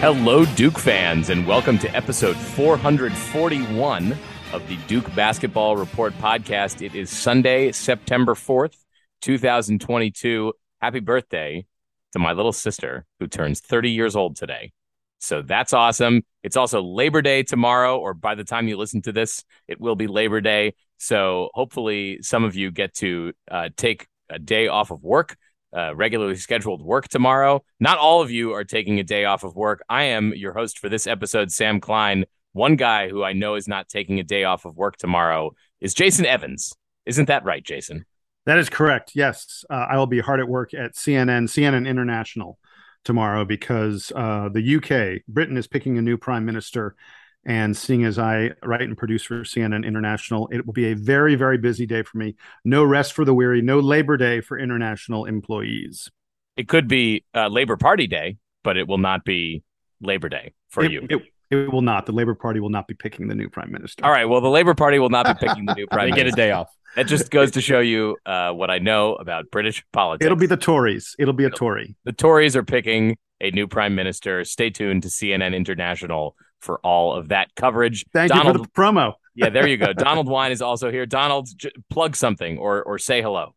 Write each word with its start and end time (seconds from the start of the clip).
Hello, 0.00 0.46
Duke 0.46 0.78
fans, 0.78 1.28
and 1.28 1.46
welcome 1.46 1.76
to 1.76 1.94
episode 1.94 2.34
441 2.34 4.16
of 4.54 4.66
the 4.66 4.78
Duke 4.86 5.14
Basketball 5.14 5.76
Report 5.76 6.14
podcast. 6.14 6.80
It 6.80 6.94
is 6.94 7.10
Sunday, 7.10 7.70
September 7.72 8.34
4th, 8.34 8.78
2022. 9.20 10.54
Happy 10.80 11.00
birthday 11.00 11.66
to 12.14 12.18
my 12.18 12.32
little 12.32 12.54
sister 12.54 13.04
who 13.18 13.26
turns 13.26 13.60
30 13.60 13.90
years 13.90 14.16
old 14.16 14.36
today. 14.36 14.72
So 15.18 15.42
that's 15.42 15.74
awesome. 15.74 16.22
It's 16.42 16.56
also 16.56 16.80
Labor 16.80 17.20
Day 17.20 17.42
tomorrow, 17.42 17.98
or 17.98 18.14
by 18.14 18.34
the 18.34 18.44
time 18.44 18.68
you 18.68 18.78
listen 18.78 19.02
to 19.02 19.12
this, 19.12 19.44
it 19.68 19.82
will 19.82 19.96
be 19.96 20.06
Labor 20.06 20.40
Day. 20.40 20.76
So 20.96 21.50
hopefully, 21.52 22.20
some 22.22 22.44
of 22.44 22.56
you 22.56 22.70
get 22.70 22.94
to 22.94 23.34
uh, 23.50 23.68
take 23.76 24.06
a 24.30 24.38
day 24.38 24.66
off 24.66 24.90
of 24.90 25.04
work 25.04 25.36
uh, 25.76 25.94
regularly 25.94 26.36
scheduled 26.36 26.82
work 26.82 27.08
tomorrow. 27.08 27.62
Not 27.78 27.98
all 27.98 28.22
of 28.22 28.30
you 28.30 28.52
are 28.52 28.64
taking 28.64 28.98
a 28.98 29.04
day 29.04 29.24
off 29.24 29.44
of 29.44 29.56
work. 29.56 29.82
I 29.88 30.04
am 30.04 30.34
your 30.34 30.52
host 30.52 30.78
for 30.78 30.88
this 30.88 31.06
episode, 31.06 31.50
Sam 31.52 31.80
Klein. 31.80 32.24
One 32.52 32.76
guy 32.76 33.08
who 33.08 33.22
I 33.22 33.32
know 33.32 33.54
is 33.54 33.68
not 33.68 33.88
taking 33.88 34.18
a 34.18 34.24
day 34.24 34.44
off 34.44 34.64
of 34.64 34.76
work 34.76 34.96
tomorrow 34.96 35.52
is 35.80 35.94
Jason 35.94 36.26
Evans. 36.26 36.74
Isn't 37.06 37.26
that 37.26 37.44
right, 37.44 37.62
Jason? 37.62 38.04
That 38.46 38.58
is 38.58 38.68
correct. 38.68 39.12
Yes, 39.14 39.64
uh, 39.70 39.86
I 39.90 39.96
will 39.98 40.06
be 40.06 40.20
hard 40.20 40.40
at 40.40 40.48
work 40.48 40.74
at 40.74 40.94
CNN, 40.94 41.44
CNN 41.44 41.86
International 41.86 42.58
tomorrow 43.04 43.44
because 43.44 44.12
uh, 44.14 44.48
the 44.52 44.76
UK, 44.76 45.22
Britain, 45.28 45.56
is 45.56 45.66
picking 45.66 45.98
a 45.98 46.02
new 46.02 46.16
prime 46.16 46.44
minister. 46.44 46.96
And 47.44 47.74
seeing 47.76 48.04
as 48.04 48.18
I 48.18 48.50
write 48.62 48.82
and 48.82 48.96
produce 48.96 49.22
for 49.22 49.40
CNN 49.40 49.86
International, 49.86 50.48
it 50.52 50.66
will 50.66 50.74
be 50.74 50.92
a 50.92 50.94
very, 50.94 51.36
very 51.36 51.56
busy 51.56 51.86
day 51.86 52.02
for 52.02 52.18
me. 52.18 52.34
No 52.64 52.84
rest 52.84 53.14
for 53.14 53.24
the 53.24 53.32
weary, 53.32 53.62
no 53.62 53.80
Labor 53.80 54.16
Day 54.16 54.40
for 54.40 54.58
international 54.58 55.24
employees. 55.24 56.10
It 56.56 56.68
could 56.68 56.86
be 56.86 57.24
uh, 57.34 57.48
Labor 57.48 57.76
Party 57.76 58.06
Day, 58.06 58.36
but 58.62 58.76
it 58.76 58.86
will 58.86 58.98
not 58.98 59.24
be 59.24 59.62
Labor 60.02 60.28
Day 60.28 60.52
for 60.68 60.84
it, 60.84 60.92
you. 60.92 61.06
It, 61.08 61.22
it 61.50 61.72
will 61.72 61.82
not. 61.82 62.06
The 62.06 62.12
Labor 62.12 62.34
Party 62.34 62.60
will 62.60 62.68
not 62.68 62.86
be 62.86 62.94
picking 62.94 63.28
the 63.28 63.34
new 63.34 63.48
prime 63.48 63.72
minister. 63.72 64.04
All 64.04 64.10
right. 64.10 64.26
Well, 64.26 64.40
the 64.40 64.50
Labor 64.50 64.74
Party 64.74 64.98
will 64.98 65.08
not 65.08 65.26
be 65.26 65.46
picking 65.46 65.64
the 65.64 65.74
new 65.74 65.86
prime 65.90 66.10
they 66.10 66.16
minister. 66.16 66.36
get 66.36 66.44
a 66.44 66.48
day 66.48 66.52
off. 66.52 66.68
That 66.96 67.06
just 67.06 67.30
goes 67.30 67.52
to 67.52 67.60
show 67.60 67.80
you 67.80 68.16
uh, 68.26 68.50
what 68.52 68.70
I 68.70 68.78
know 68.78 69.14
about 69.14 69.46
British 69.50 69.84
politics. 69.92 70.26
It'll 70.26 70.36
be 70.36 70.46
the 70.46 70.56
Tories. 70.56 71.14
It'll 71.18 71.34
be 71.34 71.44
a 71.44 71.50
Tory. 71.50 71.96
The 72.04 72.12
Tories 72.12 72.56
are 72.56 72.64
picking 72.64 73.16
a 73.40 73.50
new 73.52 73.66
prime 73.66 73.94
minister. 73.94 74.44
Stay 74.44 74.70
tuned 74.70 75.04
to 75.04 75.08
CNN 75.08 75.54
International 75.54 76.36
for 76.60 76.78
all 76.80 77.14
of 77.14 77.28
that 77.28 77.54
coverage. 77.54 78.04
Thank 78.12 78.30
Donald, 78.30 78.56
you 78.56 78.64
for 78.64 78.66
the 78.66 78.72
promo. 78.72 79.14
yeah, 79.34 79.50
there 79.50 79.66
you 79.66 79.76
go. 79.76 79.92
Donald 79.92 80.28
Wine 80.28 80.52
is 80.52 80.62
also 80.62 80.90
here. 80.90 81.06
Donald, 81.06 81.48
j- 81.56 81.72
plug 81.88 82.16
something 82.16 82.58
or 82.58 82.82
or 82.82 82.98
say 82.98 83.22
hello. 83.22 83.54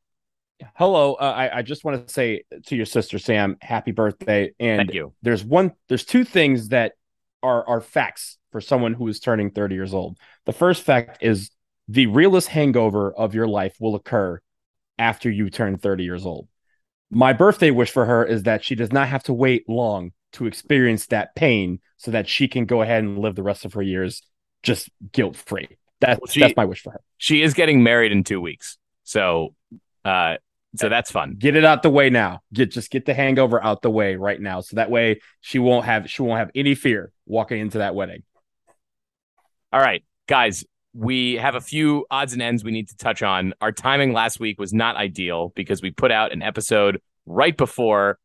Hello, 0.76 1.16
uh, 1.16 1.24
I, 1.24 1.58
I 1.58 1.62
just 1.62 1.84
want 1.84 2.08
to 2.08 2.14
say 2.14 2.44
to 2.68 2.76
your 2.76 2.86
sister 2.86 3.20
Sam, 3.20 3.58
happy 3.62 3.92
birthday. 3.92 4.52
And 4.60 4.80
Thank 4.80 4.94
you. 4.94 5.14
there's 5.22 5.44
one, 5.44 5.74
there's 5.90 6.06
two 6.06 6.24
things 6.24 6.70
that 6.70 6.94
are 7.42 7.68
are 7.68 7.82
facts 7.82 8.38
for 8.52 8.62
someone 8.62 8.94
who 8.94 9.08
is 9.08 9.20
turning 9.20 9.50
30 9.50 9.76
years 9.76 9.94
old. 9.94 10.18
The 10.46 10.54
first 10.54 10.84
fact 10.84 11.18
is 11.22 11.50
the 11.88 12.08
realest 12.08 12.48
hangover 12.48 13.14
of 13.14 13.34
your 13.34 13.48
life 13.48 13.76
will 13.80 13.96
occur 13.96 14.40
after 14.98 15.30
you 15.30 15.50
turn 15.50 15.78
30 15.78 16.04
years 16.04 16.26
old. 16.26 16.48
My 17.12 17.34
birthday 17.34 17.72
wish 17.72 17.92
for 17.92 18.06
her 18.06 18.24
is 18.24 18.44
that 18.44 18.64
she 18.64 18.76
does 18.76 18.92
not 18.92 19.08
have 19.08 19.24
to 19.24 19.34
wait 19.34 19.68
long 19.68 20.12
to 20.34 20.46
experience 20.46 21.08
that 21.08 21.36
pain 21.36 21.80
so 21.98 22.12
that 22.12 22.28
she 22.28 22.48
can 22.48 22.66
go 22.66 22.82
ahead 22.82 23.04
and 23.04 23.20
live 23.20 23.36
the 23.36 23.44
rest 23.44 23.66
of 23.66 23.74
her 23.74 23.82
years 23.82 24.22
just 24.62 24.90
guilt 25.12 25.36
free. 25.36 25.68
That's 26.00 26.20
Well, 26.20 26.28
she- 26.28 26.40
that's 26.42 26.56
my 26.56 26.66
wish 26.66 26.82
for 26.82 26.92
her. 26.92 27.02
She 27.18 27.42
is 27.42 27.54
getting 27.54 27.84
married 27.84 28.12
in 28.12 28.24
two 28.24 28.42
weeks, 28.42 28.78
so 29.04 29.56
uh, 30.04 30.36
so 30.76 30.90
that's 30.90 31.12
fun. 31.12 31.36
Get 31.38 31.56
it 31.56 31.64
out 31.64 31.84
the 31.84 31.90
way 31.90 32.10
now. 32.10 32.42
Get 32.52 32.72
just 32.72 32.92
get 32.92 33.06
the 33.06 33.14
hangover 33.14 33.64
out 33.64 33.82
the 33.82 33.92
way 33.92 34.16
right 34.16 34.42
now, 34.42 34.60
so 34.62 34.76
that 34.76 34.90
way 34.92 35.22
she 35.40 35.60
won't 35.60 35.86
have 35.86 36.10
she 36.10 36.22
won't 36.22 36.40
have 36.40 36.52
any 36.56 36.76
fear 36.76 37.12
walking 37.26 37.60
into 37.60 37.78
that 37.78 37.96
wedding. 37.96 38.24
All 39.72 39.80
right, 39.80 40.04
guys, 40.28 40.66
we 40.94 41.36
have 41.36 41.56
a 41.56 41.62
few 41.62 42.06
odds 42.12 42.34
and 42.34 42.42
ends 42.42 42.64
we 42.64 42.72
need 42.72 42.90
to 42.90 42.98
touch 42.98 43.24
on. 43.24 43.54
Our 43.62 43.72
timing 43.72 44.14
last 44.14 44.40
week 44.40 44.60
was 44.60 44.74
not 44.74 44.96
ideal 44.96 45.54
because 45.56 45.82
we 45.82 45.92
put 45.92 46.12
out 46.12 46.32
an 46.32 46.42
episode 46.42 47.02
right 47.26 47.56
before 47.56 48.20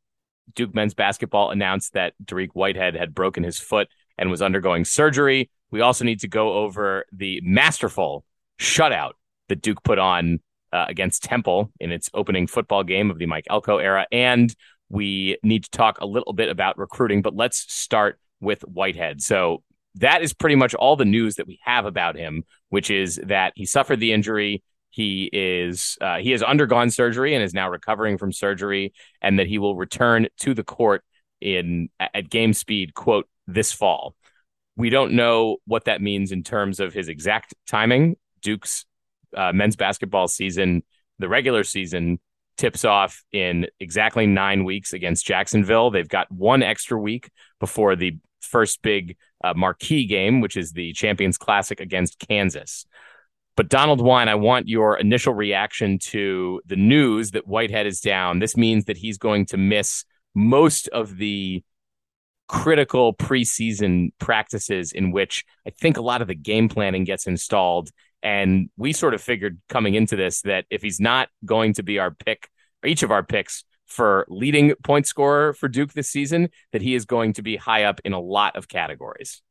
Duke 0.54 0.74
men's 0.74 0.94
basketball 0.94 1.50
announced 1.50 1.92
that 1.94 2.14
Dariq 2.24 2.50
Whitehead 2.52 2.94
had 2.94 3.14
broken 3.14 3.42
his 3.42 3.58
foot 3.58 3.88
and 4.16 4.30
was 4.30 4.42
undergoing 4.42 4.84
surgery. 4.84 5.50
We 5.70 5.80
also 5.80 6.04
need 6.04 6.20
to 6.20 6.28
go 6.28 6.54
over 6.54 7.04
the 7.12 7.40
masterful 7.44 8.24
shutout 8.58 9.12
that 9.48 9.62
Duke 9.62 9.82
put 9.82 9.98
on 9.98 10.40
uh, 10.72 10.86
against 10.88 11.22
Temple 11.22 11.72
in 11.80 11.92
its 11.92 12.10
opening 12.14 12.46
football 12.46 12.84
game 12.84 13.10
of 13.10 13.18
the 13.18 13.26
Mike 13.26 13.46
Elko 13.48 13.78
era. 13.78 14.06
And 14.12 14.54
we 14.88 15.38
need 15.42 15.64
to 15.64 15.70
talk 15.70 16.00
a 16.00 16.06
little 16.06 16.32
bit 16.32 16.48
about 16.48 16.78
recruiting, 16.78 17.22
but 17.22 17.34
let's 17.34 17.72
start 17.72 18.18
with 18.40 18.62
Whitehead. 18.62 19.22
So 19.22 19.62
that 19.96 20.22
is 20.22 20.32
pretty 20.32 20.56
much 20.56 20.74
all 20.74 20.96
the 20.96 21.04
news 21.04 21.36
that 21.36 21.46
we 21.46 21.58
have 21.64 21.84
about 21.84 22.16
him, 22.16 22.44
which 22.68 22.90
is 22.90 23.20
that 23.24 23.52
he 23.56 23.66
suffered 23.66 24.00
the 24.00 24.12
injury. 24.12 24.62
He 24.98 25.30
is 25.32 25.96
uh, 26.00 26.18
he 26.18 26.32
has 26.32 26.42
undergone 26.42 26.90
surgery 26.90 27.32
and 27.32 27.44
is 27.44 27.54
now 27.54 27.70
recovering 27.70 28.18
from 28.18 28.32
surgery, 28.32 28.92
and 29.22 29.38
that 29.38 29.46
he 29.46 29.58
will 29.58 29.76
return 29.76 30.26
to 30.40 30.54
the 30.54 30.64
court 30.64 31.04
in 31.40 31.88
at 32.00 32.28
game 32.28 32.52
speed, 32.52 32.94
quote, 32.94 33.28
this 33.46 33.70
fall. 33.70 34.16
We 34.74 34.90
don't 34.90 35.12
know 35.12 35.58
what 35.66 35.84
that 35.84 36.02
means 36.02 36.32
in 36.32 36.42
terms 36.42 36.80
of 36.80 36.92
his 36.92 37.08
exact 37.08 37.54
timing. 37.64 38.16
Duke's 38.42 38.86
uh, 39.36 39.52
men's 39.52 39.76
basketball 39.76 40.26
season, 40.26 40.82
the 41.20 41.28
regular 41.28 41.62
season, 41.62 42.18
tips 42.56 42.84
off 42.84 43.22
in 43.30 43.68
exactly 43.78 44.26
nine 44.26 44.64
weeks 44.64 44.92
against 44.92 45.24
Jacksonville. 45.24 45.92
They've 45.92 46.08
got 46.08 46.28
one 46.28 46.64
extra 46.64 46.98
week 46.98 47.30
before 47.60 47.94
the 47.94 48.18
first 48.40 48.82
big 48.82 49.16
uh, 49.44 49.54
marquee 49.54 50.06
game, 50.06 50.40
which 50.40 50.56
is 50.56 50.72
the 50.72 50.92
Champions 50.92 51.38
Classic 51.38 51.78
against 51.78 52.18
Kansas. 52.18 52.84
But 53.58 53.68
Donald 53.68 54.00
Wine, 54.00 54.28
I 54.28 54.36
want 54.36 54.68
your 54.68 54.96
initial 54.96 55.34
reaction 55.34 55.98
to 56.10 56.62
the 56.66 56.76
news 56.76 57.32
that 57.32 57.48
Whitehead 57.48 57.88
is 57.88 57.98
down. 57.98 58.38
This 58.38 58.56
means 58.56 58.84
that 58.84 58.96
he's 58.96 59.18
going 59.18 59.46
to 59.46 59.56
miss 59.56 60.04
most 60.32 60.86
of 60.90 61.16
the 61.16 61.64
critical 62.46 63.14
preseason 63.14 64.10
practices 64.20 64.92
in 64.92 65.10
which 65.10 65.44
I 65.66 65.70
think 65.70 65.96
a 65.96 66.02
lot 66.02 66.22
of 66.22 66.28
the 66.28 66.36
game 66.36 66.68
planning 66.68 67.02
gets 67.02 67.26
installed. 67.26 67.90
And 68.22 68.70
we 68.76 68.92
sort 68.92 69.12
of 69.12 69.20
figured 69.20 69.58
coming 69.68 69.94
into 69.94 70.14
this 70.14 70.42
that 70.42 70.64
if 70.70 70.80
he's 70.80 71.00
not 71.00 71.28
going 71.44 71.72
to 71.74 71.82
be 71.82 71.98
our 71.98 72.12
pick, 72.12 72.48
each 72.86 73.02
of 73.02 73.10
our 73.10 73.24
picks 73.24 73.64
for 73.86 74.24
leading 74.28 74.72
point 74.84 75.08
scorer 75.08 75.52
for 75.52 75.66
Duke 75.66 75.94
this 75.94 76.08
season, 76.08 76.50
that 76.70 76.80
he 76.80 76.94
is 76.94 77.06
going 77.06 77.32
to 77.32 77.42
be 77.42 77.56
high 77.56 77.82
up 77.82 78.00
in 78.04 78.12
a 78.12 78.20
lot 78.20 78.54
of 78.54 78.68
categories. 78.68 79.42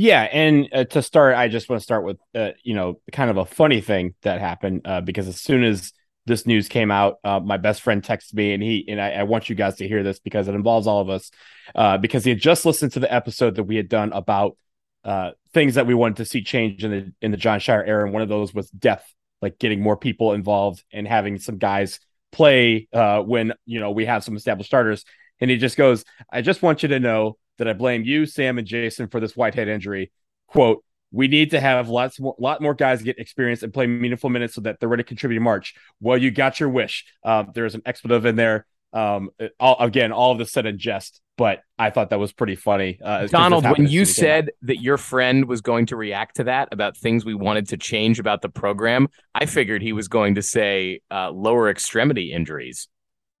Yeah, 0.00 0.22
and 0.30 0.68
uh, 0.72 0.84
to 0.84 1.02
start, 1.02 1.34
I 1.34 1.48
just 1.48 1.68
want 1.68 1.80
to 1.80 1.82
start 1.82 2.04
with 2.04 2.18
uh, 2.32 2.50
you 2.62 2.72
know 2.72 3.00
kind 3.10 3.30
of 3.30 3.36
a 3.36 3.44
funny 3.44 3.80
thing 3.80 4.14
that 4.22 4.38
happened 4.38 4.82
uh, 4.84 5.00
because 5.00 5.26
as 5.26 5.40
soon 5.40 5.64
as 5.64 5.92
this 6.24 6.46
news 6.46 6.68
came 6.68 6.92
out, 6.92 7.16
uh, 7.24 7.40
my 7.40 7.56
best 7.56 7.82
friend 7.82 8.00
texted 8.00 8.34
me, 8.34 8.52
and 8.52 8.62
he 8.62 8.84
and 8.86 9.00
I, 9.00 9.10
I, 9.10 9.22
want 9.24 9.48
you 9.48 9.56
guys 9.56 9.74
to 9.78 9.88
hear 9.88 10.04
this 10.04 10.20
because 10.20 10.46
it 10.46 10.54
involves 10.54 10.86
all 10.86 11.00
of 11.00 11.10
us. 11.10 11.32
Uh, 11.74 11.98
because 11.98 12.22
he 12.22 12.30
had 12.30 12.38
just 12.38 12.64
listened 12.64 12.92
to 12.92 13.00
the 13.00 13.12
episode 13.12 13.56
that 13.56 13.64
we 13.64 13.74
had 13.74 13.88
done 13.88 14.12
about 14.12 14.56
uh, 15.02 15.32
things 15.52 15.74
that 15.74 15.88
we 15.88 15.94
wanted 15.94 16.18
to 16.18 16.26
see 16.26 16.44
change 16.44 16.84
in 16.84 16.92
the 16.92 17.12
in 17.20 17.32
the 17.32 17.36
Jon 17.36 17.58
Scheyer 17.58 17.84
era, 17.84 18.04
and 18.04 18.12
one 18.12 18.22
of 18.22 18.28
those 18.28 18.54
was 18.54 18.70
depth, 18.70 19.12
like 19.42 19.58
getting 19.58 19.80
more 19.80 19.96
people 19.96 20.32
involved 20.32 20.84
and 20.92 21.08
having 21.08 21.40
some 21.40 21.58
guys 21.58 21.98
play 22.30 22.86
when 22.92 23.52
you 23.66 23.80
know 23.80 23.90
we 23.90 24.04
have 24.04 24.22
some 24.22 24.36
established 24.36 24.70
starters. 24.70 25.04
And 25.40 25.50
he 25.50 25.56
just 25.56 25.76
goes, 25.76 26.04
"I 26.32 26.40
just 26.40 26.62
want 26.62 26.84
you 26.84 26.90
to 26.90 27.00
know." 27.00 27.36
That 27.58 27.68
I 27.68 27.72
blame 27.72 28.04
you, 28.04 28.26
Sam, 28.26 28.58
and 28.58 28.66
Jason 28.66 29.08
for 29.08 29.20
this 29.20 29.36
Whitehead 29.36 29.68
injury. 29.68 30.10
Quote, 30.48 30.82
we 31.10 31.28
need 31.28 31.50
to 31.50 31.60
have 31.60 31.88
lots 31.88 32.20
more, 32.20 32.34
lot 32.38 32.60
more 32.60 32.74
guys 32.74 33.02
get 33.02 33.18
experience 33.18 33.62
and 33.62 33.72
play 33.72 33.86
meaningful 33.86 34.30
minutes 34.30 34.54
so 34.54 34.60
that 34.62 34.78
they're 34.78 34.88
ready 34.88 35.02
to 35.02 35.08
contribute 35.08 35.38
in 35.38 35.42
March. 35.42 35.74
Well, 36.00 36.18
you 36.18 36.30
got 36.30 36.60
your 36.60 36.68
wish. 36.68 37.06
Um, 37.24 37.52
there's 37.54 37.74
an 37.74 37.82
expletive 37.86 38.26
in 38.26 38.36
there. 38.36 38.66
Um, 38.92 39.30
all, 39.60 39.76
again, 39.80 40.12
all 40.12 40.32
of 40.32 40.38
this 40.38 40.50
said 40.50 40.64
in 40.64 40.78
jest, 40.78 41.20
but 41.36 41.60
I 41.78 41.90
thought 41.90 42.10
that 42.10 42.18
was 42.18 42.32
pretty 42.32 42.56
funny. 42.56 42.98
Uh, 43.02 43.26
Donald, 43.26 43.64
when 43.64 43.86
you 43.86 44.06
said 44.06 44.50
that 44.62 44.80
your 44.80 44.96
friend 44.96 45.44
was 45.44 45.60
going 45.60 45.86
to 45.86 45.96
react 45.96 46.36
to 46.36 46.44
that 46.44 46.68
about 46.72 46.96
things 46.96 47.24
we 47.24 47.34
wanted 47.34 47.68
to 47.68 47.76
change 47.76 48.18
about 48.18 48.40
the 48.40 48.48
program, 48.48 49.08
I 49.34 49.44
figured 49.44 49.82
he 49.82 49.92
was 49.92 50.08
going 50.08 50.36
to 50.36 50.42
say 50.42 51.00
uh, 51.10 51.30
lower 51.30 51.68
extremity 51.68 52.32
injuries. 52.32 52.88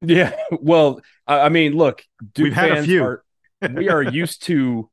Yeah, 0.02 0.36
well, 0.60 1.00
I 1.26 1.48
mean, 1.48 1.72
look, 1.72 2.04
Duke 2.34 2.44
we've 2.44 2.52
had 2.52 2.72
a 2.72 2.82
few. 2.82 3.02
Are, 3.02 3.24
we 3.74 3.88
are 3.88 4.02
used 4.02 4.44
to 4.44 4.90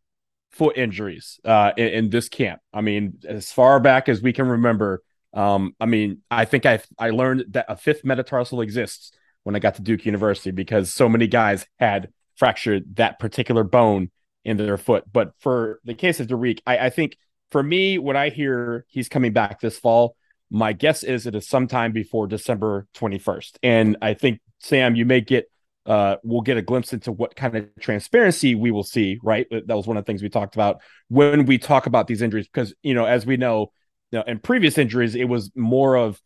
foot 0.52 0.78
injuries 0.78 1.40
uh, 1.44 1.72
in, 1.78 1.88
in, 1.88 2.10
this 2.10 2.30
camp. 2.30 2.62
I 2.74 2.82
mean, 2.82 3.20
as 3.28 3.52
far 3.52 3.80
back 3.80 4.08
as 4.08 4.22
we 4.22 4.34
can 4.34 4.48
remember. 4.48 5.04
Um, 5.34 5.76
I 5.82 5.86
mean, 5.86 6.22
I 6.32 6.46
think 6.46 6.66
I 6.66 6.80
I 6.98 7.10
learned 7.10 7.46
that 7.50 7.66
a 7.68 7.76
fifth 7.76 8.06
metatarsal 8.06 8.62
exists 8.62 9.12
when 9.44 9.56
I 9.56 9.60
got 9.60 9.76
to 9.76 9.82
Duke 9.82 10.06
University 10.06 10.52
because 10.52 10.94
so 10.94 11.10
many 11.10 11.28
guys 11.28 11.66
had 11.78 12.10
fractured 12.36 12.96
that 12.96 13.20
particular 13.20 13.64
bone 13.64 14.12
in 14.46 14.58
their 14.58 14.78
foot. 14.78 15.04
But 15.12 15.34
for 15.40 15.82
the 15.84 15.94
case 15.94 16.20
of 16.20 16.28
Dariq, 16.28 16.60
I, 16.66 16.78
I 16.78 16.90
think 16.90 17.18
for 17.52 17.62
me, 17.62 17.98
when 17.98 18.16
I 18.16 18.30
hear 18.30 18.86
he's 18.88 19.10
coming 19.10 19.34
back 19.34 19.60
this 19.60 19.78
fall, 19.78 20.16
my 20.50 20.74
guess 20.74 21.04
is 21.04 21.26
it 21.26 21.36
is 21.36 21.48
sometime 21.48 21.92
before 21.92 22.28
December 22.28 22.88
21st. 22.96 23.58
And 23.64 23.98
I 24.02 24.14
think 24.14 24.40
Sam, 24.60 24.96
you 24.96 25.06
may 25.06 25.22
get 25.22 25.50
uh, 25.86 26.18
we'll 26.24 26.42
get 26.42 26.58
a 26.58 26.62
glimpse 26.62 26.94
into 26.94 27.12
what 27.12 27.36
kind 27.36 27.56
of 27.56 27.68
transparency 27.80 28.56
we 28.56 28.72
will 28.72 28.84
see. 28.84 29.20
Right, 29.24 29.48
that 29.50 29.76
was 29.76 29.88
one 29.88 29.98
of 29.98 30.06
the 30.06 30.10
things 30.10 30.24
we 30.24 30.30
talked 30.30 30.56
about 30.56 30.82
when 31.10 31.46
we 31.46 31.58
talk 31.58 31.86
about 31.86 32.08
these 32.08 32.22
injuries, 32.22 32.48
because 32.48 32.74
you 32.82 32.94
know, 32.94 33.06
as 33.06 33.26
we 33.26 33.38
know, 33.38 33.72
you 34.12 34.20
know, 34.20 34.26
in 34.26 34.40
previous 34.40 34.78
injuries, 34.78 35.16
it 35.16 35.26
was 35.26 35.52
more 35.56 35.96
of 35.96 36.20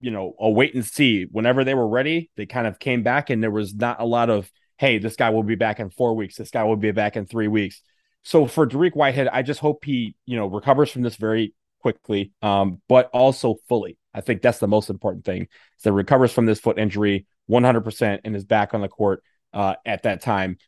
you 0.00 0.10
know 0.10 0.34
a 0.38 0.50
wait 0.50 0.74
and 0.74 0.84
see. 0.84 1.24
Whenever 1.30 1.64
they 1.64 1.74
were 1.74 1.88
ready, 1.88 2.30
they 2.36 2.46
kind 2.46 2.66
of 2.66 2.78
came 2.78 3.02
back, 3.02 3.30
and 3.30 3.42
there 3.42 3.50
was 3.50 3.74
not 3.74 4.00
a 4.00 4.04
lot 4.04 4.30
of 4.30 4.50
hey, 4.78 4.98
this 4.98 5.16
guy 5.16 5.30
will 5.30 5.42
be 5.42 5.54
back 5.54 5.80
in 5.80 5.90
four 5.90 6.14
weeks. 6.14 6.36
This 6.36 6.50
guy 6.50 6.64
will 6.64 6.76
be 6.76 6.90
back 6.90 7.16
in 7.16 7.26
three 7.26 7.48
weeks. 7.48 7.80
So 8.24 8.46
for 8.46 8.66
Dariq 8.66 8.96
Whitehead, 8.96 9.28
I 9.28 9.42
just 9.42 9.60
hope 9.60 9.84
he 9.84 10.16
you 10.26 10.36
know 10.36 10.46
recovers 10.46 10.90
from 10.90 11.02
this 11.02 11.16
very 11.16 11.54
quickly, 11.80 12.32
um, 12.40 12.80
but 12.88 13.10
also 13.12 13.56
fully. 13.68 13.98
I 14.14 14.20
think 14.20 14.40
that's 14.40 14.58
the 14.58 14.68
most 14.68 14.88
important 14.88 15.24
thing. 15.24 15.42
Is 15.42 15.82
that 15.82 15.92
recovers 15.92 16.32
from 16.32 16.46
this 16.46 16.60
foot 16.60 16.78
injury 16.78 17.26
100% 17.50 18.20
and 18.24 18.36
is 18.36 18.44
back 18.44 18.74
on 18.74 18.80
the 18.80 18.88
court 18.88 19.22
uh, 19.52 19.74
at 19.84 20.02
that 20.02 20.20
time. 20.20 20.58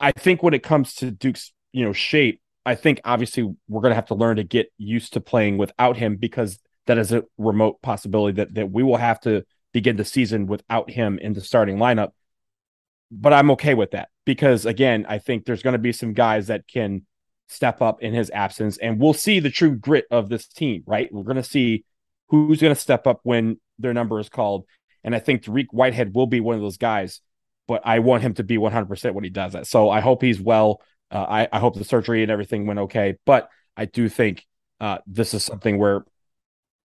I 0.00 0.12
think 0.12 0.42
when 0.42 0.54
it 0.54 0.62
comes 0.62 0.94
to 0.96 1.10
Duke's, 1.10 1.52
you 1.72 1.84
know, 1.84 1.92
shape, 1.92 2.40
I 2.64 2.74
think 2.74 3.00
obviously 3.04 3.42
we're 3.68 3.80
going 3.80 3.90
to 3.90 3.96
have 3.96 4.06
to 4.06 4.14
learn 4.14 4.36
to 4.36 4.44
get 4.44 4.72
used 4.78 5.14
to 5.14 5.20
playing 5.20 5.58
without 5.58 5.96
him 5.96 6.16
because 6.16 6.58
that 6.86 6.98
is 6.98 7.12
a 7.12 7.24
remote 7.38 7.80
possibility 7.82 8.36
that 8.36 8.54
that 8.54 8.70
we 8.70 8.82
will 8.82 8.96
have 8.96 9.20
to 9.20 9.44
begin 9.72 9.96
the 9.96 10.04
season 10.04 10.46
without 10.46 10.90
him 10.90 11.18
in 11.18 11.32
the 11.32 11.40
starting 11.40 11.76
lineup. 11.76 12.10
But 13.10 13.32
I'm 13.32 13.50
okay 13.52 13.74
with 13.74 13.92
that 13.92 14.08
because 14.24 14.66
again, 14.66 15.06
I 15.08 15.18
think 15.18 15.44
there's 15.44 15.62
going 15.62 15.72
to 15.72 15.78
be 15.78 15.92
some 15.92 16.12
guys 16.12 16.48
that 16.48 16.66
can 16.68 17.06
step 17.48 17.82
up 17.82 18.02
in 18.02 18.14
his 18.14 18.30
absence 18.30 18.78
and 18.78 18.98
we'll 18.98 19.12
see 19.12 19.38
the 19.38 19.50
true 19.50 19.74
grit 19.76 20.06
of 20.10 20.28
this 20.28 20.46
team, 20.46 20.82
right? 20.86 21.12
We're 21.12 21.24
going 21.24 21.36
to 21.36 21.42
see 21.42 21.84
who's 22.28 22.60
going 22.60 22.74
to 22.74 22.80
step 22.80 23.06
up 23.06 23.20
when 23.24 23.60
their 23.78 23.92
number 23.92 24.18
is 24.18 24.28
called. 24.28 24.64
And 25.04 25.14
I 25.14 25.18
think 25.18 25.42
Dariq 25.42 25.66
Whitehead 25.70 26.14
will 26.14 26.26
be 26.26 26.40
one 26.40 26.54
of 26.54 26.60
those 26.60 26.76
guys, 26.76 27.20
but 27.66 27.82
I 27.84 28.00
want 28.00 28.22
him 28.22 28.34
to 28.34 28.44
be 28.44 28.56
100% 28.56 29.14
when 29.14 29.24
he 29.24 29.30
does 29.30 29.52
that. 29.52 29.66
So 29.66 29.90
I 29.90 30.00
hope 30.00 30.22
he's 30.22 30.40
well. 30.40 30.80
Uh, 31.10 31.26
I, 31.28 31.48
I, 31.52 31.58
hope 31.58 31.76
the 31.76 31.84
surgery 31.84 32.22
and 32.22 32.30
everything 32.30 32.66
went 32.66 32.78
okay. 32.80 33.16
But 33.26 33.48
I 33.76 33.84
do 33.84 34.08
think 34.08 34.46
uh, 34.80 34.98
this 35.06 35.34
is 35.34 35.44
something 35.44 35.78
where 35.78 36.04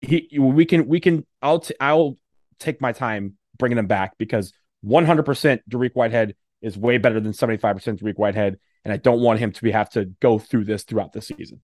he 0.02 0.38
we 0.40 0.66
can 0.66 0.88
we 0.88 1.00
can 1.00 1.26
I'll 1.42 1.60
t- 1.60 1.76
I'll 1.80 2.18
take 2.60 2.82
my 2.82 2.92
time 2.92 3.38
bringing 3.58 3.78
him 3.78 3.88
back 3.88 4.18
because 4.18 4.54
100% 4.86 5.60
Dariq 5.70 5.92
Whitehead 5.94 6.36
is 6.62 6.78
way 6.78 6.98
better 6.98 7.20
than 7.20 7.32
75% 7.34 7.60
Dariq 8.00 8.16
Whitehead, 8.16 8.60
and 8.84 8.94
I 8.94 8.98
don't 8.98 9.22
want 9.22 9.40
him 9.40 9.52
to 9.52 9.62
be 9.62 9.72
have 9.72 9.90
to 9.92 10.06
go 10.22 10.40
through 10.40 10.66
this 10.66 10.84
throughout 10.84 11.14
the 11.14 11.22
season. 11.22 11.62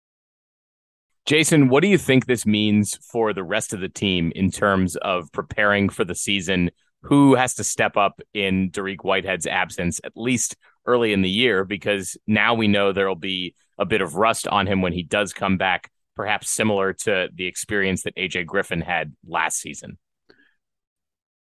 Jason, 1.26 1.70
what 1.70 1.82
do 1.82 1.88
you 1.88 1.98
think 1.98 2.26
this 2.26 2.46
means 2.46 2.98
for 2.98 3.34
the 3.34 3.44
rest 3.44 3.74
of 3.74 3.80
the 3.80 3.90
team 3.90 4.32
in 4.36 4.52
terms 4.52 4.96
of 4.98 5.32
preparing 5.32 5.90
for 5.90 6.06
the 6.06 6.14
season? 6.14 6.70
Who 7.02 7.36
has 7.36 7.56
to 7.56 7.64
step 7.64 7.98
up 7.98 8.22
in 8.34 8.70
Dariq 8.70 8.98
Whitehead's 9.04 9.48
absence, 9.48 10.00
at 10.04 10.14
least 10.16 10.56
early 10.86 11.14
in 11.14 11.24
the 11.24 11.30
year? 11.30 11.66
Because 11.66 12.16
now 12.28 12.54
we 12.54 12.68
know 12.68 12.92
there 12.92 13.08
will 13.08 13.16
be 13.16 13.56
a 13.80 13.86
bit 13.86 14.02
of 14.02 14.16
rust 14.16 14.48
on 14.48 14.68
him 14.68 14.82
when 14.82 14.94
he 14.94 15.02
does 15.02 15.34
come 15.34 15.58
back, 15.58 15.92
perhaps 16.16 16.50
similar 16.50 16.94
to 16.94 17.30
the 17.34 17.48
experience 17.48 18.04
that 18.04 18.16
AJ 18.16 18.46
Griffin 18.46 18.82
had 18.82 19.14
last 19.28 19.58
season. 19.58 19.98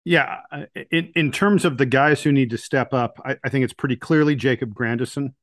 Yeah, 0.04 0.42
uh, 0.52 0.66
in 0.92 1.12
in 1.16 1.32
terms 1.32 1.66
of 1.66 1.78
the 1.78 1.86
guys 1.88 2.22
who 2.22 2.32
need 2.32 2.52
to 2.52 2.60
step 2.60 2.94
up, 2.94 3.20
I, 3.26 3.38
I 3.44 3.50
think 3.50 3.64
it's 3.64 3.74
pretty 3.74 3.96
clearly 3.96 4.36
Jacob 4.36 4.74
Grandison. 4.74 5.34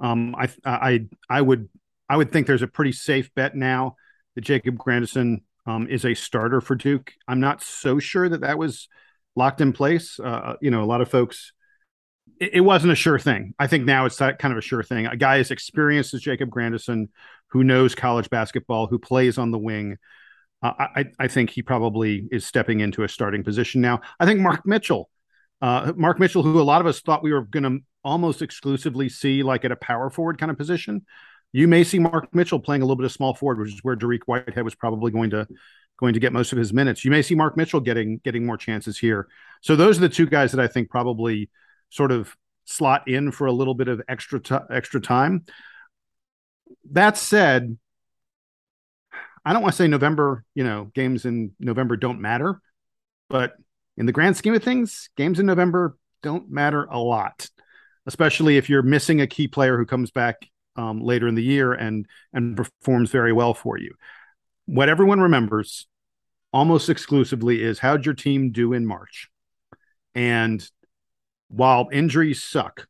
Um, 0.00 0.34
I 0.34 0.50
I 0.66 1.06
I 1.30 1.40
would 1.40 1.70
I 2.08 2.16
would 2.16 2.32
think 2.32 2.46
there's 2.46 2.62
a 2.62 2.68
pretty 2.68 2.92
safe 2.92 3.34
bet 3.34 3.54
now 3.54 3.96
that 4.34 4.42
Jacob 4.42 4.78
Grandison 4.78 5.42
um, 5.66 5.88
is 5.88 6.04
a 6.04 6.14
starter 6.14 6.60
for 6.60 6.74
Duke. 6.74 7.12
I'm 7.26 7.40
not 7.40 7.62
so 7.62 7.98
sure 7.98 8.28
that 8.28 8.42
that 8.42 8.58
was 8.58 8.88
locked 9.34 9.60
in 9.60 9.72
place. 9.72 10.18
Uh, 10.20 10.54
you 10.60 10.70
know, 10.70 10.82
a 10.82 10.86
lot 10.86 11.00
of 11.00 11.10
folks, 11.10 11.52
it, 12.40 12.54
it, 12.54 12.60
wasn't 12.60 12.92
a 12.92 12.96
sure 12.96 13.18
thing. 13.18 13.54
I 13.58 13.66
think 13.66 13.84
now 13.84 14.06
it's 14.06 14.16
that 14.16 14.38
kind 14.38 14.52
of 14.52 14.58
a 14.58 14.62
sure 14.62 14.82
thing. 14.82 15.06
A 15.06 15.16
guy 15.16 15.38
as 15.38 15.50
experienced 15.50 16.14
as 16.14 16.20
Jacob 16.20 16.50
Grandison, 16.50 17.08
who 17.48 17.64
knows 17.64 17.94
college 17.94 18.30
basketball, 18.30 18.86
who 18.86 18.98
plays 18.98 19.38
on 19.38 19.50
the 19.50 19.58
wing. 19.58 19.98
Uh, 20.62 20.72
I, 20.78 21.04
I 21.18 21.28
think 21.28 21.50
he 21.50 21.62
probably 21.62 22.28
is 22.30 22.46
stepping 22.46 22.80
into 22.80 23.02
a 23.02 23.08
starting 23.08 23.44
position 23.44 23.80
now. 23.80 24.00
I 24.18 24.24
think 24.24 24.40
Mark 24.40 24.66
Mitchell, 24.66 25.10
uh, 25.60 25.92
Mark 25.96 26.18
Mitchell, 26.18 26.42
who 26.42 26.60
a 26.60 26.62
lot 26.62 26.80
of 26.80 26.86
us 26.86 27.00
thought 27.00 27.22
we 27.22 27.32
were 27.32 27.42
going 27.42 27.64
to 27.64 27.78
almost 28.02 28.40
exclusively 28.40 29.08
see 29.08 29.42
like 29.42 29.64
at 29.64 29.72
a 29.72 29.76
power 29.76 30.10
forward 30.10 30.38
kind 30.38 30.50
of 30.50 30.56
position, 30.56 31.04
you 31.52 31.68
may 31.68 31.84
see 31.84 31.98
Mark 31.98 32.34
Mitchell 32.34 32.60
playing 32.60 32.82
a 32.82 32.84
little 32.84 32.96
bit 32.96 33.06
of 33.06 33.12
small 33.12 33.34
forward, 33.34 33.58
which 33.58 33.72
is 33.72 33.80
where 33.82 33.96
Dariq 33.96 34.20
Whitehead 34.26 34.64
was 34.64 34.74
probably 34.74 35.10
going 35.10 35.30
to 35.30 35.46
going 35.98 36.14
to 36.14 36.20
get 36.20 36.32
most 36.32 36.52
of 36.52 36.58
his 36.58 36.72
minutes. 36.72 37.04
You 37.04 37.10
may 37.10 37.22
see 37.22 37.34
Mark 37.34 37.56
Mitchell 37.56 37.80
getting 37.80 38.18
getting 38.18 38.44
more 38.44 38.56
chances 38.56 38.98
here. 38.98 39.28
So 39.62 39.76
those 39.76 39.98
are 39.98 40.02
the 40.02 40.08
two 40.08 40.26
guys 40.26 40.52
that 40.52 40.60
I 40.60 40.66
think 40.66 40.90
probably 40.90 41.50
sort 41.90 42.12
of 42.12 42.36
slot 42.64 43.08
in 43.08 43.32
for 43.32 43.46
a 43.46 43.52
little 43.52 43.74
bit 43.74 43.88
of 43.88 44.02
extra 44.08 44.40
t- 44.40 44.56
extra 44.70 45.00
time. 45.00 45.46
That 46.90 47.16
said, 47.16 47.78
I 49.44 49.52
don't 49.52 49.62
want 49.62 49.74
to 49.74 49.76
say 49.76 49.88
November, 49.88 50.44
you 50.54 50.64
know, 50.64 50.90
games 50.94 51.24
in 51.24 51.52
November 51.58 51.96
don't 51.96 52.20
matter, 52.20 52.60
but 53.28 53.54
in 53.96 54.06
the 54.06 54.12
grand 54.12 54.36
scheme 54.36 54.54
of 54.54 54.62
things, 54.62 55.08
games 55.16 55.38
in 55.38 55.46
November 55.46 55.96
don't 56.22 56.50
matter 56.50 56.84
a 56.84 56.98
lot, 56.98 57.48
especially 58.06 58.56
if 58.56 58.68
you're 58.68 58.82
missing 58.82 59.20
a 59.20 59.26
key 59.26 59.48
player 59.48 59.78
who 59.78 59.86
comes 59.86 60.10
back 60.10 60.48
um, 60.76 61.00
later 61.00 61.26
in 61.28 61.34
the 61.34 61.42
year 61.42 61.72
and 61.72 62.06
and 62.32 62.56
performs 62.56 63.10
very 63.10 63.32
well 63.32 63.54
for 63.54 63.78
you. 63.78 63.94
What 64.66 64.88
everyone 64.88 65.20
remembers 65.20 65.86
almost 66.52 66.88
exclusively 66.88 67.62
is 67.62 67.78
how'd 67.78 68.04
your 68.04 68.14
team 68.14 68.50
do 68.50 68.72
in 68.72 68.86
March? 68.86 69.28
And 70.14 70.68
while 71.48 71.88
injuries 71.92 72.42
suck, 72.42 72.88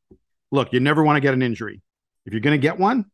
look, 0.50 0.72
you 0.72 0.80
never 0.80 1.02
want 1.02 1.16
to 1.16 1.20
get 1.20 1.34
an 1.34 1.42
injury. 1.42 1.82
If 2.24 2.32
you're 2.32 2.40
going 2.40 2.58
to 2.58 2.62
get 2.62 2.78
one, 2.78 3.06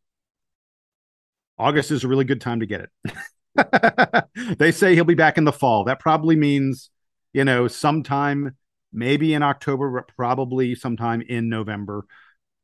August 1.57 1.91
is 1.91 2.03
a 2.03 2.07
really 2.07 2.25
good 2.25 2.41
time 2.41 2.59
to 2.61 2.65
get 2.65 2.81
it. 2.81 4.57
they 4.57 4.71
say 4.71 4.95
he'll 4.95 5.03
be 5.03 5.13
back 5.13 5.37
in 5.37 5.43
the 5.43 5.51
fall. 5.51 5.83
That 5.83 5.99
probably 5.99 6.35
means, 6.35 6.89
you 7.31 7.45
know, 7.45 7.67
sometime 7.67 8.55
maybe 8.91 9.33
in 9.33 9.43
October, 9.43 9.91
but 9.91 10.15
probably 10.15 10.75
sometime 10.75 11.21
in 11.21 11.49
November 11.49 12.05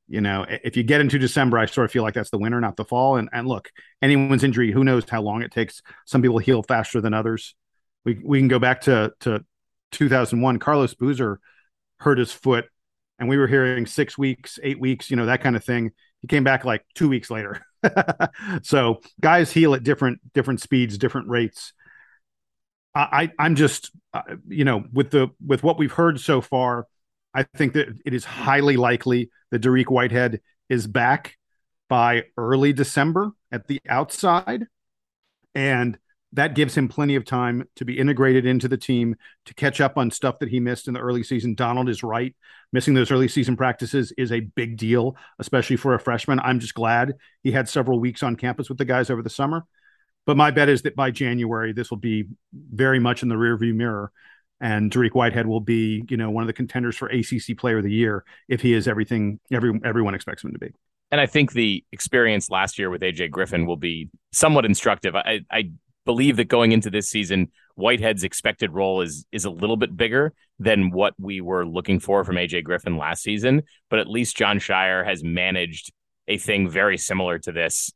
you 0.10 0.22
know, 0.22 0.46
if 0.50 0.76
you 0.76 0.84
get 0.84 1.02
into 1.02 1.20
December, 1.20 1.60
I 1.60 1.68
sort 1.68 1.86
of 1.86 1.92
feel 1.92 2.02
like 2.02 2.16
that's 2.16 2.32
the 2.32 2.40
winter, 2.40 2.60
not 2.60 2.76
the 2.76 2.84
fall. 2.84 3.18
And 3.18 3.30
and 3.32 3.48
look, 3.48 3.72
anyone's 4.02 4.44
injury, 4.44 4.72
who 4.72 4.84
knows 4.84 5.08
how 5.08 5.22
long 5.22 5.44
it 5.44 5.52
takes. 5.52 5.82
Some 6.06 6.22
people 6.22 6.40
heal 6.40 6.64
faster 6.64 7.00
than 7.00 7.14
others. 7.14 7.56
We 8.06 8.20
we 8.24 8.40
can 8.40 8.48
go 8.48 8.60
back 8.60 8.82
to 8.82 9.14
to 9.22 9.46
2001. 9.92 10.58
Carlos 10.58 10.96
Boozer 10.96 11.40
hurt 12.00 12.18
his 12.18 12.32
foot, 12.32 12.66
and 13.20 13.30
we 13.30 13.38
were 13.38 13.48
hearing 13.48 13.86
six 13.86 14.18
weeks, 14.18 14.58
eight 14.64 14.80
weeks, 14.80 15.12
you 15.12 15.16
know, 15.16 15.28
that 15.28 15.42
kind 15.42 15.56
of 15.56 15.64
thing. 15.64 15.92
He 16.22 16.28
came 16.28 16.44
back 16.44 16.66
like 16.66 16.84
two 16.96 17.08
weeks 17.08 17.30
later. 17.30 17.62
so 18.64 19.00
guys 19.22 19.52
heal 19.52 19.76
at 19.76 19.84
different 19.84 20.22
different 20.34 20.60
speeds, 20.60 20.98
different 20.98 21.28
rates. 21.28 21.72
I, 22.96 23.32
I 23.38 23.46
am 23.46 23.56
just 23.56 23.92
uh, 24.14 24.22
you 24.48 24.66
know 24.66 24.84
with 24.92 25.12
the 25.12 25.28
with 25.46 25.62
what 25.64 25.78
we've 25.78 25.92
heard 25.92 26.20
so 26.20 26.42
far 26.42 26.88
I 27.34 27.44
think 27.44 27.74
that 27.74 27.88
it 28.06 28.14
is 28.14 28.26
highly 28.26 28.78
likely 28.78 29.30
that 29.52 29.62
Dariq 29.62 29.90
Whitehead 29.90 30.42
is 30.70 30.88
back 30.88 31.38
by 31.88 32.26
early 32.38 32.74
December 32.74 33.32
at 33.52 33.68
the 33.68 33.82
outside. 33.88 34.66
And 35.56 35.98
that 36.34 36.54
gives 36.54 36.78
him 36.78 36.88
plenty 36.88 37.16
of 37.16 37.26
time 37.26 37.68
to 37.76 37.86
be 37.86 37.98
integrated 37.98 38.46
into 38.46 38.68
the 38.68 38.78
team 38.78 39.16
to 39.46 39.54
catch 39.56 39.82
up 39.82 39.98
on 39.98 40.12
stuff 40.12 40.38
that 40.40 40.50
he 40.50 40.60
missed 40.60 40.88
in 40.88 40.94
the 40.94 41.00
early 41.00 41.24
season. 41.24 41.56
Donald 41.56 41.90
is 41.90 42.04
right. 42.04 42.36
Missing 42.72 42.94
those 42.94 43.12
early 43.12 43.28
season 43.28 43.58
practices 43.58 44.14
is 44.16 44.32
a 44.32 44.42
big 44.42 44.78
deal, 44.78 45.16
especially 45.40 45.76
for 45.76 45.96
a 45.96 46.00
freshman. 46.00 46.40
I'm 46.40 46.60
just 46.60 46.76
glad 46.76 47.16
he 47.42 47.52
had 47.52 47.68
several 47.68 48.00
weeks 48.00 48.22
on 48.22 48.36
campus 48.36 48.70
with 48.70 48.78
the 48.78 48.86
guys 48.86 49.10
over 49.10 49.24
the 49.24 49.30
summer. 49.30 49.66
But 50.28 50.38
my 50.38 50.52
bet 50.52 50.70
is 50.70 50.84
that 50.84 50.96
by 50.96 51.10
January, 51.10 51.74
this 51.74 51.90
will 51.90 51.98
be 51.98 52.26
very 52.54 53.00
much 53.00 53.24
in 53.24 53.30
the 53.30 53.36
rearview 53.36 53.74
mirror 53.74 54.12
and 54.62 54.92
Dariq 54.92 55.12
Whitehead 55.12 55.48
will 55.48 55.62
be, 55.62 56.04
you 56.10 56.18
know, 56.18 56.30
one 56.30 56.44
of 56.44 56.48
the 56.48 56.54
contenders 56.54 56.96
for 56.96 57.08
ACC 57.08 57.58
Player 57.58 57.78
of 57.78 57.84
the 57.84 57.92
Year 57.92 58.26
if 58.48 58.62
he 58.62 58.74
is 58.74 58.88
everything 58.88 59.40
every 59.52 59.80
everyone 59.84 60.16
expects 60.16 60.44
him 60.44 60.52
to 60.54 60.60
be. 60.60 60.72
And 61.12 61.20
I 61.20 61.26
think 61.26 61.54
the 61.54 61.84
experience 61.92 62.50
last 62.50 62.78
year 62.78 62.90
with 62.90 63.02
AJ 63.02 63.32
Griffin 63.32 63.66
will 63.66 63.78
be 63.78 64.10
somewhat 64.32 64.66
instructive. 64.66 65.16
I, 65.16 65.42
I 65.52 65.72
believe 66.06 66.38
that 66.38 66.46
going 66.46 66.72
into 66.72 66.90
this 66.90 67.10
season, 67.10 67.52
Whitehead's 67.76 68.24
expected 68.24 68.72
role 68.72 69.02
is 69.02 69.26
is 69.32 69.46
a 69.46 69.50
little 69.50 69.78
bit 69.78 69.96
bigger 69.96 70.34
than 70.60 70.92
what 70.92 71.14
we 71.18 71.42
were 71.42 71.66
looking 71.66 72.00
for 72.00 72.24
from 72.24 72.36
AJ 72.36 72.64
Griffin 72.64 72.98
last 72.98 73.24
season. 73.24 73.64
But 73.90 74.00
at 74.00 74.10
least 74.10 74.38
Jon 74.38 74.60
Scheyer 74.60 75.06
has 75.06 75.24
managed 75.24 75.92
a 76.28 76.38
thing 76.38 76.70
very 76.70 76.98
similar 76.98 77.40
to 77.40 77.52
this 77.52 77.92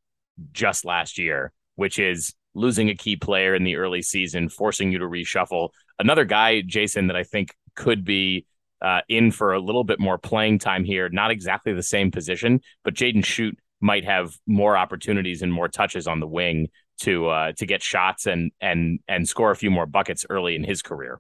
just 0.51 0.86
last 0.86 1.17
year, 1.17 1.51
which 1.75 2.00
is 2.00 2.34
losing 2.55 2.89
a 2.89 2.96
key 2.96 3.15
player 3.15 3.55
in 3.55 3.63
the 3.63 3.75
early 3.75 4.01
season, 4.01 4.50
forcing 4.50 4.91
you 4.91 5.00
to 5.00 5.05
reshuffle. 5.05 5.70
Another 6.00 6.26
guy, 6.26 6.62
Jason, 6.62 7.08
that 7.08 7.16
I 7.16 7.24
think 7.24 7.56
could 7.76 8.04
be 8.04 8.46
uh, 8.82 9.02
in 9.08 9.32
for 9.32 9.54
a 9.54 9.60
little 9.60 9.84
bit 9.84 10.00
more 10.00 10.18
playing 10.18 10.60
time 10.60 10.84
here. 10.84 11.10
Not 11.10 11.32
exactly 11.32 11.74
the 11.74 11.84
same 11.84 12.12
position, 12.12 12.62
but 12.84 12.94
Jaden 12.94 13.24
Schutt 13.24 13.56
might 13.80 14.06
have 14.06 14.36
more 14.48 14.78
opportunities 14.78 15.42
and 15.42 15.52
more 15.52 15.68
touches 15.68 16.08
on 16.08 16.20
the 16.20 16.28
wing 16.28 16.70
to 17.02 17.28
uh, 17.28 17.52
to 17.54 17.66
get 17.66 17.82
shots 17.82 18.28
and 18.28 18.52
and 18.62 19.00
and 19.08 19.28
score 19.28 19.52
a 19.52 19.56
few 19.56 19.72
more 19.72 19.86
buckets 19.86 20.26
early 20.30 20.56
in 20.56 20.64
his 20.64 20.82
career. 20.82 21.20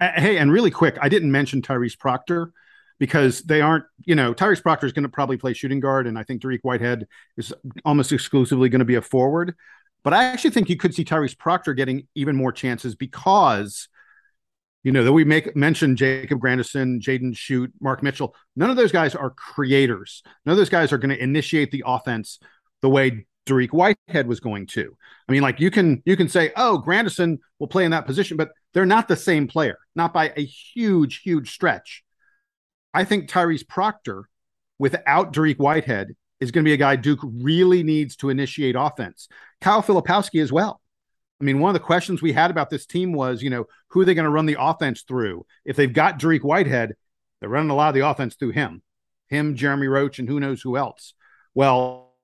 Uh, 0.00 0.10
hey, 0.16 0.36
and 0.38 0.50
really 0.50 0.70
quick, 0.70 0.98
I 1.00 1.08
didn't 1.08 1.30
mention 1.30 1.62
Tyrese 1.62 1.98
Proctor 1.98 2.52
because 2.98 3.42
they 3.42 3.60
aren't, 3.60 3.84
you 4.04 4.14
know, 4.14 4.34
Tyrese 4.34 4.62
Proctor 4.62 4.86
is 4.86 4.92
going 4.92 5.04
to 5.04 5.08
probably 5.08 5.36
play 5.36 5.52
shooting 5.52 5.80
guard, 5.80 6.06
and 6.06 6.18
I 6.18 6.22
think 6.22 6.42
Dariq 6.42 6.60
Whitehead 6.62 7.06
is 7.36 7.52
almost 7.84 8.12
exclusively 8.12 8.68
going 8.68 8.80
to 8.80 8.84
be 8.84 8.94
a 8.94 9.02
forward. 9.02 9.54
But 10.04 10.12
I 10.12 10.24
actually 10.24 10.50
think 10.50 10.68
you 10.68 10.76
could 10.76 10.94
see 10.94 11.04
Tyrese 11.04 11.38
Proctor 11.38 11.74
getting 11.74 12.06
even 12.14 12.36
more 12.36 12.52
chances 12.52 12.94
because, 12.94 13.88
you 14.82 14.92
know, 14.92 15.04
that 15.04 15.12
we 15.12 15.24
make 15.24 15.54
mention 15.54 15.96
Jacob 15.96 16.40
Grandison, 16.40 17.00
Jaden 17.00 17.34
Schutt, 17.34 17.72
Mark 17.80 18.02
Mitchell. 18.02 18.34
None 18.56 18.70
of 18.70 18.76
those 18.76 18.92
guys 18.92 19.14
are 19.14 19.30
creators. 19.30 20.22
None 20.44 20.52
of 20.52 20.58
those 20.58 20.68
guys 20.68 20.92
are 20.92 20.98
going 20.98 21.14
to 21.14 21.22
initiate 21.22 21.70
the 21.70 21.84
offense 21.86 22.40
the 22.80 22.88
way 22.88 23.26
Dariq 23.46 23.70
Whitehead 23.70 24.26
was 24.26 24.40
going 24.40 24.66
to. 24.68 24.96
I 25.28 25.32
mean, 25.32 25.42
like 25.42 25.60
you 25.60 25.70
can 25.70 26.02
you 26.04 26.16
can 26.16 26.28
say, 26.28 26.52
oh, 26.56 26.78
Grandison 26.78 27.38
will 27.58 27.68
play 27.68 27.84
in 27.84 27.92
that 27.92 28.06
position, 28.06 28.36
but 28.36 28.50
they're 28.74 28.86
not 28.86 29.08
the 29.08 29.16
same 29.16 29.46
player, 29.46 29.78
not 29.94 30.12
by 30.12 30.32
a 30.36 30.44
huge, 30.44 31.20
huge 31.22 31.52
stretch. 31.52 32.02
I 32.94 33.04
think 33.04 33.30
Tyrese 33.30 33.66
Proctor, 33.66 34.28
without 34.78 35.32
Dariq 35.32 35.58
Whitehead, 35.58 36.14
is 36.40 36.50
going 36.50 36.64
to 36.64 36.68
be 36.68 36.74
a 36.74 36.78
guy 36.78 36.96
Duke 36.96 37.20
really 37.22 37.82
needs 37.84 38.16
to 38.16 38.28
initiate 38.28 38.74
offense. 38.76 39.28
Kyle 39.60 39.82
Filipowski 39.82 40.42
as 40.42 40.52
well. 40.52 40.81
I 41.42 41.44
mean, 41.44 41.58
one 41.58 41.70
of 41.70 41.74
the 41.74 41.84
questions 41.84 42.22
we 42.22 42.32
had 42.32 42.52
about 42.52 42.70
this 42.70 42.86
team 42.86 43.12
was, 43.12 43.42
you 43.42 43.50
know, 43.50 43.64
who 43.88 44.00
are 44.00 44.04
they 44.04 44.14
going 44.14 44.26
to 44.26 44.30
run 44.30 44.46
the 44.46 44.56
offense 44.60 45.02
through? 45.02 45.44
If 45.64 45.74
they've 45.74 45.92
got 45.92 46.20
Dariq 46.20 46.42
Whitehead, 46.42 46.94
they're 47.40 47.48
running 47.48 47.70
a 47.70 47.74
lot 47.74 47.88
of 47.88 47.94
the 47.96 48.08
offense 48.08 48.36
through 48.36 48.52
him, 48.52 48.80
him, 49.26 49.56
Jeremy 49.56 49.88
Roach, 49.88 50.20
and 50.20 50.28
who 50.28 50.38
knows 50.38 50.62
who 50.62 50.76
else. 50.76 51.14
Well, 51.52 52.14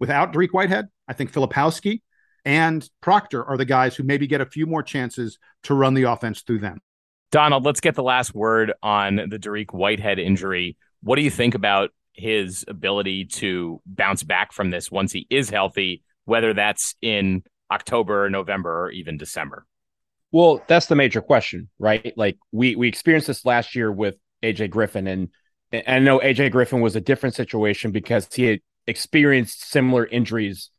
without 0.00 0.32
Dariq 0.32 0.48
Whitehead, 0.52 0.88
I 1.06 1.12
think 1.12 1.30
Filipowski 1.30 2.00
and 2.46 2.88
Proctor 3.02 3.44
are 3.44 3.58
the 3.58 3.66
guys 3.66 3.96
who 3.96 4.02
maybe 4.02 4.26
get 4.26 4.40
a 4.40 4.46
few 4.46 4.66
more 4.66 4.82
chances 4.82 5.38
to 5.64 5.74
run 5.74 5.92
the 5.92 6.04
offense 6.04 6.40
through 6.40 6.60
them. 6.60 6.80
Donald, 7.30 7.66
let's 7.66 7.80
get 7.80 7.94
the 7.96 8.02
last 8.02 8.34
word 8.34 8.72
on 8.82 9.16
the 9.16 9.38
Dariq 9.38 9.74
Whitehead 9.74 10.18
injury. 10.18 10.78
What 11.02 11.16
do 11.16 11.22
you 11.22 11.30
think 11.30 11.54
about 11.54 11.90
his 12.14 12.64
ability 12.66 13.26
to 13.26 13.82
bounce 13.84 14.22
back 14.22 14.54
from 14.54 14.70
this 14.70 14.90
once 14.90 15.12
he 15.12 15.26
is 15.28 15.50
healthy, 15.50 16.02
whether 16.24 16.54
that's 16.54 16.94
in 17.02 17.42
October, 17.70 18.28
November, 18.30 18.84
or 18.84 18.90
even 18.90 19.16
December? 19.16 19.66
Well, 20.32 20.62
that's 20.66 20.86
the 20.86 20.96
major 20.96 21.20
question, 21.20 21.68
right? 21.78 22.12
Like 22.16 22.38
we 22.50 22.74
we 22.74 22.88
experienced 22.88 23.28
this 23.28 23.44
last 23.44 23.74
year 23.74 23.90
with 23.90 24.16
AJ 24.42 24.70
Griffin, 24.70 25.06
and, 25.06 25.28
and 25.70 25.84
I 25.86 25.98
know 26.00 26.18
AJ 26.18 26.50
Griffin 26.50 26.80
was 26.80 26.96
a 26.96 27.00
different 27.00 27.34
situation 27.34 27.92
because 27.92 28.28
he 28.32 28.44
had 28.44 28.60
experienced 28.86 29.70
similar 29.70 30.04
injuries 30.06 30.70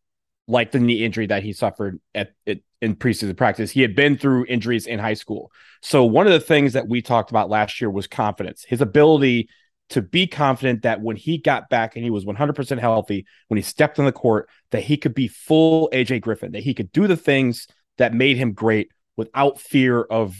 like 0.47 0.71
the 0.71 0.79
knee 0.79 1.03
injury 1.03 1.27
that 1.27 1.43
he 1.43 1.53
suffered 1.53 1.99
at, 2.13 2.33
at 2.45 2.59
in 2.81 2.95
preseason 2.95 3.35
practice. 3.35 3.71
He 3.71 3.81
had 3.81 3.95
been 3.95 4.17
through 4.17 4.45
injuries 4.47 4.85
in 4.85 4.99
high 4.99 5.15
school. 5.15 5.51
So 5.81 6.03
one 6.03 6.27
of 6.27 6.33
the 6.33 6.39
things 6.39 6.73
that 6.73 6.87
we 6.87 7.01
talked 7.01 7.31
about 7.31 7.49
last 7.49 7.81
year 7.81 7.89
was 7.89 8.07
confidence. 8.07 8.63
His 8.67 8.81
ability 8.81 9.49
to 9.89 10.01
be 10.01 10.27
confident 10.27 10.81
that 10.81 11.01
when 11.01 11.15
he 11.15 11.37
got 11.37 11.69
back 11.69 11.95
and 11.95 12.03
he 12.03 12.09
was 12.09 12.25
100% 12.25 12.79
healthy, 12.79 13.25
when 13.47 13.57
he 13.57 13.61
stepped 13.61 13.99
on 13.99 14.05
the 14.05 14.11
court, 14.11 14.49
that 14.71 14.83
he 14.83 14.97
could 14.97 15.13
be 15.13 15.27
full 15.27 15.89
AJ 15.93 16.21
Griffin, 16.21 16.53
that 16.53 16.63
he 16.63 16.73
could 16.73 16.91
do 16.91 17.07
the 17.07 17.17
things 17.17 17.67
that 17.97 18.13
made 18.13 18.37
him 18.37 18.53
great 18.53 18.89
without 19.15 19.59
fear 19.59 20.01
of 20.01 20.35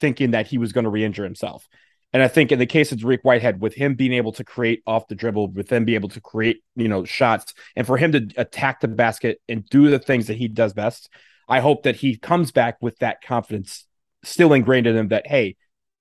thinking 0.00 0.30
that 0.32 0.46
he 0.46 0.58
was 0.58 0.72
going 0.72 0.84
to 0.84 0.90
re-injure 0.90 1.24
himself. 1.24 1.68
And 2.12 2.22
I 2.22 2.28
think 2.28 2.52
in 2.52 2.60
the 2.60 2.66
case 2.66 2.92
of 2.92 2.98
Dariq 2.98 3.20
Whitehead, 3.22 3.60
with 3.60 3.74
him 3.74 3.96
being 3.96 4.12
able 4.12 4.30
to 4.32 4.44
create 4.44 4.82
off 4.86 5.08
the 5.08 5.16
dribble, 5.16 5.48
with 5.48 5.68
them 5.68 5.84
being 5.84 5.96
able 5.96 6.10
to 6.10 6.20
create, 6.20 6.62
you 6.76 6.86
know, 6.86 7.04
shots, 7.04 7.54
and 7.74 7.84
for 7.86 7.96
him 7.96 8.12
to 8.12 8.28
attack 8.36 8.80
the 8.80 8.86
basket 8.86 9.40
and 9.48 9.68
do 9.68 9.90
the 9.90 9.98
things 9.98 10.28
that 10.28 10.36
he 10.36 10.46
does 10.46 10.72
best, 10.72 11.08
I 11.48 11.58
hope 11.58 11.82
that 11.82 11.96
he 11.96 12.16
comes 12.16 12.52
back 12.52 12.76
with 12.80 12.96
that 12.98 13.20
confidence 13.20 13.84
still 14.22 14.52
ingrained 14.52 14.86
in 14.86 14.96
him 14.96 15.08
that, 15.08 15.26
hey, 15.26 15.56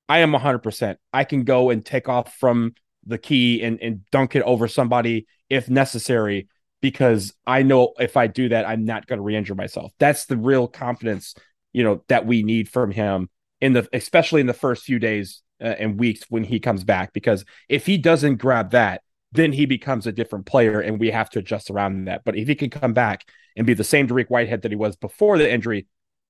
I 0.08 0.20
am 0.20 0.34
100%. 0.34 0.98
I 1.12 1.24
can 1.24 1.44
go 1.44 1.72
and 1.72 1.84
take 1.84 2.08
off 2.08 2.36
from 2.36 2.76
the 3.06 3.18
key 3.18 3.62
and, 3.62 3.80
and 3.82 4.10
dunk 4.12 4.36
it 4.36 4.44
over 4.44 4.68
somebody 4.68 5.28
if 5.50 5.70
necessary, 5.70 6.48
because 6.82 7.34
I 7.46 7.64
know 7.64 7.94
if 8.00 8.18
I 8.18 8.28
do 8.28 8.50
that, 8.50 8.68
I'm 8.68 8.86
not 8.86 9.08
going 9.08 9.18
to 9.18 9.24
re 9.24 9.36
injure 9.36 9.56
myself. 9.56 9.92
That's 10.00 10.26
the 10.26 10.38
real 10.38 10.68
confidence, 10.68 11.36
you 11.72 11.84
know, 11.84 12.04
that 12.08 12.26
we 12.26 12.44
need 12.44 12.70
from 12.70 12.92
him 12.92 13.30
in 13.62 13.74
the, 13.74 13.88
especially 13.94 14.42
in 14.42 14.48
the 14.48 14.54
first 14.54 14.84
few 14.84 15.00
days 15.00 15.42
uh, 15.62 15.76
and 15.80 16.00
weeks 16.00 16.24
when 16.30 16.44
he 16.44 16.60
comes 16.60 16.84
back. 16.84 17.14
Because 17.14 17.46
if 17.70 17.86
he 17.86 17.98
doesn't 17.98 18.38
grab 18.38 18.72
that, 18.72 19.02
then 19.32 19.52
he 19.52 19.66
becomes 19.66 20.06
a 20.06 20.12
different 20.12 20.46
player 20.46 20.80
and 20.80 21.00
we 21.00 21.12
have 21.12 21.30
to 21.32 21.40
adjust 21.40 21.70
around 21.70 22.06
that. 22.06 22.24
But 22.24 22.36
if 22.36 22.48
he 22.48 22.56
can 22.56 22.70
come 22.70 22.94
back 22.94 23.28
and 23.56 23.66
be 23.66 23.74
the 23.74 23.84
same 23.84 24.08
Dariq 24.08 24.28
Whitehead 24.28 24.62
that 24.62 24.72
he 24.72 24.76
was 24.76 24.96
before 24.96 25.38
the 25.38 25.52
injury, 25.52 25.88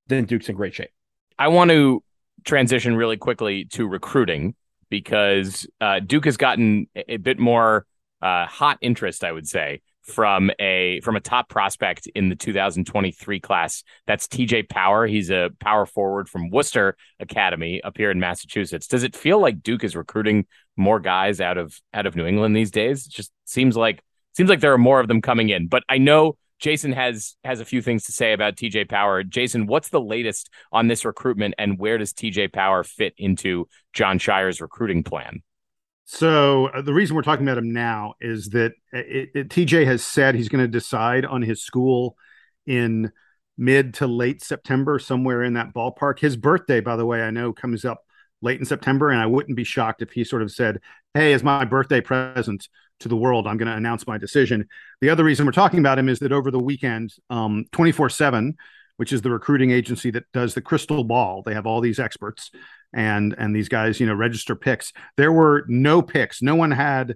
then 0.08 0.26
Duke's 0.26 0.50
in 0.50 0.56
great 0.56 0.74
shape. 0.74 0.92
I 1.38 1.48
want 1.48 1.72
to 1.72 2.04
transition 2.44 2.96
really 2.96 3.18
quickly 3.18 3.66
to 3.72 3.88
recruiting 3.88 4.56
because 4.94 5.66
uh, 5.82 6.00
Duke 6.00 6.26
has 6.26 6.38
gotten 6.38 6.86
a 6.96 7.18
bit 7.18 7.40
more 7.40 7.88
uh, 8.22 8.46
hot 8.46 8.78
interest, 8.80 9.24
I 9.24 9.32
would 9.32 9.48
say, 9.48 9.82
from 10.04 10.52
a 10.60 11.00
from 11.02 11.16
a 11.16 11.20
top 11.20 11.50
prospect 11.50 12.06
in 12.14 12.30
the 12.30 12.36
2023 12.36 13.40
class. 13.40 13.84
That's 14.06 14.28
TJ 14.28 14.70
Power. 14.70 15.08
He's 15.08 15.32
a 15.32 15.50
power 15.60 15.88
forward 15.88 16.30
from 16.30 16.52
Worcester 16.52 16.96
Academy 17.20 17.82
up 17.82 17.98
here 17.98 18.12
in 18.12 18.20
Massachusetts. 18.20 18.86
Does 18.86 19.02
it 19.02 19.16
feel 19.16 19.40
like 19.40 19.64
Duke 19.64 19.84
is 19.84 19.96
recruiting 19.96 20.46
more 20.78 21.00
guys 21.00 21.42
out 21.42 21.58
of 21.58 21.76
out 21.92 22.06
of 22.06 22.16
New 22.16 22.28
England 22.28 22.56
these 22.56 22.70
days? 22.70 23.08
It 23.08 23.14
just 23.14 23.32
seems 23.46 23.76
like 23.76 24.00
seems 24.38 24.52
like 24.52 24.60
there 24.60 24.74
are 24.74 24.78
more 24.78 25.00
of 25.00 25.08
them 25.08 25.24
coming 25.24 25.50
in. 25.50 25.70
But 25.70 25.82
I 25.90 25.98
know 25.98 26.38
Jason 26.60 26.92
has 26.92 27.36
has 27.44 27.60
a 27.60 27.66
few 27.66 27.82
things 27.82 28.06
to 28.06 28.12
say 28.12 28.34
about 28.34 28.56
TJ 28.56 28.90
Power. 28.90 29.24
Jason, 29.24 29.66
what's 29.68 29.90
the 29.90 30.02
latest 30.02 30.50
on 30.72 30.88
this 30.88 31.06
recruitment 31.06 31.56
and 31.58 31.78
where 31.78 31.98
does 31.98 32.14
TJ 32.14 32.54
Power 32.54 32.84
fit 32.84 33.14
into 33.18 33.68
Jon 33.94 34.20
Scheyer's 34.20 34.62
recruiting 34.62 35.04
plan? 35.04 35.42
So 36.06 36.68
uh, 36.68 36.82
the 36.82 36.94
reason 36.94 37.16
we're 37.16 37.22
talking 37.22 37.48
about 37.48 37.58
him 37.58 37.74
now 37.74 38.14
is 38.20 38.50
that 38.50 38.74
it, 38.92 39.30
it, 39.34 39.50
TJ 39.50 39.86
has 39.86 40.04
said 40.04 40.36
he's 40.36 40.50
going 40.50 40.64
to 40.64 40.68
decide 40.68 41.26
on 41.26 41.42
his 41.42 41.64
school 41.64 42.18
in 42.66 43.12
mid 43.58 43.96
to 43.96 44.08
late 44.08 44.42
September, 44.42 45.00
somewhere 45.00 45.44
in 45.44 45.54
that 45.54 45.74
ballpark. 45.74 46.20
His 46.20 46.36
birthday, 46.36 46.82
by 46.82 46.96
the 46.96 47.06
way, 47.06 47.22
I 47.22 47.32
know 47.32 47.54
comes 47.54 47.86
up 47.86 48.04
late 48.42 48.60
in 48.60 48.66
September, 48.66 49.10
and 49.10 49.22
I 49.22 49.26
wouldn't 49.26 49.56
be 49.56 49.64
shocked 49.64 50.02
if 50.02 50.12
he 50.12 50.24
sort 50.24 50.42
of 50.42 50.52
said, 50.52 50.80
"Hey, 51.14 51.34
as 51.34 51.44
my 51.44 51.66
birthday 51.66 52.02
present 52.02 52.68
to 53.00 53.10
the 53.10 53.16
world, 53.16 53.48
I'm 53.48 53.58
going 53.58 53.68
to 53.68 53.76
announce 53.76 54.08
my 54.08 54.18
decision." 54.18 54.68
The 55.02 55.10
other 55.10 55.24
reason 55.24 55.46
we're 55.46 55.52
talking 55.52 55.80
about 55.80 56.00
him 56.00 56.10
is 56.10 56.20
that 56.20 56.32
over 56.32 56.52
the 56.52 56.60
weekend, 56.60 57.14
um, 57.30 57.66
24 57.72 58.10
seven 58.10 58.56
which 58.98 59.12
is 59.12 59.22
the 59.22 59.32
recruiting 59.32 59.72
agency 59.72 60.12
that 60.12 60.32
does 60.34 60.54
the 60.54 60.62
crystal 60.62 61.04
ball. 61.04 61.42
They 61.42 61.54
have 61.54 61.66
all 61.66 61.82
these 61.82 62.00
experts 62.00 62.52
and 62.94 63.36
and 63.38 63.56
these 63.56 63.70
guys, 63.70 64.00
you 64.00 64.06
know, 64.06 64.14
register 64.14 64.56
picks. 64.56 64.94
There 65.18 65.32
were 65.32 65.66
no 65.68 66.02
picks. 66.02 66.42
No 66.42 66.56
one 66.56 66.72
had 66.72 67.16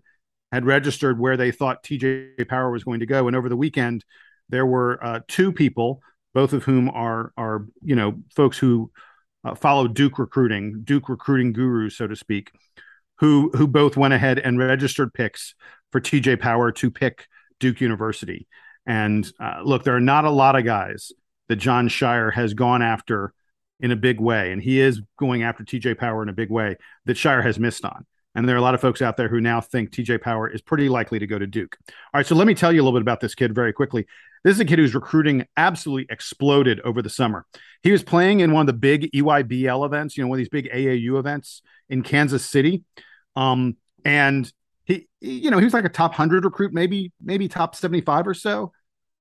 had 0.51 0.65
registered 0.65 1.19
where 1.19 1.37
they 1.37 1.51
thought 1.51 1.83
TJ 1.83 2.47
Power 2.47 2.71
was 2.71 2.83
going 2.83 3.01
to 3.01 3.05
go. 3.05 3.27
And 3.27 3.35
over 3.35 3.49
the 3.49 3.57
weekend, 3.57 4.03
there 4.49 4.65
were 4.65 5.03
uh, 5.03 5.19
two 5.27 5.51
people, 5.51 6.01
both 6.33 6.53
of 6.53 6.63
whom 6.63 6.89
are 6.89 7.31
are 7.37 7.67
you 7.81 7.95
know 7.95 8.15
folks 8.35 8.57
who 8.57 8.91
uh, 9.43 9.55
follow 9.55 9.87
Duke 9.87 10.17
recruiting, 10.19 10.81
Duke 10.83 11.09
recruiting 11.09 11.53
gurus, 11.53 11.97
so 11.97 12.07
to 12.07 12.15
speak, 12.15 12.51
who 13.19 13.51
who 13.55 13.67
both 13.67 13.97
went 13.97 14.13
ahead 14.13 14.39
and 14.39 14.59
registered 14.59 15.13
picks 15.13 15.55
for 15.91 16.01
TJ 16.01 16.39
Power 16.39 16.71
to 16.71 16.91
pick 16.91 17.27
Duke 17.59 17.81
University. 17.81 18.47
And 18.85 19.29
uh, 19.39 19.61
look, 19.63 19.83
there 19.83 19.95
are 19.95 20.01
not 20.01 20.25
a 20.25 20.29
lot 20.29 20.55
of 20.55 20.65
guys 20.65 21.11
that 21.49 21.57
Jon 21.57 21.89
Scheyer 21.89 22.33
has 22.33 22.53
gone 22.53 22.81
after 22.81 23.33
in 23.79 23.91
a 23.91 23.95
big 23.95 24.19
way, 24.19 24.51
and 24.51 24.61
he 24.61 24.79
is 24.79 25.01
going 25.19 25.43
after 25.43 25.63
TJ 25.63 25.97
Power 25.97 26.23
in 26.23 26.29
a 26.29 26.33
big 26.33 26.49
way 26.49 26.77
that 27.05 27.17
Scheyer 27.17 27.43
has 27.43 27.59
missed 27.59 27.85
on. 27.85 28.05
And 28.33 28.47
there 28.47 28.55
are 28.55 28.59
a 28.59 28.61
lot 28.61 28.75
of 28.75 28.81
folks 28.81 29.01
out 29.01 29.17
there 29.17 29.29
who 29.29 29.41
now 29.41 29.61
think 29.61 29.89
TJ 29.89 30.21
Power 30.21 30.47
is 30.47 30.61
pretty 30.61 30.89
likely 30.89 31.17
to 31.19 31.27
go 31.27 31.39
to 31.39 31.47
Duke. 31.47 31.75
All 31.89 32.19
right, 32.19 32.25
so 32.25 32.35
let 32.35 32.45
me 32.45 32.53
tell 32.53 32.71
you 32.71 32.81
a 32.81 32.83
little 32.83 32.97
bit 32.97 33.01
about 33.01 33.19
this 33.19 33.33
kid 33.33 33.55
very 33.55 33.73
quickly. 33.73 34.05
This 34.47 34.55
is 34.55 34.61
a 34.61 34.65
kid 34.65 34.79
who's 34.79 34.95
recruiting 34.95 35.45
absolutely 35.57 36.07
exploded 36.09 36.79
over 36.85 37.01
the 37.01 37.09
summer. 37.09 37.45
He 37.83 37.91
was 37.91 38.01
playing 38.01 38.39
in 38.39 38.53
one 38.53 38.61
of 38.61 38.67
the 38.67 38.71
big 38.71 39.11
EYBL 39.11 39.85
events, 39.85 40.15
you 40.15 40.23
know, 40.23 40.29
one 40.29 40.37
of 40.37 40.39
these 40.39 40.47
big 40.47 40.71
AAU 40.71 41.19
events 41.19 41.61
in 41.89 42.01
Kansas 42.01 42.45
City. 42.45 42.85
Um, 43.35 43.75
and 44.05 44.49
he, 44.85 45.09
you 45.19 45.51
know, 45.51 45.57
he 45.57 45.65
was 45.65 45.73
like 45.73 45.83
a 45.83 45.89
top 45.89 46.11
100 46.11 46.45
recruit, 46.45 46.71
maybe, 46.71 47.11
maybe 47.21 47.49
top 47.49 47.75
75 47.75 48.25
or 48.25 48.33
so. 48.33 48.71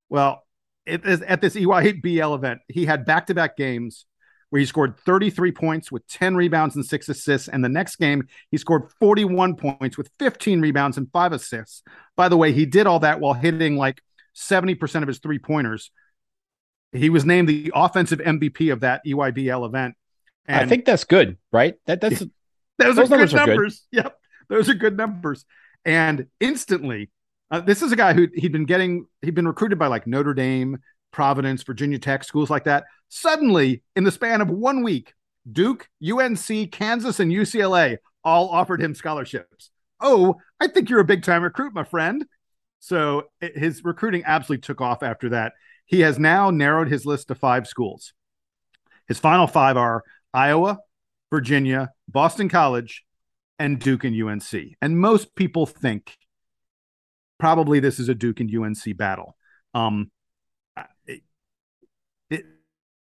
Well, 0.08 0.44
at 0.86 1.02
this 1.02 1.56
EYBL 1.56 2.36
event, 2.36 2.60
he 2.68 2.86
had 2.86 3.04
back 3.04 3.26
to 3.26 3.34
back 3.34 3.56
games 3.56 4.06
where 4.50 4.60
he 4.60 4.66
scored 4.66 4.96
33 4.96 5.50
points 5.50 5.90
with 5.90 6.06
10 6.06 6.36
rebounds 6.36 6.76
and 6.76 6.86
six 6.86 7.08
assists. 7.08 7.48
And 7.48 7.64
the 7.64 7.68
next 7.68 7.96
game, 7.96 8.28
he 8.52 8.58
scored 8.58 8.92
41 9.00 9.56
points 9.56 9.98
with 9.98 10.08
15 10.20 10.60
rebounds 10.60 10.98
and 10.98 11.10
five 11.10 11.32
assists. 11.32 11.82
By 12.14 12.28
the 12.28 12.36
way, 12.36 12.52
he 12.52 12.64
did 12.64 12.86
all 12.86 13.00
that 13.00 13.18
while 13.18 13.34
hitting 13.34 13.76
like 13.76 14.00
70% 14.36 15.02
of 15.02 15.08
his 15.08 15.18
three 15.18 15.38
pointers. 15.38 15.90
He 16.92 17.10
was 17.10 17.24
named 17.24 17.48
the 17.48 17.72
offensive 17.74 18.20
MVP 18.20 18.72
of 18.72 18.80
that 18.80 19.02
EYBL 19.06 19.66
event. 19.66 19.94
And 20.46 20.60
I 20.60 20.66
think 20.66 20.84
that's 20.84 21.04
good, 21.04 21.38
right? 21.52 21.74
That 21.86 22.00
that's 22.00 22.20
those, 22.78 22.96
those 22.96 23.10
are 23.10 23.26
good 23.26 23.34
numbers. 23.34 23.86
Good. 23.92 24.04
Yep, 24.04 24.18
those 24.48 24.68
are 24.68 24.74
good 24.74 24.96
numbers. 24.96 25.44
And 25.84 26.26
instantly, 26.40 27.10
uh, 27.50 27.60
this 27.60 27.82
is 27.82 27.92
a 27.92 27.96
guy 27.96 28.12
who 28.12 28.28
he'd 28.34 28.52
been 28.52 28.66
getting, 28.66 29.06
he'd 29.22 29.34
been 29.34 29.48
recruited 29.48 29.78
by 29.78 29.88
like 29.88 30.06
Notre 30.06 30.34
Dame, 30.34 30.78
Providence, 31.12 31.62
Virginia 31.62 31.98
Tech, 31.98 32.24
schools 32.24 32.50
like 32.50 32.64
that. 32.64 32.84
Suddenly, 33.08 33.82
in 33.94 34.04
the 34.04 34.10
span 34.10 34.40
of 34.40 34.50
one 34.50 34.82
week, 34.82 35.14
Duke, 35.50 35.88
UNC, 36.02 36.70
Kansas, 36.72 37.20
and 37.20 37.30
UCLA 37.30 37.98
all 38.24 38.48
offered 38.48 38.82
him 38.82 38.94
scholarships. 38.94 39.70
Oh, 40.00 40.36
I 40.60 40.68
think 40.68 40.90
you're 40.90 41.00
a 41.00 41.04
big 41.04 41.22
time 41.22 41.42
recruit, 41.42 41.72
my 41.72 41.84
friend. 41.84 42.24
So 42.86 43.24
his 43.40 43.82
recruiting 43.82 44.22
absolutely 44.24 44.62
took 44.62 44.80
off 44.80 45.02
after 45.02 45.30
that. 45.30 45.54
He 45.86 46.02
has 46.02 46.20
now 46.20 46.50
narrowed 46.50 46.86
his 46.88 47.04
list 47.04 47.26
to 47.26 47.34
five 47.34 47.66
schools. 47.66 48.12
His 49.08 49.18
final 49.18 49.48
five 49.48 49.76
are 49.76 50.04
Iowa, 50.32 50.78
Virginia, 51.28 51.90
Boston 52.08 52.48
College, 52.48 53.04
and 53.58 53.80
Duke 53.80 54.04
and 54.04 54.14
UNC. 54.14 54.76
And 54.80 55.00
most 55.00 55.34
people 55.34 55.66
think 55.66 56.16
probably 57.40 57.80
this 57.80 57.98
is 57.98 58.08
a 58.08 58.14
Duke 58.14 58.38
and 58.38 58.56
UNC 58.56 58.96
battle. 58.96 59.36
Um, 59.74 60.12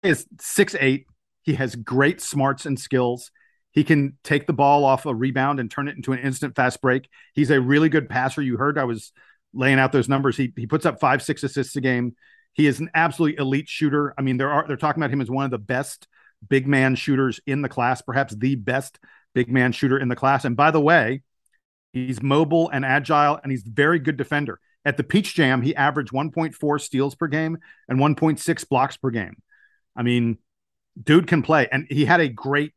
is 0.01 0.25
six 0.39 0.77
eight. 0.79 1.07
He 1.41 1.55
has 1.55 1.75
great 1.75 2.21
smarts 2.21 2.65
and 2.65 2.79
skills. 2.79 3.31
He 3.71 3.83
can 3.83 4.17
take 4.23 4.47
the 4.47 4.53
ball 4.53 4.85
off 4.85 5.05
a 5.05 5.13
rebound 5.13 5.59
and 5.59 5.69
turn 5.69 5.89
it 5.89 5.97
into 5.97 6.13
an 6.13 6.19
instant 6.19 6.55
fast 6.55 6.81
break. 6.81 7.09
He's 7.33 7.51
a 7.51 7.59
really 7.59 7.89
good 7.89 8.07
passer. 8.07 8.41
You 8.41 8.55
heard 8.55 8.77
I 8.77 8.85
was 8.85 9.11
laying 9.53 9.79
out 9.79 9.91
those 9.91 10.09
numbers. 10.09 10.37
He 10.37 10.53
he 10.55 10.67
puts 10.67 10.85
up 10.85 10.99
five, 10.99 11.21
six 11.21 11.43
assists 11.43 11.75
a 11.75 11.81
game. 11.81 12.15
He 12.53 12.67
is 12.67 12.79
an 12.79 12.89
absolutely 12.93 13.39
elite 13.39 13.67
shooter. 13.67 14.13
I 14.17 14.21
mean, 14.21 14.37
there 14.37 14.49
are 14.49 14.67
they're 14.67 14.77
talking 14.77 15.01
about 15.01 15.11
him 15.11 15.21
as 15.21 15.29
one 15.29 15.45
of 15.45 15.51
the 15.51 15.57
best 15.57 16.07
big 16.47 16.67
man 16.67 16.95
shooters 16.95 17.39
in 17.45 17.61
the 17.61 17.69
class, 17.69 18.01
perhaps 18.01 18.35
the 18.35 18.55
best 18.55 18.99
big 19.33 19.49
man 19.49 19.71
shooter 19.71 19.97
in 19.97 20.09
the 20.09 20.15
class. 20.15 20.45
And 20.45 20.55
by 20.55 20.71
the 20.71 20.81
way, 20.81 21.21
he's 21.91 22.21
mobile 22.21 22.69
and 22.69 22.85
agile, 22.85 23.39
and 23.41 23.51
he's 23.51 23.63
very 23.63 23.99
good 23.99 24.17
defender. 24.17 24.59
At 24.85 24.97
the 24.97 25.03
Peach 25.03 25.33
Jam, 25.33 25.61
he 25.61 25.75
averaged 25.75 26.11
1.4 26.11 26.81
steals 26.81 27.15
per 27.15 27.27
game 27.27 27.57
and 27.87 27.99
1.6 27.99 28.69
blocks 28.69 28.97
per 28.97 29.11
game. 29.11 29.37
I 29.95 30.03
mean, 30.03 30.37
dude 31.01 31.27
can 31.27 31.41
play, 31.41 31.67
and 31.71 31.87
he 31.89 32.05
had 32.05 32.19
a 32.19 32.27
great 32.27 32.73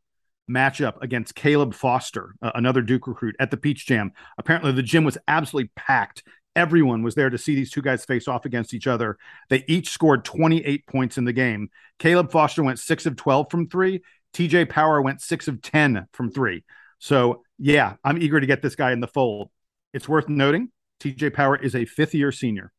matchup 0.48 1.02
against 1.02 1.34
Caleb 1.34 1.74
Foster, 1.74 2.34
uh, 2.40 2.52
another 2.54 2.82
Duke 2.82 3.08
recruit, 3.08 3.36
at 3.40 3.50
the 3.50 3.56
Peach 3.56 3.86
Jam. 3.86 4.12
Apparently, 4.38 4.72
the 4.72 4.82
gym 4.82 5.04
was 5.04 5.18
absolutely 5.26 5.70
packed. 5.74 6.22
Everyone 6.56 7.02
was 7.02 7.14
there 7.14 7.30
to 7.30 7.38
see 7.38 7.54
these 7.54 7.70
two 7.70 7.82
guys 7.82 8.04
face 8.04 8.26
off 8.26 8.46
against 8.46 8.74
each 8.74 8.86
other. 8.86 9.18
They 9.50 9.64
each 9.68 9.90
scored 9.90 10.24
28 10.24 10.86
points 10.86 11.18
in 11.18 11.24
the 11.24 11.32
game. 11.32 11.68
Caleb 11.98 12.32
Foster 12.32 12.64
went 12.64 12.78
six 12.78 13.06
of 13.06 13.14
12 13.14 13.50
from 13.50 13.68
three. 13.68 14.02
TJ 14.32 14.68
Power 14.68 15.00
went 15.00 15.20
six 15.20 15.46
of 15.48 15.62
10 15.62 16.08
from 16.12 16.30
three. 16.30 16.64
So, 16.98 17.42
yeah, 17.58 17.94
I'm 18.02 18.20
eager 18.20 18.40
to 18.40 18.46
get 18.46 18.62
this 18.62 18.74
guy 18.74 18.92
in 18.92 19.00
the 19.00 19.06
fold. 19.06 19.50
It's 19.92 20.08
worth 20.08 20.28
noting 20.28 20.70
TJ 21.00 21.34
Power 21.34 21.56
is 21.56 21.74
a 21.74 21.84
fifth 21.84 22.14
year 22.14 22.32
senior. 22.32 22.72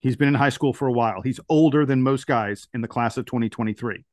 He's 0.00 0.16
been 0.16 0.28
in 0.28 0.34
high 0.34 0.48
school 0.48 0.72
for 0.72 0.88
a 0.88 0.92
while. 0.92 1.22
He's 1.22 1.40
older 1.48 1.84
than 1.84 2.02
most 2.02 2.26
guys 2.26 2.68
in 2.72 2.80
the 2.80 2.88
class 2.88 3.16
of 3.16 3.26
2023. 3.26 4.04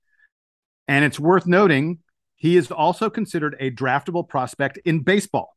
And 0.88 1.06
it's 1.06 1.20
worth 1.20 1.46
noting 1.46 2.00
he 2.36 2.58
is 2.58 2.72
also 2.72 3.10
considered 3.10 3.56
a 3.60 3.72
draftable 3.72 4.28
prospect 4.28 4.78
in 4.86 5.02
baseball. 5.02 5.56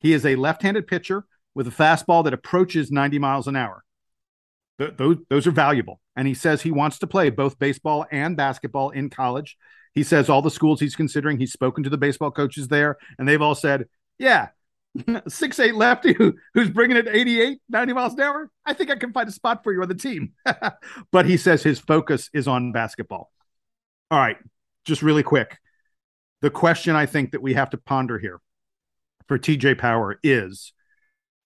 He 0.00 0.12
is 0.12 0.26
a 0.26 0.36
left 0.36 0.62
handed 0.62 0.86
pitcher 0.86 1.24
with 1.54 1.66
a 1.66 1.70
fastball 1.70 2.24
that 2.24 2.34
approaches 2.34 2.90
90 2.90 3.18
miles 3.18 3.46
an 3.46 3.56
hour. 3.56 3.84
Th- 4.78 4.94
those, 4.96 5.16
those 5.28 5.46
are 5.46 5.52
valuable. 5.52 6.00
And 6.16 6.26
he 6.26 6.34
says 6.34 6.62
he 6.62 6.70
wants 6.70 6.98
to 7.00 7.06
play 7.06 7.30
both 7.30 7.58
baseball 7.58 8.06
and 8.10 8.36
basketball 8.36 8.90
in 8.90 9.10
college. 9.10 9.56
He 9.94 10.02
says 10.02 10.28
all 10.28 10.42
the 10.42 10.50
schools 10.50 10.80
he's 10.80 10.96
considering, 10.96 11.38
he's 11.38 11.52
spoken 11.52 11.84
to 11.84 11.90
the 11.90 11.98
baseball 11.98 12.30
coaches 12.30 12.68
there, 12.68 12.96
and 13.18 13.28
they've 13.28 13.42
all 13.42 13.56
said, 13.56 13.86
yeah, 14.18 14.48
six 15.28 15.58
eight 15.58 15.74
lefty 15.74 16.12
who, 16.12 16.34
who's 16.54 16.70
bringing 16.70 16.96
it 16.96 17.06
88 17.06 17.60
90 17.68 17.92
miles 17.92 18.14
an 18.14 18.20
hour 18.20 18.50
i 18.66 18.72
think 18.72 18.90
i 18.90 18.96
can 18.96 19.12
find 19.12 19.28
a 19.28 19.32
spot 19.32 19.62
for 19.62 19.72
you 19.72 19.80
on 19.82 19.88
the 19.88 19.94
team 19.94 20.32
but 21.12 21.26
he 21.26 21.36
says 21.36 21.62
his 21.62 21.78
focus 21.78 22.28
is 22.32 22.48
on 22.48 22.72
basketball 22.72 23.30
all 24.10 24.18
right 24.18 24.36
just 24.84 25.02
really 25.02 25.22
quick 25.22 25.58
the 26.42 26.50
question 26.50 26.96
i 26.96 27.06
think 27.06 27.30
that 27.32 27.42
we 27.42 27.54
have 27.54 27.70
to 27.70 27.78
ponder 27.78 28.18
here 28.18 28.40
for 29.28 29.38
tj 29.38 29.78
power 29.78 30.18
is 30.24 30.72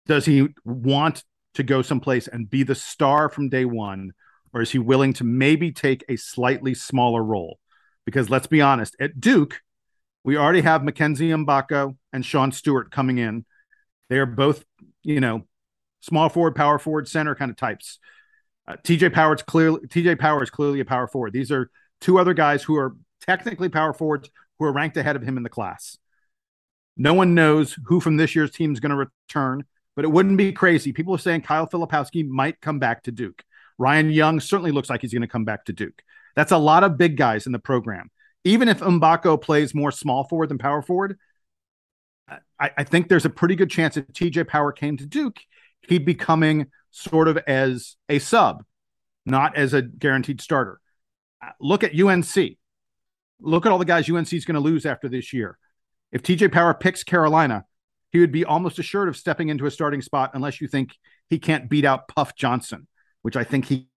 does 0.06 0.24
he 0.24 0.48
want 0.64 1.24
to 1.54 1.62
go 1.62 1.82
someplace 1.82 2.28
and 2.28 2.50
be 2.50 2.62
the 2.62 2.74
star 2.74 3.28
from 3.28 3.48
day 3.48 3.64
one, 3.64 4.12
or 4.52 4.60
is 4.60 4.70
he 4.70 4.78
willing 4.78 5.12
to 5.14 5.24
maybe 5.24 5.72
take 5.72 6.04
a 6.08 6.16
slightly 6.16 6.74
smaller 6.74 7.22
role? 7.22 7.58
Because 8.04 8.28
let's 8.28 8.46
be 8.46 8.60
honest, 8.60 8.96
at 9.00 9.20
Duke, 9.20 9.60
we 10.24 10.36
already 10.36 10.62
have 10.62 10.84
Mackenzie 10.84 11.28
Mgbako 11.28 11.96
and 12.12 12.24
Sean 12.24 12.52
Stewart 12.52 12.90
coming 12.90 13.18
in. 13.18 13.44
They 14.08 14.18
are 14.18 14.26
both, 14.26 14.64
you 15.02 15.20
know, 15.20 15.46
small 16.00 16.28
forward, 16.28 16.54
power 16.54 16.78
forward, 16.78 17.08
center 17.08 17.34
kind 17.34 17.50
of 17.50 17.56
types. 17.56 17.98
Uh, 18.66 18.76
TJ 18.82 19.12
Power's 19.12 19.42
clearly 19.42 19.80
TJ 19.86 20.18
Power 20.18 20.42
is 20.42 20.50
clearly 20.50 20.80
a 20.80 20.84
power 20.84 21.06
forward. 21.06 21.32
These 21.32 21.50
are 21.50 21.70
two 22.00 22.18
other 22.18 22.34
guys 22.34 22.62
who 22.62 22.76
are 22.76 22.96
technically 23.20 23.68
power 23.68 23.92
forwards 23.92 24.30
who 24.58 24.64
are 24.66 24.72
ranked 24.72 24.96
ahead 24.96 25.16
of 25.16 25.22
him 25.22 25.36
in 25.36 25.42
the 25.42 25.48
class. 25.48 25.98
No 26.96 27.14
one 27.14 27.34
knows 27.34 27.76
who 27.86 28.00
from 28.00 28.16
this 28.16 28.34
year's 28.34 28.50
team 28.50 28.72
is 28.72 28.80
going 28.80 28.90
to 28.90 28.96
return 28.96 29.64
but 29.96 30.04
it 30.04 30.10
wouldn't 30.10 30.38
be 30.38 30.52
crazy. 30.52 30.92
People 30.92 31.14
are 31.14 31.18
saying 31.18 31.42
Kyle 31.42 31.68
Filipowski 31.68 32.26
might 32.26 32.60
come 32.60 32.78
back 32.78 33.02
to 33.04 33.12
Duke. 33.12 33.44
Ryan 33.78 34.10
Young 34.10 34.40
certainly 34.40 34.70
looks 34.70 34.90
like 34.90 35.00
he's 35.02 35.12
going 35.12 35.22
to 35.22 35.28
come 35.28 35.44
back 35.44 35.64
to 35.66 35.72
Duke. 35.72 36.02
That's 36.36 36.52
a 36.52 36.58
lot 36.58 36.84
of 36.84 36.98
big 36.98 37.16
guys 37.16 37.46
in 37.46 37.52
the 37.52 37.58
program. 37.58 38.10
Even 38.44 38.68
if 38.68 38.80
Mgbako 38.80 39.40
plays 39.40 39.74
more 39.74 39.90
small 39.90 40.24
forward 40.24 40.48
than 40.48 40.58
power 40.58 40.82
forward, 40.82 41.18
I, 42.58 42.70
I 42.78 42.84
think 42.84 43.08
there's 43.08 43.24
a 43.24 43.30
pretty 43.30 43.56
good 43.56 43.70
chance 43.70 43.96
if 43.96 44.06
TJ 44.08 44.48
Power 44.48 44.72
came 44.72 44.96
to 44.96 45.06
Duke, 45.06 45.38
he'd 45.88 46.04
be 46.04 46.14
coming 46.14 46.66
sort 46.90 47.28
of 47.28 47.38
as 47.46 47.96
a 48.08 48.18
sub, 48.18 48.64
not 49.26 49.56
as 49.56 49.74
a 49.74 49.82
guaranteed 49.82 50.40
starter. 50.40 50.80
Uh, 51.42 51.50
look 51.60 51.84
at 51.84 51.98
UNC. 51.98 52.56
Look 53.40 53.66
at 53.66 53.72
all 53.72 53.78
the 53.78 53.84
guys 53.84 54.08
UNC 54.08 54.32
is 54.32 54.44
going 54.44 54.54
to 54.54 54.60
lose 54.60 54.86
after 54.86 55.08
this 55.08 55.32
year. 55.32 55.58
If 56.12 56.22
TJ 56.22 56.52
Power 56.52 56.72
picks 56.74 57.02
Carolina, 57.02 57.64
he 58.14 58.20
would 58.20 58.30
be 58.30 58.44
almost 58.44 58.78
assured 58.78 59.08
of 59.08 59.16
stepping 59.16 59.48
into 59.48 59.66
a 59.66 59.70
starting 59.72 60.00
spot 60.00 60.30
unless 60.34 60.60
you 60.60 60.68
think 60.68 60.92
he 61.28 61.40
can't 61.40 61.68
beat 61.68 61.84
out 61.84 62.06
Puff 62.06 62.36
Johnson, 62.36 62.86
which 63.22 63.34
I 63.34 63.42
think 63.42 63.64
he. 63.64 63.88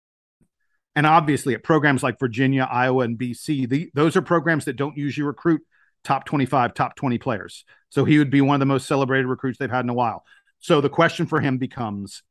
And 0.96 1.06
obviously, 1.06 1.54
at 1.54 1.64
programs 1.64 2.02
like 2.02 2.18
Virginia, 2.20 2.68
Iowa, 2.70 3.04
and 3.04 3.16
BC, 3.16 3.70
the, 3.70 3.92
those 3.94 4.16
are 4.16 4.24
programs 4.24 4.66
that 4.66 4.76
don't 4.76 4.98
usually 4.98 5.24
recruit 5.24 5.62
top 6.04 6.26
25, 6.26 6.74
top 6.74 6.96
20 6.96 7.20
players. 7.20 7.64
So 7.90 8.06
he 8.06 8.18
would 8.18 8.32
be 8.32 8.42
one 8.42 8.56
of 8.56 8.60
the 8.60 8.66
most 8.66 8.88
celebrated 8.88 9.28
recruits 9.28 9.60
they've 9.60 9.70
had 9.70 9.86
in 9.86 9.90
a 9.90 9.94
while. 9.94 10.24
So 10.58 10.82
the 10.82 10.90
question 10.90 11.28
for 11.28 11.40
him 11.40 11.60
becomes 11.60 12.24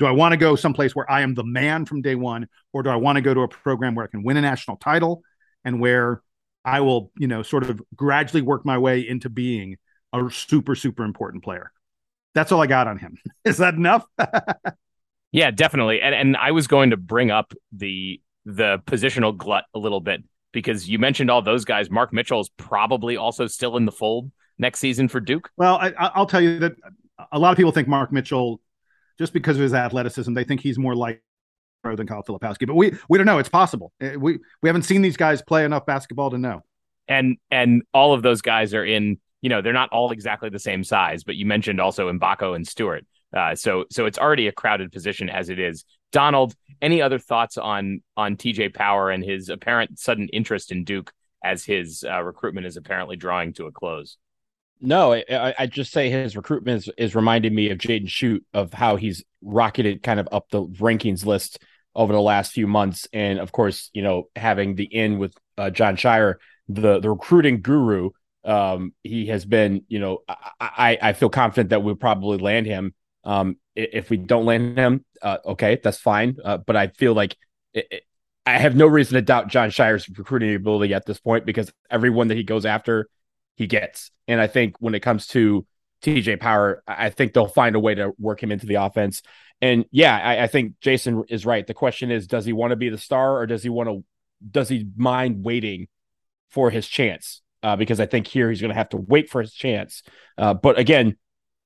do 0.00 0.06
I 0.06 0.10
want 0.10 0.32
to 0.32 0.36
go 0.36 0.56
someplace 0.56 0.96
where 0.96 1.08
I 1.08 1.20
am 1.20 1.34
the 1.34 1.44
man 1.44 1.86
from 1.86 2.02
day 2.02 2.16
one, 2.16 2.48
or 2.72 2.82
do 2.82 2.90
I 2.90 2.96
want 2.96 3.14
to 3.14 3.22
go 3.22 3.32
to 3.32 3.42
a 3.42 3.48
program 3.48 3.94
where 3.94 4.04
I 4.04 4.08
can 4.08 4.24
win 4.24 4.36
a 4.36 4.40
national 4.40 4.78
title 4.78 5.22
and 5.64 5.80
where 5.80 6.20
I 6.64 6.80
will, 6.80 7.12
you 7.16 7.28
know, 7.28 7.44
sort 7.44 7.62
of 7.62 7.80
gradually 7.94 8.42
work 8.42 8.66
my 8.66 8.78
way 8.78 9.06
into 9.06 9.28
being 9.28 9.76
a 10.12 10.30
super, 10.30 10.74
super 10.74 11.04
important 11.04 11.44
player. 11.44 11.72
That's 12.34 12.52
all 12.52 12.62
I 12.62 12.66
got 12.66 12.86
on 12.86 12.98
him. 12.98 13.18
Is 13.44 13.58
that 13.58 13.74
enough? 13.74 14.06
yeah, 15.32 15.50
definitely. 15.50 16.00
And 16.00 16.14
and 16.14 16.36
I 16.36 16.52
was 16.52 16.66
going 16.66 16.90
to 16.90 16.96
bring 16.96 17.30
up 17.30 17.52
the 17.72 18.20
the 18.44 18.80
positional 18.86 19.36
glut 19.36 19.64
a 19.74 19.78
little 19.78 20.00
bit 20.00 20.22
because 20.52 20.88
you 20.88 20.98
mentioned 20.98 21.30
all 21.30 21.42
those 21.42 21.64
guys. 21.64 21.90
Mark 21.90 22.12
Mitchell 22.12 22.40
is 22.40 22.48
probably 22.56 23.16
also 23.16 23.46
still 23.46 23.76
in 23.76 23.84
the 23.84 23.92
fold 23.92 24.30
next 24.58 24.78
season 24.80 25.08
for 25.08 25.20
Duke. 25.20 25.50
Well, 25.56 25.76
I, 25.76 26.18
will 26.18 26.26
tell 26.26 26.40
you 26.40 26.58
that 26.60 26.72
a 27.32 27.38
lot 27.38 27.50
of 27.50 27.56
people 27.56 27.72
think 27.72 27.88
Mark 27.88 28.12
Mitchell, 28.12 28.60
just 29.18 29.32
because 29.32 29.56
of 29.56 29.62
his 29.62 29.74
athleticism, 29.74 30.32
they 30.32 30.44
think 30.44 30.60
he's 30.60 30.78
more 30.78 30.94
like 30.94 31.22
than 31.84 32.06
Kyle 32.06 32.22
Filipowski. 32.22 32.66
But 32.66 32.74
we 32.74 32.92
we 33.08 33.18
don't 33.18 33.26
know. 33.26 33.38
It's 33.38 33.48
possible. 33.48 33.92
Eh, 34.00 34.16
we 34.16 34.38
we 34.62 34.68
haven't 34.68 34.82
seen 34.82 35.02
these 35.02 35.16
guys 35.16 35.42
play 35.42 35.64
enough 35.64 35.86
basketball 35.86 36.30
to 36.30 36.38
know. 36.38 36.62
And 37.06 37.38
and 37.50 37.82
all 37.94 38.12
of 38.12 38.22
those 38.22 38.42
guys 38.42 38.74
are 38.74 38.84
in 38.84 39.18
you 39.40 39.48
know, 39.48 39.62
they're 39.62 39.72
not 39.72 39.90
all 39.90 40.10
exactly 40.10 40.48
the 40.50 40.58
same 40.58 40.84
size, 40.84 41.24
but 41.24 41.36
you 41.36 41.46
mentioned 41.46 41.80
also 41.80 42.10
Mgbako 42.12 42.56
and 42.56 42.66
Stewart. 42.66 43.04
Uh, 43.36 43.54
so 43.54 43.84
so 43.90 44.06
it's 44.06 44.18
already 44.18 44.48
a 44.48 44.52
crowded 44.52 44.90
position 44.90 45.28
as 45.28 45.48
it 45.48 45.58
is. 45.58 45.84
Donald, 46.12 46.54
any 46.80 47.02
other 47.02 47.18
thoughts 47.18 47.58
on 47.58 48.02
on 48.16 48.36
TJ 48.36 48.74
Power 48.74 49.10
and 49.10 49.22
his 49.22 49.48
apparent 49.48 49.98
sudden 49.98 50.28
interest 50.32 50.72
in 50.72 50.84
Duke 50.84 51.12
as 51.44 51.64
his 51.64 52.04
uh, 52.08 52.22
recruitment 52.22 52.66
is 52.66 52.76
apparently 52.76 53.16
drawing 53.16 53.52
to 53.54 53.66
a 53.66 53.72
close? 53.72 54.16
No, 54.80 55.12
I, 55.12 55.54
I 55.58 55.66
just 55.66 55.92
say 55.92 56.08
his 56.08 56.36
recruitment 56.36 56.82
is, 56.82 56.90
is 56.96 57.14
reminding 57.14 57.54
me 57.54 57.70
of 57.70 57.78
Jaden 57.78 58.06
Schutt 58.06 58.42
of 58.54 58.72
how 58.72 58.96
he's 58.96 59.24
rocketed 59.42 60.02
kind 60.02 60.20
of 60.20 60.28
up 60.30 60.48
the 60.50 60.64
rankings 60.64 61.26
list 61.26 61.58
over 61.94 62.12
the 62.12 62.20
last 62.20 62.52
few 62.52 62.68
months, 62.68 63.08
and 63.12 63.40
of 63.40 63.50
course, 63.50 63.90
you 63.92 64.02
know, 64.02 64.28
having 64.36 64.76
the 64.76 64.84
in 64.84 65.18
with 65.18 65.34
uh, 65.56 65.68
Jon 65.70 65.96
Scheyer, 65.96 66.34
the 66.68 67.00
the 67.00 67.10
recruiting 67.10 67.60
guru 67.60 68.10
um, 68.44 68.94
he 69.02 69.26
has 69.26 69.44
been, 69.44 69.84
you 69.88 69.98
know, 69.98 70.22
I, 70.60 70.98
I 71.00 71.12
feel 71.12 71.28
confident 71.28 71.70
that 71.70 71.82
we'll 71.82 71.96
probably 71.96 72.38
land 72.38 72.66
him. 72.66 72.94
Um, 73.24 73.56
if 73.74 74.10
we 74.10 74.16
don't 74.16 74.46
land 74.46 74.78
him, 74.78 75.04
uh, 75.22 75.38
okay, 75.44 75.78
that's 75.82 75.98
fine. 75.98 76.36
Uh, 76.42 76.56
but 76.58 76.76
I 76.76 76.88
feel 76.88 77.14
like 77.14 77.36
it, 77.74 77.86
it, 77.90 78.02
I 78.46 78.58
have 78.58 78.74
no 78.74 78.86
reason 78.86 79.14
to 79.14 79.22
doubt 79.22 79.48
Jon 79.48 79.68
Scheyer's 79.68 80.08
recruiting 80.08 80.54
ability 80.54 80.94
at 80.94 81.04
this 81.04 81.20
point 81.20 81.44
because 81.44 81.70
everyone 81.90 82.28
that 82.28 82.36
he 82.36 82.44
goes 82.44 82.64
after, 82.64 83.08
he 83.56 83.66
gets. 83.66 84.10
And 84.26 84.40
I 84.40 84.46
think 84.46 84.76
when 84.80 84.94
it 84.94 85.00
comes 85.00 85.26
to 85.28 85.66
TJ 86.02 86.40
Power, 86.40 86.82
I 86.86 87.10
think 87.10 87.32
they'll 87.32 87.46
find 87.46 87.76
a 87.76 87.80
way 87.80 87.94
to 87.96 88.12
work 88.18 88.42
him 88.42 88.52
into 88.52 88.66
the 88.66 88.76
offense. 88.76 89.22
And 89.60 89.84
yeah, 89.90 90.16
I, 90.16 90.44
I 90.44 90.46
think 90.46 90.74
Jason 90.80 91.24
is 91.28 91.44
right. 91.44 91.66
The 91.66 91.74
question 91.74 92.10
is, 92.10 92.26
does 92.26 92.44
he 92.44 92.52
want 92.52 92.70
to 92.70 92.76
be 92.76 92.88
the 92.88 92.98
star 92.98 93.38
or 93.38 93.46
does 93.46 93.62
he 93.62 93.68
want 93.68 93.88
to? 93.88 94.04
Does 94.48 94.68
he 94.68 94.86
mind 94.96 95.44
waiting 95.44 95.88
for 96.48 96.70
his 96.70 96.86
chance? 96.86 97.42
Uh, 97.62 97.76
because 97.76 98.00
I 98.00 98.06
think 98.06 98.26
here 98.26 98.50
he's 98.50 98.60
going 98.60 98.70
to 98.70 98.76
have 98.76 98.90
to 98.90 98.96
wait 98.96 99.30
for 99.30 99.40
his 99.40 99.52
chance. 99.52 100.02
Uh, 100.36 100.54
but 100.54 100.78
again, 100.78 101.16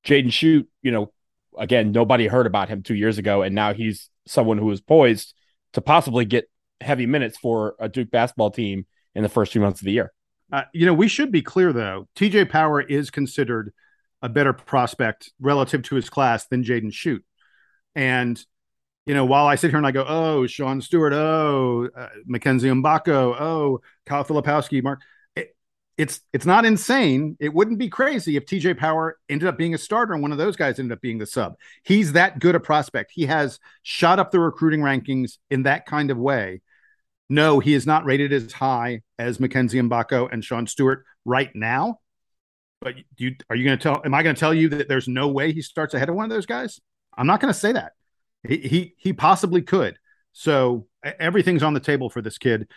Jaden 0.06 0.28
Schutt, 0.28 0.66
you 0.82 0.90
know, 0.90 1.12
again, 1.56 1.92
nobody 1.92 2.26
heard 2.26 2.46
about 2.46 2.68
him 2.68 2.82
two 2.82 2.94
years 2.94 3.18
ago, 3.18 3.42
and 3.42 3.54
now 3.54 3.74
he's 3.74 4.08
someone 4.26 4.58
who 4.58 4.70
is 4.70 4.80
poised 4.80 5.34
to 5.74 5.80
possibly 5.80 6.24
get 6.24 6.48
heavy 6.80 7.06
minutes 7.06 7.38
for 7.38 7.74
a 7.78 7.88
Duke 7.88 8.10
basketball 8.10 8.50
team 8.50 8.86
in 9.14 9.22
the 9.22 9.28
first 9.28 9.52
few 9.52 9.60
months 9.60 9.80
of 9.80 9.84
the 9.84 9.92
year. 9.92 10.12
Uh, 10.50 10.64
you 10.72 10.84
know, 10.84 10.94
we 10.94 11.08
should 11.08 11.32
be 11.32 11.42
clear 11.42 11.72
though. 11.72 12.08
TJ 12.16 12.50
Power 12.50 12.80
is 12.80 13.10
considered 13.10 13.72
a 14.20 14.28
better 14.28 14.52
prospect 14.52 15.32
relative 15.40 15.82
to 15.82 15.94
his 15.94 16.08
class 16.08 16.46
than 16.46 16.62
Jaden 16.62 16.92
Schutt. 16.92 17.22
And, 17.94 18.42
you 19.06 19.14
know, 19.14 19.24
while 19.24 19.46
I 19.46 19.56
sit 19.56 19.70
here 19.70 19.78
and 19.78 19.86
I 19.86 19.90
go, 19.90 20.04
oh, 20.06 20.46
Sean 20.46 20.80
Stewart, 20.80 21.12
oh, 21.12 21.88
uh, 21.96 22.08
Mackenzie 22.26 22.68
Mgbako, 22.68 23.40
oh, 23.40 23.80
Kyle 24.06 24.24
Filipowski, 24.24 24.82
Mark, 24.82 25.00
it's 25.98 26.20
it's 26.32 26.46
not 26.46 26.64
insane. 26.64 27.36
It 27.38 27.52
wouldn't 27.52 27.78
be 27.78 27.88
crazy 27.88 28.36
if 28.36 28.46
TJ 28.46 28.78
Power 28.78 29.18
ended 29.28 29.48
up 29.48 29.58
being 29.58 29.74
a 29.74 29.78
starter 29.78 30.14
and 30.14 30.22
one 30.22 30.32
of 30.32 30.38
those 30.38 30.56
guys 30.56 30.78
ended 30.78 30.96
up 30.96 31.02
being 31.02 31.18
the 31.18 31.26
sub. 31.26 31.54
He's 31.82 32.12
that 32.12 32.38
good 32.38 32.54
a 32.54 32.60
prospect. 32.60 33.12
He 33.14 33.26
has 33.26 33.58
shot 33.82 34.18
up 34.18 34.30
the 34.30 34.40
recruiting 34.40 34.80
rankings 34.80 35.38
in 35.50 35.64
that 35.64 35.86
kind 35.86 36.10
of 36.10 36.18
way. 36.18 36.62
No, 37.28 37.60
he 37.60 37.74
is 37.74 37.86
not 37.86 38.04
rated 38.04 38.32
as 38.32 38.52
high 38.52 39.02
as 39.18 39.40
Mackenzie 39.40 39.80
Mgbako 39.80 40.28
and 40.32 40.44
Sean 40.44 40.66
Stewart 40.66 41.04
right 41.24 41.50
now. 41.54 41.98
But 42.80 42.96
you 43.16 43.36
are 43.48 43.56
you 43.56 43.64
going 43.64 43.78
to 43.78 43.82
tell? 43.82 44.02
Am 44.04 44.14
I 44.14 44.22
going 44.22 44.34
to 44.34 44.40
tell 44.40 44.52
you 44.54 44.70
that 44.70 44.88
there's 44.88 45.08
no 45.08 45.28
way 45.28 45.52
he 45.52 45.62
starts 45.62 45.94
ahead 45.94 46.08
of 46.08 46.14
one 46.14 46.24
of 46.24 46.30
those 46.30 46.46
guys? 46.46 46.80
I'm 47.16 47.26
not 47.26 47.40
going 47.40 47.52
to 47.52 47.58
say 47.58 47.72
that. 47.72 47.92
He, 48.46 48.56
he 48.56 48.94
he 48.98 49.12
possibly 49.12 49.62
could. 49.62 49.98
So 50.32 50.86
everything's 51.04 51.62
on 51.62 51.74
the 51.74 51.80
table 51.80 52.10
for 52.10 52.22
this 52.22 52.38
kid. 52.38 52.68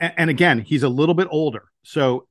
And 0.00 0.30
again, 0.30 0.60
he's 0.60 0.82
a 0.82 0.88
little 0.88 1.14
bit 1.14 1.28
older. 1.30 1.64
So 1.82 2.26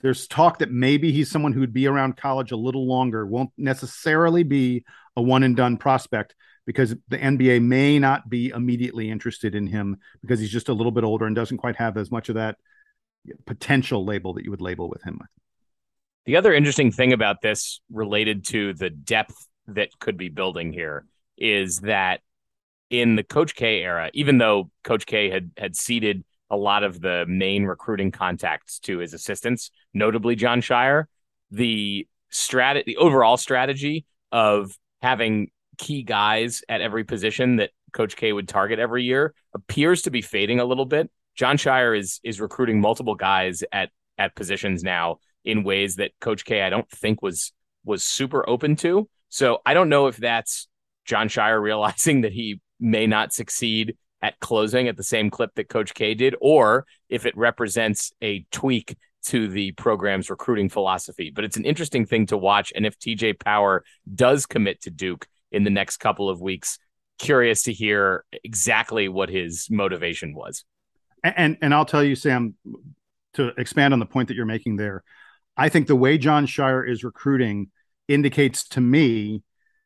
there's 0.00 0.26
talk 0.26 0.58
that 0.58 0.70
maybe 0.70 1.12
he's 1.12 1.30
someone 1.30 1.52
who'd 1.52 1.72
be 1.72 1.86
around 1.86 2.16
college 2.16 2.52
a 2.52 2.56
little 2.56 2.86
longer, 2.86 3.24
won't 3.24 3.50
necessarily 3.56 4.42
be 4.42 4.84
a 5.16 5.22
one 5.22 5.42
and 5.42 5.56
done 5.56 5.76
prospect 5.76 6.34
because 6.66 6.94
the 7.08 7.18
NBA 7.18 7.62
may 7.62 7.98
not 7.98 8.28
be 8.28 8.48
immediately 8.48 9.10
interested 9.10 9.54
in 9.54 9.66
him 9.66 9.98
because 10.20 10.40
he's 10.40 10.50
just 10.50 10.68
a 10.68 10.72
little 10.72 10.92
bit 10.92 11.04
older 11.04 11.26
and 11.26 11.34
doesn't 11.34 11.58
quite 11.58 11.76
have 11.76 11.96
as 11.96 12.10
much 12.10 12.28
of 12.28 12.34
that 12.34 12.56
potential 13.46 14.04
label 14.04 14.34
that 14.34 14.44
you 14.44 14.50
would 14.50 14.60
label 14.60 14.88
with 14.88 15.02
him. 15.02 15.20
The 16.24 16.36
other 16.36 16.52
interesting 16.52 16.92
thing 16.92 17.12
about 17.12 17.40
this 17.40 17.80
related 17.90 18.46
to 18.48 18.74
the 18.74 18.90
depth 18.90 19.48
that 19.68 19.98
could 19.98 20.16
be 20.16 20.28
building 20.28 20.72
here 20.72 21.04
is 21.36 21.78
that 21.80 22.20
in 22.90 23.16
the 23.16 23.24
Coach 23.24 23.54
K 23.54 23.82
era, 23.82 24.10
even 24.14 24.38
though 24.38 24.70
Coach 24.84 25.06
K 25.06 25.30
had 25.30 25.50
had 25.56 25.76
ceded 25.76 26.24
a 26.52 26.56
lot 26.56 26.84
of 26.84 27.00
the 27.00 27.24
main 27.26 27.64
recruiting 27.64 28.12
contacts 28.12 28.78
to 28.80 28.98
his 28.98 29.14
assistants, 29.14 29.70
notably 29.92 30.36
Jon 30.36 30.60
Scheyer. 30.60 31.06
the 31.50 32.06
strat 32.32 32.84
the 32.84 32.96
overall 32.96 33.36
strategy 33.36 34.06
of 34.30 34.78
having 35.02 35.50
key 35.78 36.02
guys 36.02 36.62
at 36.68 36.80
every 36.80 37.04
position 37.04 37.56
that 37.56 37.70
Coach 37.92 38.16
K 38.16 38.32
would 38.32 38.48
target 38.48 38.78
every 38.78 39.02
year 39.02 39.34
appears 39.54 40.02
to 40.02 40.10
be 40.10 40.22
fading 40.22 40.60
a 40.60 40.64
little 40.64 40.86
bit. 40.86 41.10
Jon 41.34 41.56
Scheyer 41.56 41.98
is 41.98 42.20
is 42.22 42.40
recruiting 42.40 42.80
multiple 42.80 43.14
guys 43.14 43.64
at 43.72 43.90
at 44.18 44.34
positions 44.36 44.84
now 44.84 45.18
in 45.44 45.64
ways 45.64 45.96
that 45.96 46.12
Coach 46.20 46.44
K 46.44 46.62
I 46.62 46.70
don't 46.70 46.88
think 46.90 47.22
was 47.22 47.52
was 47.84 48.04
super 48.04 48.48
open 48.48 48.76
to. 48.76 49.08
So 49.30 49.60
I 49.64 49.74
don't 49.74 49.88
know 49.88 50.06
if 50.06 50.18
that's 50.18 50.68
Jon 51.06 51.28
Scheyer 51.28 51.60
realizing 51.70 52.22
that 52.22 52.32
he 52.32 52.60
may 52.78 53.06
not 53.06 53.32
succeed 53.32 53.96
at 54.22 54.38
closing 54.40 54.88
at 54.88 54.96
the 54.96 55.02
same 55.02 55.30
clip 55.30 55.50
that 55.56 55.68
Coach 55.68 55.94
K 55.94 56.14
did, 56.14 56.36
or 56.40 56.86
if 57.08 57.26
it 57.26 57.36
represents 57.36 58.12
a 58.22 58.46
tweak 58.52 58.96
to 59.24 59.48
the 59.48 59.72
program's 59.72 60.30
recruiting 60.30 60.68
philosophy. 60.68 61.30
But 61.34 61.44
it's 61.44 61.56
an 61.56 61.64
interesting 61.64 62.06
thing 62.06 62.26
to 62.26 62.36
watch. 62.36 62.72
And 62.74 62.86
if 62.86 62.98
TJ 62.98 63.38
Power 63.38 63.84
does 64.12 64.46
commit 64.46 64.82
to 64.82 64.90
Duke 64.90 65.26
in 65.50 65.64
the 65.64 65.70
next 65.70 65.98
couple 65.98 66.28
of 66.28 66.40
weeks, 66.40 66.78
curious 67.18 67.64
to 67.64 67.72
hear 67.72 68.24
exactly 68.44 69.08
what 69.08 69.28
his 69.28 69.68
motivation 69.70 70.34
was. 70.34 70.64
And 71.22 71.56
and, 71.62 71.72
I'll 71.72 71.84
tell 71.84 72.02
you, 72.02 72.16
Sam, 72.16 72.54
to 73.34 73.52
expand 73.56 73.92
on 73.92 74.00
the 74.00 74.06
point 74.06 74.28
that 74.28 74.34
you're 74.34 74.44
making 74.44 74.76
there, 74.76 75.04
I 75.56 75.68
think 75.68 75.86
the 75.86 75.96
way 75.96 76.18
Jon 76.18 76.46
Scheyer 76.46 76.88
is 76.88 77.04
recruiting 77.04 77.70
indicates 78.08 78.66
to 78.70 78.80
me 78.80 79.42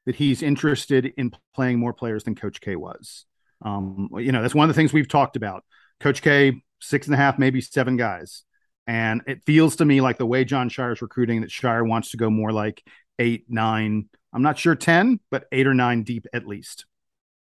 that 0.07 0.15
he's 0.15 0.43
interested 0.43 1.13
in 1.19 1.33
playing 1.55 1.79
more 1.79 1.93
players 1.93 2.25
than 2.25 2.35
Coach 2.35 2.61
K 2.61 2.77
was. 2.77 3.27
Um, 3.63 4.09
you 4.19 4.33
know, 4.33 4.43
that's 4.43 4.55
one 4.55 4.69
of 4.69 4.75
the 4.75 4.79
things 4.79 4.93
we've 4.93 5.09
talked 5.09 5.37
about. 5.37 5.65
Coach 6.01 6.23
K, 6.23 6.63
six 6.81 7.07
and 7.07 7.15
a 7.15 7.17
half, 7.17 7.39
maybe 7.39 7.61
seven 7.61 7.97
guys. 7.97 8.43
And 8.87 9.23
it 9.27 9.43
feels 9.45 9.77
to 9.77 9.85
me 9.85 10.01
like 10.01 10.19
the 10.19 10.27
way 10.27 10.45
Jon 10.45 10.69
Scheyer 10.69 10.93
is 10.93 11.03
recruiting 11.03 11.41
that 11.41 11.51
Scheyer 11.51 11.87
wants 11.87 12.11
to 12.11 12.17
go 12.17 12.31
more 12.31 12.53
like 12.53 12.85
eight, 13.19 13.47
nine. 13.49 14.09
I'm 14.33 14.43
not 14.43 14.59
sure 14.59 14.75
10, 14.75 15.21
but 15.31 15.47
eight 15.51 15.67
or 15.67 15.75
nine 15.75 16.03
deep 16.03 16.27
at 16.33 16.47
least. 16.47 16.87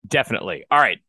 Definitely. 0.07 0.65
All 0.71 0.79
right. 0.79 1.01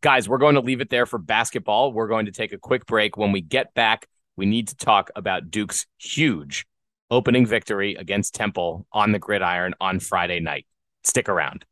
Guys, 0.00 0.28
we're 0.28 0.38
going 0.38 0.54
to 0.54 0.60
leave 0.60 0.80
it 0.80 0.90
there 0.90 1.06
for 1.06 1.18
basketball. 1.18 1.92
We're 1.92 2.08
going 2.08 2.26
to 2.26 2.32
take 2.32 2.52
a 2.52 2.58
quick 2.58 2.86
break. 2.86 3.16
When 3.16 3.32
we 3.32 3.40
get 3.40 3.74
back, 3.74 4.06
we 4.36 4.46
need 4.46 4.68
to 4.68 4.76
talk 4.76 5.10
about 5.16 5.50
Duke's 5.50 5.86
huge 5.98 6.66
opening 7.10 7.46
victory 7.46 7.94
against 7.94 8.34
Temple 8.34 8.86
on 8.92 9.12
the 9.12 9.18
gridiron 9.18 9.74
on 9.80 9.98
Friday 9.98 10.40
night. 10.40 10.66
Stick 11.02 11.28
around. 11.28 11.64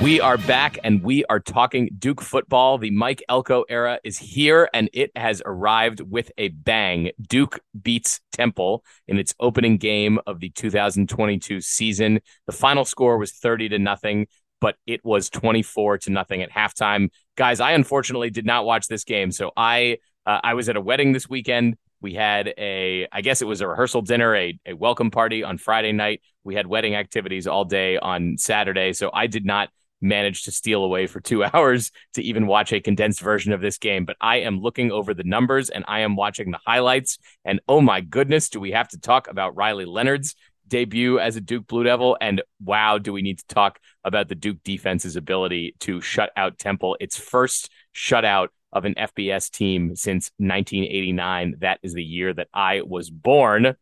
We 0.00 0.20
are 0.20 0.38
back 0.38 0.78
and 0.84 1.02
we 1.02 1.24
are 1.24 1.40
talking 1.40 1.90
Duke 1.98 2.22
football. 2.22 2.78
The 2.78 2.92
Mike 2.92 3.20
Elko 3.28 3.64
era 3.68 3.98
is 4.04 4.16
here 4.16 4.70
and 4.72 4.88
it 4.92 5.10
has 5.16 5.42
arrived 5.44 6.00
with 6.00 6.30
a 6.38 6.50
bang. 6.50 7.10
Duke 7.20 7.58
beats 7.82 8.20
Temple 8.30 8.84
in 9.08 9.18
its 9.18 9.34
opening 9.40 9.76
game 9.76 10.20
of 10.24 10.38
the 10.38 10.50
2022 10.50 11.60
season. 11.60 12.20
The 12.46 12.52
final 12.52 12.84
score 12.84 13.18
was 13.18 13.32
30 13.32 13.70
to 13.70 13.80
nothing, 13.80 14.28
but 14.60 14.76
it 14.86 15.04
was 15.04 15.30
24 15.30 15.98
to 15.98 16.10
nothing 16.10 16.42
at 16.42 16.52
halftime. 16.52 17.08
Guys, 17.36 17.58
I 17.58 17.72
unfortunately 17.72 18.30
did 18.30 18.46
not 18.46 18.64
watch 18.64 18.86
this 18.86 19.02
game. 19.02 19.32
So 19.32 19.50
I 19.56 19.98
uh, 20.24 20.40
I 20.44 20.54
was 20.54 20.68
at 20.68 20.76
a 20.76 20.80
wedding 20.80 21.12
this 21.12 21.28
weekend. 21.28 21.76
We 22.00 22.14
had 22.14 22.54
a, 22.56 23.08
I 23.10 23.22
guess 23.22 23.42
it 23.42 23.46
was 23.46 23.60
a 23.60 23.66
rehearsal 23.66 24.02
dinner, 24.02 24.36
a, 24.36 24.56
a 24.64 24.74
welcome 24.74 25.10
party 25.10 25.42
on 25.42 25.58
Friday 25.58 25.90
night. 25.90 26.20
We 26.44 26.54
had 26.54 26.68
wedding 26.68 26.94
activities 26.94 27.48
all 27.48 27.64
day 27.64 27.96
on 27.96 28.38
Saturday. 28.38 28.92
So 28.92 29.10
I 29.12 29.26
did 29.26 29.44
not 29.44 29.70
managed 30.00 30.44
to 30.44 30.52
steal 30.52 30.84
away 30.84 31.06
for 31.06 31.20
two 31.20 31.44
hours 31.54 31.90
to 32.14 32.22
even 32.22 32.46
watch 32.46 32.72
a 32.72 32.80
condensed 32.80 33.20
version 33.20 33.52
of 33.52 33.60
this 33.60 33.78
game. 33.78 34.04
But 34.04 34.16
I 34.20 34.38
am 34.38 34.60
looking 34.60 34.90
over 34.90 35.14
the 35.14 35.24
numbers 35.24 35.70
and 35.70 35.84
I 35.88 36.00
am 36.00 36.16
watching 36.16 36.50
the 36.50 36.60
highlights. 36.66 37.18
And 37.44 37.60
oh 37.68 37.80
my 37.80 38.00
goodness, 38.00 38.48
do 38.48 38.60
we 38.60 38.72
have 38.72 38.88
to 38.88 39.00
talk 39.00 39.28
about 39.28 39.56
Riley 39.56 39.84
Leonard's 39.84 40.34
debut 40.66 41.18
as 41.18 41.36
a 41.36 41.40
Duke 41.40 41.66
Blue 41.66 41.84
Devil? 41.84 42.16
And 42.20 42.42
wow, 42.62 42.98
do 42.98 43.12
we 43.12 43.22
need 43.22 43.38
to 43.38 43.46
talk 43.46 43.78
about 44.04 44.28
the 44.28 44.34
Duke 44.34 44.58
defense's 44.64 45.16
ability 45.16 45.74
to 45.80 46.00
shut 46.00 46.30
out 46.36 46.58
Temple, 46.58 46.96
its 47.00 47.16
first 47.18 47.70
shutout 47.94 48.48
of 48.72 48.84
an 48.84 48.94
FBS 48.94 49.50
team 49.50 49.96
since 49.96 50.30
1989. 50.38 51.56
That 51.60 51.80
is 51.82 51.94
the 51.94 52.04
year 52.04 52.32
that 52.34 52.48
I 52.52 52.82
was 52.82 53.10
born. 53.10 53.76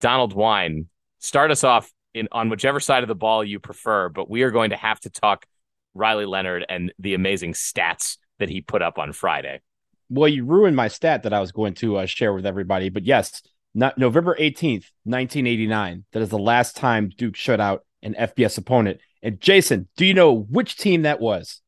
Donald 0.00 0.32
Wine, 0.32 0.88
start 1.20 1.50
us 1.50 1.64
off 1.64 1.92
in 2.16 2.28
on 2.32 2.48
whichever 2.48 2.80
side 2.80 3.02
of 3.02 3.08
the 3.08 3.14
ball 3.14 3.44
you 3.44 3.60
prefer, 3.60 4.08
but 4.08 4.28
we 4.30 4.42
are 4.42 4.50
going 4.50 4.70
to 4.70 4.76
have 4.76 4.98
to 5.00 5.10
talk 5.10 5.46
Riley 5.94 6.26
Leonard 6.26 6.64
and 6.68 6.92
the 6.98 7.14
amazing 7.14 7.52
stats 7.52 8.16
that 8.38 8.48
he 8.48 8.60
put 8.60 8.82
up 8.82 8.98
on 8.98 9.12
Friday. 9.12 9.60
Well, 10.08 10.28
you 10.28 10.44
ruined 10.44 10.76
my 10.76 10.88
stat 10.88 11.24
that 11.24 11.32
I 11.32 11.40
was 11.40 11.52
going 11.52 11.74
to 11.74 11.98
uh, 11.98 12.06
share 12.06 12.32
with 12.32 12.46
everybody, 12.46 12.88
but 12.88 13.04
yes, 13.04 13.42
not 13.74 13.98
November 13.98 14.36
18th, 14.38 14.90
1989. 15.04 16.04
That 16.12 16.22
is 16.22 16.28
the 16.28 16.38
last 16.38 16.76
time 16.76 17.10
Duke 17.16 17.36
shut 17.36 17.60
out 17.60 17.84
an 18.02 18.14
FBS 18.14 18.56
opponent. 18.58 19.00
And 19.22 19.40
Jason, 19.40 19.88
do 19.96 20.06
you 20.06 20.14
know 20.14 20.32
which 20.32 20.76
team 20.76 21.02
that 21.02 21.20
was? 21.20 21.60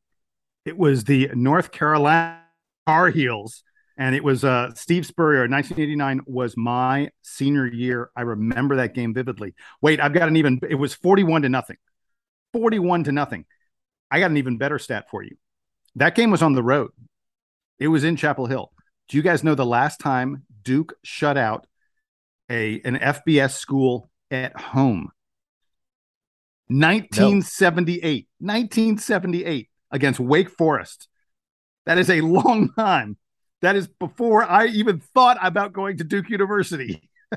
It 0.65 0.77
was 0.77 1.03
the 1.03 1.29
North 1.33 1.71
Carolina 1.71 2.41
Tar 2.87 3.09
Heels 3.09 3.63
and 3.99 4.15
it 4.15 4.23
was 4.23 4.45
uh, 4.45 4.73
Steve 4.75 5.05
Spurrier. 5.05 5.41
1989 5.41 6.21
was 6.25 6.55
my 6.55 7.09
senior 7.21 7.67
year. 7.67 8.09
I 8.15 8.21
remember 8.21 8.77
that 8.77 8.95
game 8.95 9.13
vividly. 9.13 9.53
Wait, 9.81 9.99
I've 9.99 10.13
got 10.13 10.29
an 10.29 10.37
even. 10.37 10.61
It 10.67 10.75
was 10.75 10.93
41 10.93 11.41
to 11.41 11.49
nothing. 11.49 11.75
41 12.53 13.03
to 13.03 13.11
nothing. 13.11 13.45
I 14.09 14.21
got 14.21 14.31
an 14.31 14.37
even 14.37 14.57
better 14.57 14.79
stat 14.79 15.07
for 15.11 15.21
you. 15.21 15.35
That 15.95 16.15
game 16.15 16.31
was 16.31 16.41
on 16.41 16.53
the 16.53 16.63
road. 16.63 16.91
It 17.77 17.89
was 17.89 18.05
in 18.05 18.15
Chapel 18.15 18.45
Hill. 18.45 18.71
Do 19.09 19.17
you 19.17 19.23
guys 19.23 19.43
know 19.43 19.53
the 19.53 19.65
last 19.65 19.99
time 19.99 20.43
Duke 20.63 20.93
shut 21.03 21.37
out 21.37 21.67
a 22.49 22.79
an 22.85 22.95
FBS 22.95 23.51
school 23.51 24.09
at 24.31 24.57
home? 24.57 25.11
1978. 26.67 28.27
No. 28.39 28.53
1978 28.53 29.69
against 29.91 30.21
Wake 30.21 30.49
Forest. 30.51 31.09
That 31.85 31.97
is 31.97 32.09
a 32.09 32.21
long 32.21 32.71
time 32.77 33.17
that 33.61 33.75
is 33.75 33.87
before 33.87 34.43
I 34.43 34.67
even 34.67 34.99
thought 34.99 35.37
about 35.41 35.73
going 35.73 35.97
to 35.97 36.03
Duke 36.03 36.29
University. 36.29 37.09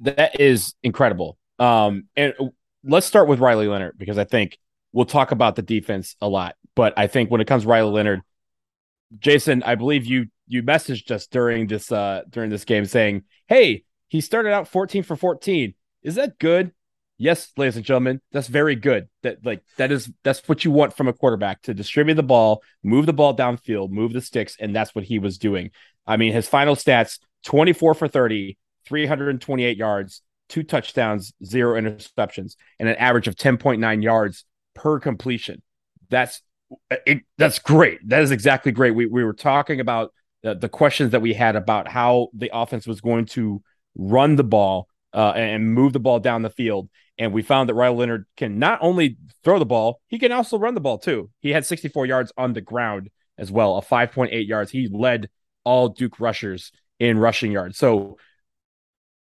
that 0.00 0.40
is 0.40 0.74
incredible. 0.82 1.38
Um, 1.58 2.04
and 2.16 2.34
let's 2.84 3.06
start 3.06 3.28
with 3.28 3.40
Riley 3.40 3.68
Leonard 3.68 3.96
because 3.98 4.18
I 4.18 4.24
think 4.24 4.58
we'll 4.92 5.04
talk 5.04 5.30
about 5.30 5.56
the 5.56 5.62
defense 5.62 6.16
a 6.20 6.28
lot. 6.28 6.56
But 6.74 6.94
I 6.96 7.06
think 7.06 7.30
when 7.30 7.40
it 7.40 7.46
comes 7.46 7.64
to 7.64 7.68
Riley 7.68 7.90
Leonard, 7.90 8.22
Jason, 9.18 9.62
I 9.62 9.74
believe 9.74 10.06
you 10.06 10.26
you 10.46 10.62
messaged 10.62 11.10
us 11.10 11.26
during 11.26 11.66
this 11.66 11.90
uh 11.92 12.22
during 12.28 12.50
this 12.50 12.64
game 12.64 12.84
saying, 12.84 13.24
"Hey, 13.48 13.84
he 14.08 14.20
started 14.20 14.52
out 14.52 14.68
14 14.68 15.02
for 15.02 15.16
14. 15.16 15.74
Is 16.02 16.14
that 16.14 16.38
good?" 16.38 16.72
Yes, 17.22 17.52
ladies 17.58 17.76
and 17.76 17.84
gentlemen, 17.84 18.22
that's 18.32 18.46
very 18.46 18.74
good. 18.74 19.06
That 19.24 19.44
like 19.44 19.62
that 19.76 19.92
is 19.92 20.10
that's 20.24 20.48
what 20.48 20.64
you 20.64 20.70
want 20.70 20.96
from 20.96 21.06
a 21.06 21.12
quarterback 21.12 21.60
to 21.62 21.74
distribute 21.74 22.14
the 22.14 22.22
ball, 22.22 22.62
move 22.82 23.04
the 23.04 23.12
ball 23.12 23.36
downfield, 23.36 23.90
move 23.90 24.14
the 24.14 24.22
sticks, 24.22 24.56
and 24.58 24.74
that's 24.74 24.94
what 24.94 25.04
he 25.04 25.18
was 25.18 25.36
doing. 25.36 25.70
I 26.06 26.16
mean, 26.16 26.32
his 26.32 26.48
final 26.48 26.76
stats: 26.76 27.18
24 27.44 27.92
for 27.92 28.08
30, 28.08 28.56
328 28.86 29.76
yards, 29.76 30.22
two 30.48 30.62
touchdowns, 30.62 31.34
zero 31.44 31.78
interceptions, 31.78 32.56
and 32.78 32.88
an 32.88 32.96
average 32.96 33.28
of 33.28 33.36
10.9 33.36 34.02
yards 34.02 34.46
per 34.74 34.98
completion. 34.98 35.60
That's 36.08 36.40
it, 36.90 37.20
that's 37.36 37.58
great. 37.58 37.98
That 38.08 38.22
is 38.22 38.30
exactly 38.30 38.72
great. 38.72 38.92
We 38.92 39.04
we 39.04 39.24
were 39.24 39.34
talking 39.34 39.80
about 39.80 40.14
the, 40.42 40.54
the 40.54 40.70
questions 40.70 41.10
that 41.10 41.20
we 41.20 41.34
had 41.34 41.54
about 41.54 41.86
how 41.86 42.28
the 42.32 42.50
offense 42.50 42.86
was 42.86 43.02
going 43.02 43.26
to 43.26 43.62
run 43.94 44.36
the 44.36 44.44
ball 44.44 44.88
uh, 45.12 45.32
and 45.34 45.72
move 45.72 45.92
the 45.92 46.00
ball 46.00 46.20
down 46.20 46.42
the 46.42 46.50
field. 46.50 46.88
And 47.18 47.32
we 47.32 47.42
found 47.42 47.68
that 47.68 47.74
Riley 47.74 47.96
Leonard 47.96 48.26
can 48.36 48.58
not 48.58 48.78
only 48.80 49.18
throw 49.44 49.58
the 49.58 49.66
ball, 49.66 50.00
he 50.06 50.18
can 50.18 50.32
also 50.32 50.58
run 50.58 50.74
the 50.74 50.80
ball 50.80 50.98
too. 50.98 51.30
He 51.40 51.50
had 51.50 51.66
64 51.66 52.06
yards 52.06 52.32
on 52.36 52.52
the 52.52 52.60
ground 52.60 53.10
as 53.36 53.50
well, 53.50 53.76
a 53.76 53.82
5.8 53.82 54.46
yards. 54.46 54.70
He 54.70 54.88
led 54.88 55.28
all 55.64 55.88
Duke 55.88 56.20
rushers 56.20 56.72
in 56.98 57.18
rushing 57.18 57.52
yards. 57.52 57.78
So 57.78 58.18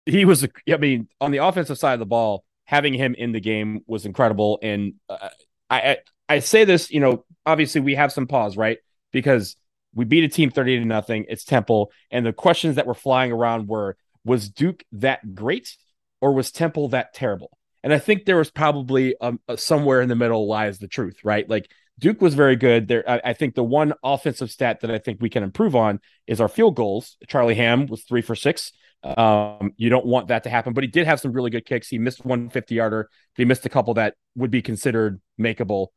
he 0.06 0.26
was, 0.26 0.48
I 0.70 0.78
mean, 0.78 1.08
on 1.20 1.32
the 1.32 1.40
offensive 1.40 1.78
side 1.78 1.94
of 1.94 2.00
the 2.00 2.06
ball, 2.06 2.44
having 2.66 2.94
him 2.94 3.16
in 3.16 3.32
the 3.32 3.40
game 3.40 3.82
was 3.88 4.06
incredible. 4.06 4.60
And 4.62 4.94
uh, 5.10 5.30
I, 5.70 5.98
I 6.30 6.40
say 6.40 6.64
this, 6.66 6.92
you 6.92 7.00
know, 7.00 7.26
obviously 7.46 7.82
we 7.82 7.96
have 7.96 8.12
some 8.12 8.28
pause, 8.28 8.56
right? 8.56 8.78
Because 9.12 9.56
we 9.94 10.06
beat 10.06 10.24
a 10.24 10.30
team 10.30 10.50
30 10.52 10.80
to 10.80 10.86
nothing. 10.86 11.26
It's 11.28 11.44
Temple. 11.44 11.92
And 12.10 12.26
the 12.26 12.34
questions 12.34 12.76
that 12.76 12.88
were 12.88 12.94
flying 12.94 13.32
around 13.32 13.68
were 13.68 13.98
was 14.24 14.50
Duke 14.50 14.84
that 14.94 15.36
great 15.36 15.76
or 16.20 16.34
was 16.34 16.52
Temple 16.52 16.90
that 16.90 17.14
terrible? 17.14 17.58
And 17.84 17.94
I 17.94 18.00
think 18.00 18.26
there 18.26 18.38
was 18.38 18.52
probably 18.52 19.16
um, 19.22 19.40
uh, 19.48 19.56
somewhere 19.56 20.02
in 20.02 20.10
the 20.10 20.16
middle 20.16 20.48
lies 20.48 20.78
the 20.78 20.88
truth, 20.88 21.18
right? 21.24 21.50
Like 21.50 21.72
Duke 21.98 22.22
was 22.22 22.36
very 22.36 22.56
good. 22.56 22.88
There, 22.88 23.10
I, 23.10 23.22
I, 23.26 23.34
think 23.34 23.56
the 23.56 23.64
one 23.64 23.94
offensive 24.04 24.52
stat 24.52 24.82
that 24.82 24.92
I 24.92 25.00
think 25.00 25.20
we 25.22 25.30
can 25.30 25.44
improve 25.44 25.76
on 25.76 26.00
is 26.28 26.40
our 26.40 26.48
field 26.48 26.76
goals. 26.76 27.18
Charlie 27.28 27.56
Ham 27.56 27.88
was 27.88 28.04
three 28.04 28.22
for 28.22 28.36
six. 28.36 28.72
Um, 29.04 29.72
you 29.78 29.90
don't 29.90 30.06
want 30.06 30.28
that 30.28 30.44
to 30.44 30.50
happen, 30.50 30.74
but 30.74 30.84
he 30.84 30.88
did 30.88 31.08
have 31.08 31.20
some 31.20 31.32
really 31.32 31.50
good 31.50 31.66
kicks. 31.66 31.88
He 31.88 31.98
missed 31.98 32.24
one 32.24 32.50
50 32.50 32.76
yarder. 32.76 33.10
He 33.36 33.46
missed 33.46 33.66
a 33.66 33.70
couple 33.70 33.96
that 33.96 34.14
would 34.36 34.52
be 34.52 34.62
considered 34.62 35.20
makeable. 35.40 35.88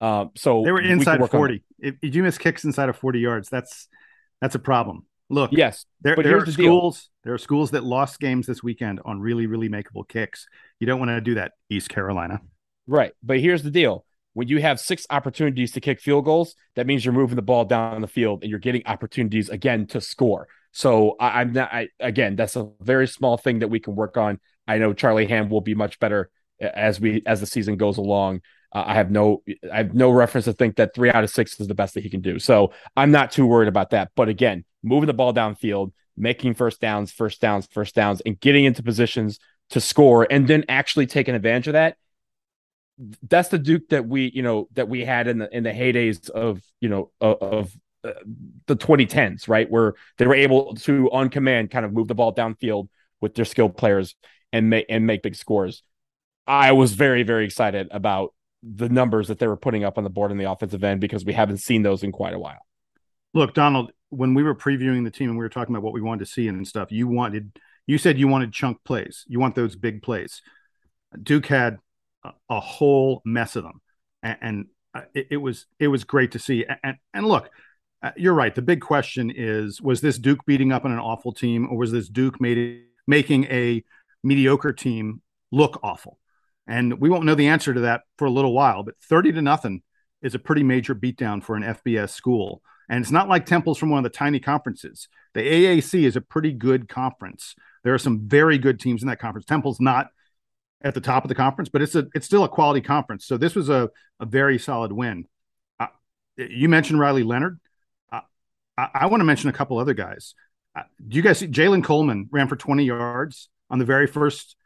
Um, 0.00 0.30
so 0.36 0.62
they 0.64 0.72
were 0.72 0.80
inside 0.80 1.20
we 1.20 1.28
40. 1.28 1.62
If, 1.78 1.94
if 2.02 2.14
you 2.14 2.22
miss 2.22 2.38
kicks 2.38 2.64
inside 2.64 2.88
of 2.88 2.96
40 2.96 3.20
yards, 3.20 3.48
that's 3.48 3.88
that's 4.40 4.54
a 4.54 4.60
problem. 4.60 5.06
Look, 5.30 5.52
yes, 5.52 5.84
there, 6.00 6.16
there 6.16 6.38
are 6.38 6.44
the 6.44 6.52
schools. 6.52 7.00
Deal. 7.00 7.10
There 7.24 7.34
are 7.34 7.38
schools 7.38 7.72
that 7.72 7.84
lost 7.84 8.18
games 8.18 8.46
this 8.46 8.62
weekend 8.62 9.00
on 9.04 9.20
really, 9.20 9.46
really 9.46 9.68
makeable 9.68 10.08
kicks. 10.08 10.46
You 10.80 10.86
don't 10.86 10.98
want 10.98 11.10
to 11.10 11.20
do 11.20 11.34
that, 11.34 11.52
East 11.68 11.90
Carolina. 11.90 12.40
Right, 12.86 13.12
but 13.22 13.38
here's 13.38 13.62
the 13.62 13.70
deal: 13.70 14.06
when 14.32 14.48
you 14.48 14.60
have 14.60 14.80
six 14.80 15.06
opportunities 15.10 15.72
to 15.72 15.80
kick 15.80 16.00
field 16.00 16.24
goals, 16.24 16.54
that 16.76 16.86
means 16.86 17.04
you're 17.04 17.12
moving 17.12 17.36
the 17.36 17.42
ball 17.42 17.64
down 17.64 18.00
the 18.00 18.06
field 18.06 18.42
and 18.42 18.50
you're 18.50 18.58
getting 18.58 18.82
opportunities 18.86 19.48
again 19.50 19.86
to 19.88 20.00
score. 20.00 20.48
So 20.72 21.16
I, 21.18 21.42
am 21.42 21.52
not. 21.52 21.72
I, 21.72 21.88
again, 22.00 22.36
that's 22.36 22.56
a 22.56 22.70
very 22.80 23.08
small 23.08 23.36
thing 23.36 23.58
that 23.58 23.68
we 23.68 23.80
can 23.80 23.96
work 23.96 24.16
on. 24.16 24.38
I 24.66 24.78
know 24.78 24.92
Charlie 24.92 25.26
Ham 25.26 25.48
will 25.48 25.60
be 25.60 25.74
much 25.74 25.98
better 25.98 26.30
as 26.60 27.00
we 27.00 27.22
as 27.26 27.40
the 27.40 27.46
season 27.46 27.76
goes 27.76 27.98
along. 27.98 28.42
Uh, 28.72 28.84
I 28.86 28.94
have 28.94 29.10
no 29.10 29.42
I 29.72 29.78
have 29.78 29.94
no 29.94 30.10
reference 30.10 30.44
to 30.44 30.52
think 30.52 30.76
that 30.76 30.94
three 30.94 31.10
out 31.10 31.24
of 31.24 31.30
six 31.30 31.58
is 31.58 31.68
the 31.68 31.74
best 31.74 31.94
that 31.94 32.02
he 32.02 32.10
can 32.10 32.20
do. 32.20 32.38
So 32.38 32.72
I'm 32.96 33.10
not 33.10 33.32
too 33.32 33.46
worried 33.46 33.68
about 33.68 33.90
that. 33.90 34.10
But 34.14 34.28
again, 34.28 34.64
moving 34.88 35.06
the 35.06 35.14
ball 35.14 35.32
downfield, 35.32 35.92
making 36.16 36.54
first 36.54 36.80
downs, 36.80 37.12
first 37.12 37.40
downs, 37.40 37.68
first 37.70 37.94
downs, 37.94 38.20
and 38.24 38.38
getting 38.40 38.64
into 38.64 38.82
positions 38.82 39.38
to 39.70 39.80
score, 39.80 40.26
and 40.30 40.48
then 40.48 40.64
actually 40.68 41.06
taking 41.06 41.34
advantage 41.34 41.68
of 41.68 41.74
that. 41.74 41.96
That's 43.28 43.48
the 43.48 43.58
Duke 43.58 43.88
that 43.90 44.06
we 44.06 44.30
you 44.34 44.42
know 44.42 44.68
that 44.72 44.88
we 44.88 45.04
had 45.04 45.28
in 45.28 45.38
the 45.38 45.56
in 45.56 45.62
the 45.62 45.70
heydays 45.70 46.28
of 46.30 46.60
you 46.80 46.88
know 46.88 47.10
of, 47.20 47.36
of 47.40 47.76
uh, 48.04 48.12
the 48.66 48.76
2010s, 48.76 49.48
right, 49.48 49.70
where 49.70 49.94
they 50.16 50.26
were 50.26 50.34
able 50.34 50.74
to 50.74 51.10
on 51.12 51.28
command 51.28 51.70
kind 51.70 51.84
of 51.84 51.92
move 51.92 52.08
the 52.08 52.14
ball 52.14 52.34
downfield 52.34 52.88
with 53.20 53.34
their 53.34 53.44
skilled 53.44 53.76
players 53.76 54.16
and 54.52 54.70
make 54.70 54.86
and 54.88 55.06
make 55.06 55.22
big 55.22 55.36
scores. 55.36 55.82
I 56.46 56.72
was 56.72 56.94
very 56.94 57.22
very 57.22 57.44
excited 57.44 57.88
about 57.92 58.34
the 58.62 58.88
numbers 58.88 59.28
that 59.28 59.38
they 59.38 59.46
were 59.46 59.56
putting 59.56 59.84
up 59.84 59.98
on 59.98 60.04
the 60.04 60.10
board 60.10 60.32
in 60.32 60.38
the 60.38 60.50
offensive 60.50 60.82
end 60.82 61.00
because 61.00 61.24
we 61.24 61.32
haven't 61.32 61.58
seen 61.58 61.82
those 61.82 62.02
in 62.02 62.12
quite 62.12 62.34
a 62.34 62.38
while. 62.38 62.66
Look, 63.34 63.54
Donald, 63.54 63.92
when 64.10 64.34
we 64.34 64.42
were 64.42 64.54
previewing 64.54 65.04
the 65.04 65.10
team 65.10 65.28
and 65.28 65.38
we 65.38 65.44
were 65.44 65.48
talking 65.48 65.74
about 65.74 65.84
what 65.84 65.92
we 65.92 66.00
wanted 66.00 66.24
to 66.24 66.30
see 66.30 66.48
and 66.48 66.66
stuff, 66.66 66.90
you 66.90 67.06
wanted 67.06 67.58
you 67.86 67.98
said 67.98 68.18
you 68.18 68.28
wanted 68.28 68.52
chunk 68.52 68.84
plays. 68.84 69.24
You 69.28 69.40
want 69.40 69.54
those 69.54 69.74
big 69.74 70.02
plays. 70.02 70.42
Duke 71.22 71.46
had 71.46 71.78
a, 72.24 72.32
a 72.50 72.60
whole 72.60 73.22
mess 73.24 73.56
of 73.56 73.64
them, 73.64 73.80
and, 74.22 74.38
and 74.42 74.66
uh, 74.94 75.00
it, 75.14 75.28
it, 75.30 75.36
was 75.38 75.66
it 75.78 75.88
was 75.88 76.04
great 76.04 76.32
to 76.32 76.38
see. 76.38 76.66
And 76.82 76.96
and 77.14 77.26
look, 77.26 77.48
uh, 78.02 78.12
you're 78.16 78.34
right. 78.34 78.54
The 78.54 78.62
big 78.62 78.80
question 78.80 79.32
is: 79.34 79.80
was 79.80 80.00
this 80.00 80.18
Duke 80.18 80.44
beating 80.46 80.70
up 80.70 80.84
on 80.84 80.92
an 80.92 80.98
awful 80.98 81.32
team, 81.32 81.68
or 81.70 81.78
was 81.78 81.92
this 81.92 82.08
Duke 82.08 82.40
made, 82.40 82.84
making 83.06 83.44
a 83.44 83.82
mediocre 84.22 84.72
team 84.72 85.22
look 85.50 85.80
awful? 85.82 86.18
And 86.66 87.00
we 87.00 87.08
won't 87.08 87.24
know 87.24 87.34
the 87.34 87.48
answer 87.48 87.72
to 87.72 87.80
that 87.80 88.02
for 88.18 88.26
a 88.26 88.30
little 88.30 88.52
while, 88.52 88.82
but 88.82 88.96
30 89.08 89.32
to 89.32 89.42
nothing 89.42 89.82
is 90.20 90.34
a 90.34 90.38
pretty 90.38 90.62
major 90.62 90.94
beatdown 90.94 91.42
for 91.42 91.56
an 91.56 91.62
FBS 91.62 92.10
school. 92.10 92.60
And 92.88 93.02
it's 93.02 93.10
not 93.10 93.28
like 93.28 93.46
Temple's 93.46 93.78
from 93.78 93.90
one 93.90 94.04
of 94.04 94.10
the 94.10 94.16
tiny 94.16 94.40
conferences. 94.40 95.08
The 95.34 95.40
AAC 95.40 96.04
is 96.04 96.16
a 96.16 96.20
pretty 96.20 96.52
good 96.52 96.88
conference. 96.88 97.54
There 97.84 97.94
are 97.94 97.98
some 97.98 98.28
very 98.28 98.58
good 98.58 98.80
teams 98.80 99.02
in 99.02 99.08
that 99.08 99.18
conference. 99.18 99.44
Temple's 99.44 99.80
not 99.80 100.08
at 100.80 100.94
the 100.94 101.00
top 101.00 101.24
of 101.24 101.28
the 101.28 101.34
conference, 101.34 101.68
but 101.68 101.82
it's 101.82 101.94
a 101.94 102.06
it's 102.14 102.26
still 102.26 102.44
a 102.44 102.48
quality 102.48 102.80
conference. 102.80 103.26
So 103.26 103.36
this 103.36 103.54
was 103.54 103.68
a, 103.68 103.90
a 104.20 104.26
very 104.26 104.58
solid 104.58 104.92
win. 104.92 105.26
Uh, 105.78 105.88
you 106.36 106.68
mentioned 106.68 106.98
Riley 106.98 107.24
Leonard. 107.24 107.60
Uh, 108.10 108.20
I, 108.76 108.88
I 108.94 109.06
want 109.06 109.20
to 109.20 109.24
mention 109.24 109.50
a 109.50 109.52
couple 109.52 109.78
other 109.78 109.94
guys. 109.94 110.34
Uh, 110.74 110.82
do 111.06 111.16
you 111.16 111.22
guys 111.22 111.38
see 111.38 111.48
Jaylen 111.48 111.84
Coleman 111.84 112.28
ran 112.30 112.48
for 112.48 112.56
20 112.56 112.84
yards 112.84 113.48
on 113.70 113.78
the 113.78 113.84
very 113.84 114.06
first 114.06 114.56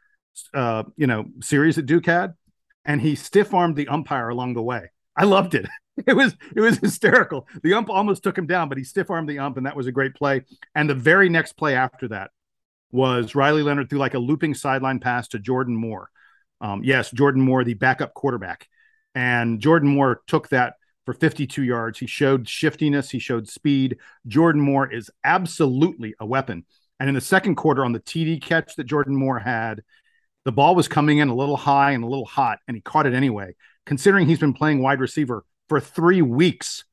uh, 0.53 0.83
you 0.95 1.07
know, 1.07 1.25
series 1.41 1.75
that 1.75 1.85
Duke 1.85 2.05
had, 2.05 2.33
and 2.85 3.01
he 3.01 3.15
stiff 3.15 3.53
armed 3.53 3.75
the 3.75 3.87
umpire 3.87 4.29
along 4.29 4.53
the 4.53 4.61
way. 4.61 4.89
I 5.15 5.25
loved 5.25 5.55
it. 5.55 5.67
It 6.07 6.15
was 6.15 6.35
it 6.55 6.59
was 6.59 6.79
hysterical. 6.79 7.47
The 7.61 7.75
ump 7.75 7.87
almost 7.87 8.23
took 8.23 8.35
him 8.35 8.47
down, 8.47 8.67
but 8.67 8.79
he 8.79 8.83
stiff 8.83 9.11
armed 9.11 9.29
the 9.29 9.37
ump, 9.37 9.57
and 9.57 9.67
that 9.67 9.75
was 9.75 9.85
a 9.85 9.91
great 9.91 10.15
play. 10.15 10.41
And 10.73 10.89
the 10.89 10.95
very 10.95 11.29
next 11.29 11.53
play 11.53 11.75
after 11.75 12.07
that 12.07 12.31
was 12.91 13.35
Riley 13.35 13.61
Leonard 13.61 13.91
threw 13.91 13.99
like 13.99 14.15
a 14.15 14.19
looping 14.19 14.55
sideline 14.55 14.99
pass 14.99 15.27
to 15.27 15.37
Jordan 15.37 15.75
Moore. 15.75 16.09
Um, 16.61 16.83
yes, 16.83 17.11
Jordan 17.11 17.43
Moore, 17.43 17.63
the 17.63 17.75
backup 17.75 18.15
quarterback, 18.15 18.67
and 19.13 19.59
Jordan 19.59 19.87
Moore 19.87 20.23
took 20.25 20.49
that 20.49 20.77
for 21.05 21.13
52 21.13 21.61
yards. 21.61 21.99
He 21.99 22.07
showed 22.07 22.49
shiftiness, 22.49 23.11
he 23.11 23.19
showed 23.19 23.47
speed. 23.47 23.97
Jordan 24.25 24.63
Moore 24.63 24.91
is 24.91 25.11
absolutely 25.23 26.15
a 26.19 26.25
weapon. 26.25 26.65
And 26.99 27.07
in 27.07 27.13
the 27.13 27.21
second 27.21 27.53
quarter, 27.53 27.85
on 27.85 27.91
the 27.91 27.99
TD 27.99 28.41
catch 28.41 28.75
that 28.77 28.85
Jordan 28.85 29.15
Moore 29.15 29.37
had, 29.39 29.83
the 30.45 30.51
ball 30.51 30.75
was 30.75 30.87
coming 30.87 31.19
in 31.19 31.29
a 31.29 31.35
little 31.35 31.57
high 31.57 31.91
and 31.91 32.03
a 32.03 32.07
little 32.07 32.25
hot, 32.25 32.59
and 32.67 32.75
he 32.75 32.81
caught 32.81 33.05
it 33.05 33.13
anyway. 33.13 33.55
Considering 33.85 34.27
he's 34.27 34.39
been 34.39 34.53
playing 34.53 34.81
wide 34.81 34.99
receiver 34.99 35.45
for 35.67 35.79
three 35.79 36.21
weeks, 36.21 36.85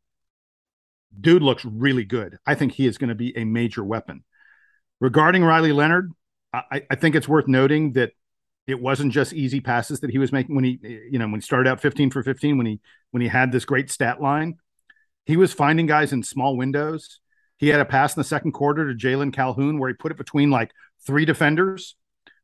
dude 1.19 1.43
looks 1.43 1.65
really 1.65 2.05
good. 2.05 2.39
I 2.47 2.55
think 2.55 2.73
he 2.73 2.87
is 2.87 2.99
going 2.99 3.09
to 3.09 3.15
be 3.15 3.37
a 3.37 3.45
major 3.45 3.85
weapon. 3.85 4.25
Regarding 5.01 5.45
Riley 5.45 5.73
Leonard, 5.73 6.13
I, 6.53 6.83
I, 6.91 6.97
think 6.97 7.15
it's 7.15 7.29
worth 7.29 7.47
noting 7.47 7.93
that 7.93 8.13
it 8.67 8.81
wasn't 8.81 9.13
just 9.13 9.33
easy 9.33 9.61
passes 9.61 10.01
that 10.01 10.11
he 10.11 10.19
was 10.19 10.33
making 10.33 10.55
when 10.55 10.65
he, 10.65 10.79
you 11.11 11.19
know, 11.19 11.27
when 11.27 11.37
he 11.37 11.41
started 11.41 11.71
out 11.71 11.81
15 11.81 12.11
for 12.11 12.23
15, 12.23 12.59
when 12.59 12.67
he 12.67 12.81
when 13.13 13.21
he 13.21 13.29
had 13.29 13.53
this 13.53 13.65
great 13.65 13.91
stat 13.91 14.21
line. 14.21 14.59
He 15.27 15.37
was 15.37 15.53
finding 15.53 15.87
guys 15.87 16.13
in 16.13 16.23
small 16.23 16.57
windows. 16.57 17.21
He 17.57 17.69
had 17.69 17.81
a 17.81 17.85
pass 17.85 18.17
in 18.17 18.21
the 18.21 18.25
second 18.25 18.53
quarter 18.53 18.89
to 18.89 18.99
Jalon 18.99 19.33
Calhoun 19.33 19.79
where 19.79 19.89
he 19.89 19.95
put 19.95 20.13
it 20.13 20.19
between 20.19 20.51
like 20.51 20.73
three 21.07 21.25
defenders 21.25 21.95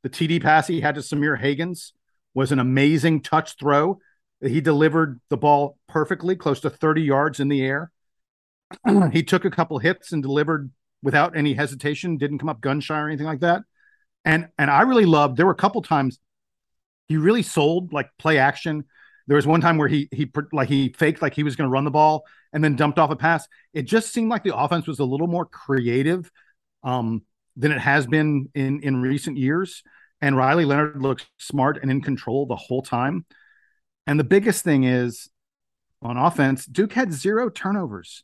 the 0.06 0.10
TD 0.10 0.40
pass 0.40 0.68
he 0.68 0.80
had 0.80 0.94
to 0.94 1.00
Sahmir 1.00 1.40
Hagans 1.40 1.90
was 2.32 2.52
an 2.52 2.60
amazing 2.60 3.22
touch 3.22 3.56
throw. 3.58 3.98
He 4.40 4.60
delivered 4.60 5.20
the 5.30 5.36
ball 5.36 5.78
perfectly, 5.88 6.36
close 6.36 6.60
to 6.60 6.70
30 6.70 7.02
yards 7.02 7.40
in 7.40 7.48
the 7.48 7.62
air. 7.62 7.90
he 9.12 9.22
took 9.22 9.44
a 9.44 9.50
couple 9.50 9.78
hits 9.78 10.12
and 10.12 10.22
delivered 10.22 10.70
without 11.02 11.36
any 11.36 11.54
hesitation, 11.54 12.16
didn't 12.16 12.38
come 12.38 12.48
up 12.48 12.60
gun 12.60 12.80
shy 12.80 12.98
or 12.98 13.08
anything 13.08 13.26
like 13.26 13.40
that. 13.40 13.62
And 14.24 14.48
and 14.58 14.70
I 14.70 14.82
really 14.82 15.06
loved 15.06 15.36
there 15.36 15.46
were 15.46 15.52
a 15.52 15.56
couple 15.56 15.82
times 15.82 16.18
he 17.08 17.16
really 17.16 17.42
sold 17.42 17.92
like 17.92 18.10
play 18.18 18.38
action. 18.38 18.84
There 19.28 19.36
was 19.36 19.46
one 19.46 19.60
time 19.60 19.78
where 19.78 19.88
he 19.88 20.08
he 20.10 20.30
like 20.52 20.68
he 20.68 20.92
faked 20.92 21.22
like 21.22 21.34
he 21.34 21.44
was 21.44 21.54
going 21.54 21.68
to 21.68 21.72
run 21.72 21.84
the 21.84 21.90
ball 21.90 22.24
and 22.52 22.62
then 22.62 22.76
dumped 22.76 22.98
off 22.98 23.10
a 23.10 23.16
pass. 23.16 23.46
It 23.72 23.82
just 23.82 24.12
seemed 24.12 24.30
like 24.30 24.42
the 24.42 24.56
offense 24.56 24.86
was 24.86 24.98
a 24.98 25.04
little 25.04 25.28
more 25.28 25.46
creative. 25.46 26.30
Um, 26.82 27.22
than 27.56 27.72
it 27.72 27.78
has 27.78 28.06
been 28.06 28.48
in 28.54 28.80
in 28.82 29.00
recent 29.00 29.36
years. 29.36 29.82
And 30.20 30.36
Riley 30.36 30.64
Leonard 30.64 31.02
looks 31.02 31.26
smart 31.38 31.78
and 31.82 31.90
in 31.90 32.00
control 32.00 32.46
the 32.46 32.56
whole 32.56 32.82
time. 32.82 33.24
And 34.06 34.20
the 34.20 34.24
biggest 34.24 34.62
thing 34.64 34.84
is 34.84 35.28
on 36.02 36.16
offense, 36.16 36.66
Duke 36.66 36.92
had 36.92 37.12
zero 37.12 37.48
turnovers. 37.48 38.22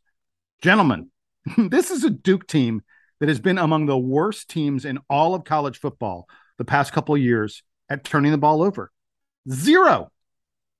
Gentlemen, 0.62 1.10
this 1.56 1.90
is 1.90 2.04
a 2.04 2.10
Duke 2.10 2.46
team 2.46 2.82
that 3.20 3.28
has 3.28 3.40
been 3.40 3.58
among 3.58 3.86
the 3.86 3.98
worst 3.98 4.48
teams 4.48 4.84
in 4.84 4.98
all 5.08 5.34
of 5.34 5.44
college 5.44 5.78
football 5.78 6.28
the 6.58 6.64
past 6.64 6.92
couple 6.92 7.16
years 7.16 7.62
at 7.88 8.04
turning 8.04 8.32
the 8.32 8.38
ball 8.38 8.62
over. 8.62 8.90
Zero. 9.50 10.10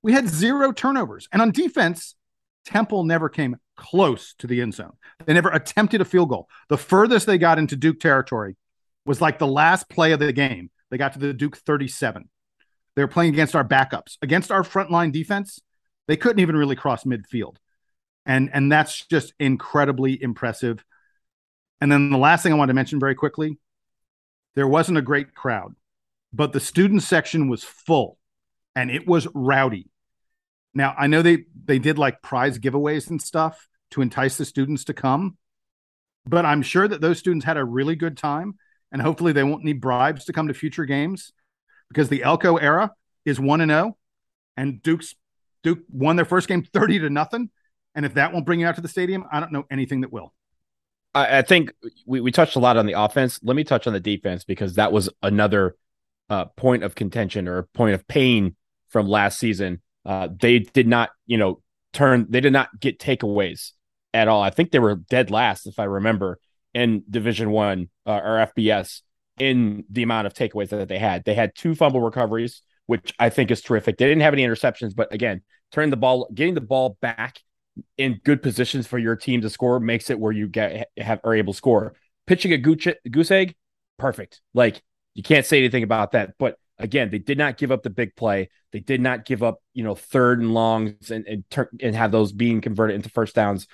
We 0.03 0.13
had 0.13 0.29
zero 0.29 0.73
turnovers. 0.73 1.29
And 1.33 1.43
on 1.43 1.53
defense, 1.53 2.17
Temple 2.65 3.05
never 3.05 3.29
came 3.29 3.57
close 3.77 4.35
to 4.39 4.47
the 4.47 4.61
end 4.61 4.75
zone. 4.75 4.93
They 5.25 5.35
never 5.35 5.51
attempted 5.51 6.01
a 6.01 6.05
field 6.05 6.29
goal. 6.29 6.49
The 6.69 6.79
furthest 6.79 7.27
they 7.27 7.39
got 7.39 7.59
into 7.59 7.77
Duke 7.77 8.01
territory 8.01 8.57
was 9.05 9.21
like 9.21 9.39
the 9.39 9.47
last 9.47 9.89
play 9.89 10.13
of 10.13 10.21
the 10.21 10.33
game. 10.33 10.71
They 10.91 10.99
got 10.99 11.15
to 11.15 11.19
the 11.19 11.33
Duke 11.33 11.57
37. 11.57 12.29
They 12.95 13.03
were 13.03 13.09
playing 13.09 13.33
against 13.33 13.57
our 13.57 13.65
backups. 13.65 14.19
Against 14.23 14.51
our 14.51 14.63
frontline 14.63 15.13
defense, 15.13 15.61
they 16.09 16.17
couldn't 16.17 16.41
even 16.41 16.57
really 16.57 16.77
cross 16.77 17.05
midfield. 17.05 17.57
And 18.27 18.51
and 18.53 18.71
that's 18.71 19.07
just 19.07 19.33
incredibly 19.39 20.21
impressive. 20.23 20.85
And 21.81 21.91
then 21.91 22.11
the 22.11 22.19
last 22.19 22.43
thing 22.43 22.53
I 22.53 22.57
want 22.57 22.69
to 22.69 22.75
mention 22.75 23.01
very 23.01 23.15
quickly, 23.15 23.59
there 24.55 24.69
wasn't 24.69 24.99
a 24.99 25.03
great 25.03 25.35
crowd, 25.35 25.75
but 26.33 26.53
the 26.53 26.61
student 26.61 27.03
section 27.03 27.49
was 27.49 27.65
full 27.65 28.19
and 28.77 28.91
it 28.91 29.07
was 29.07 29.27
rowdy. 29.35 29.89
Now, 30.75 30.95
I 30.97 31.07
know 31.07 31.23
they 31.23 31.45
they 31.65 31.79
did 31.79 31.99
like 31.99 32.23
prize 32.23 32.59
giveaways 32.59 33.11
and 33.11 33.21
stuff 33.21 33.69
to 33.91 34.03
entice 34.03 34.37
the 34.37 34.45
students 34.45 34.85
to 34.85 34.95
come, 34.95 35.37
but 36.25 36.47
I'm 36.47 36.63
sure 36.63 36.87
that 36.87 37.01
those 37.01 37.19
students 37.19 37.45
had 37.45 37.57
a 37.57 37.65
really 37.65 37.97
good 37.97 38.17
time 38.17 38.55
and 38.93 39.03
hopefully 39.03 39.33
they 39.33 39.43
won't 39.43 39.65
need 39.65 39.81
bribes 39.81 40.27
to 40.27 40.33
come 40.33 40.49
to 40.49 40.55
future 40.55 40.85
games 40.85 41.33
because 41.93 42.09
the 42.09 42.23
Elko 42.23 42.57
era 42.57 42.93
is 43.25 43.39
1 43.39 43.61
and 43.61 43.71
0 43.71 43.97
and 44.57 44.83
Duke's 44.83 45.15
Duke 45.63 45.81
won 45.91 46.17
their 46.17 46.25
first 46.25 46.49
game 46.49 46.65
30 46.65 47.01
to 47.01 47.11
nothing. 47.11 47.51
And 47.95 48.07
if 48.07 48.15
that 48.15 48.33
won't 48.33 48.47
bring 48.47 48.61
you 48.61 48.67
out 48.67 48.77
to 48.77 48.81
the 48.81 48.89
stadium, 48.89 49.25
I 49.31 49.41
don't 49.41 49.53
know 49.53 49.65
anything 49.71 50.01
that 50.01 50.13
will. 50.13 50.33
I, 51.15 51.39
I 51.39 51.43
think 51.43 51.73
we, 52.07 52.21
we 52.21 52.33
touched 52.33 52.57
a 52.57 52.59
lot 52.59 52.77
on 52.77 52.87
the 52.87 52.99
offense. 52.99 53.39
Let 53.43 53.55
me 53.55 53.65
touch 53.65 53.87
on 53.87 53.93
the 53.93 54.01
defense 54.01 54.45
because 54.45 54.75
that 54.75 54.93
was 54.93 55.11
another 55.23 55.77
uh, 56.31 56.47
point 56.47 56.85
of 56.85 56.95
contention 56.95 57.49
or 57.49 57.65
point 57.75 57.95
of 57.95 58.09
pain 58.09 58.57
from 58.89 59.09
last 59.09 59.39
season. 59.39 59.83
Uh, 60.05 60.29
they 60.41 60.61
did 60.61 60.89
not, 60.89 61.11
you 61.27 61.39
know, 61.39 61.61
turn, 61.93 62.27
they 62.31 62.41
did 62.41 62.53
not 62.53 62.81
get 62.81 62.99
takeaways 62.99 63.73
at 64.15 64.29
all. 64.29 64.43
I 64.43 64.51
think 64.51 64.71
they 64.71 64.79
were 64.79 64.97
dead 64.97 65.31
last, 65.31 65.67
if 65.67 65.79
I 65.79 65.85
remember, 65.85 66.39
in 66.75 67.05
Division 67.09 67.51
One 67.51 67.91
uh, 68.07 68.13
or 68.13 68.51
FBS 68.57 69.03
in 69.39 69.85
the 69.91 70.03
amount 70.03 70.27
of 70.27 70.35
takeaways 70.35 70.69
that 70.69 70.89
they 70.89 70.99
had. 70.99 71.25
They 71.25 71.35
had 71.35 71.55
two 71.55 71.75
fumble 71.75 72.01
recoveries, 72.01 72.63
which 72.87 73.15
I 73.19 73.31
think 73.31 73.51
is 73.51 73.61
terrific. 73.61 73.97
They 73.97 74.07
didn't 74.07 74.23
have 74.23 74.35
any 74.35 74.45
interceptions, 74.45 74.95
but 74.95 75.13
again, 75.13 75.43
turning 75.73 75.91
the 75.91 75.97
ball, 75.97 76.29
getting 76.35 76.55
the 76.55 76.61
ball 76.61 76.99
back 77.01 77.41
in 77.97 78.21
good 78.25 78.43
positions 78.43 78.87
for 78.87 78.99
your 78.99 79.17
team 79.17 79.41
to 79.41 79.51
score 79.51 79.81
makes 79.81 80.11
it 80.11 80.19
where 80.19 80.33
you 80.33 80.49
get 80.49 80.89
have 80.99 81.21
are 81.25 81.35
able 81.35 81.53
to 81.53 81.57
score. 81.57 81.95
Pitching 82.27 82.53
a 82.53 82.59
goose, 82.59 82.87
goose 83.11 83.31
egg, 83.31 83.55
perfect. 83.99 84.41
Like 84.55 84.83
you 85.15 85.23
can't 85.23 85.47
say 85.47 85.59
anything 85.59 85.83
about 85.83 86.13
that. 86.13 86.35
But 86.39 86.57
again, 86.79 87.11
they 87.11 87.19
did 87.19 87.39
not 87.39 87.57
give 87.57 87.73
up 87.73 87.83
the 87.83 87.91
big 87.91 88.15
play. 88.15 88.51
They 88.73 88.81
did 88.81 89.01
not 89.01 89.25
give 89.25 89.43
up, 89.43 89.63
you 89.75 89.85
know, 89.85 89.95
third 89.95 90.41
and 90.41 90.55
longs 90.55 91.11
and 91.11 91.27
and, 91.27 91.45
tur- 91.51 91.71
and 91.81 91.95
have 91.95 92.13
those 92.13 92.33
being 92.33 92.61
converted 92.61 92.97
into 92.97 93.09
first 93.09 93.35
downs. 93.35 93.67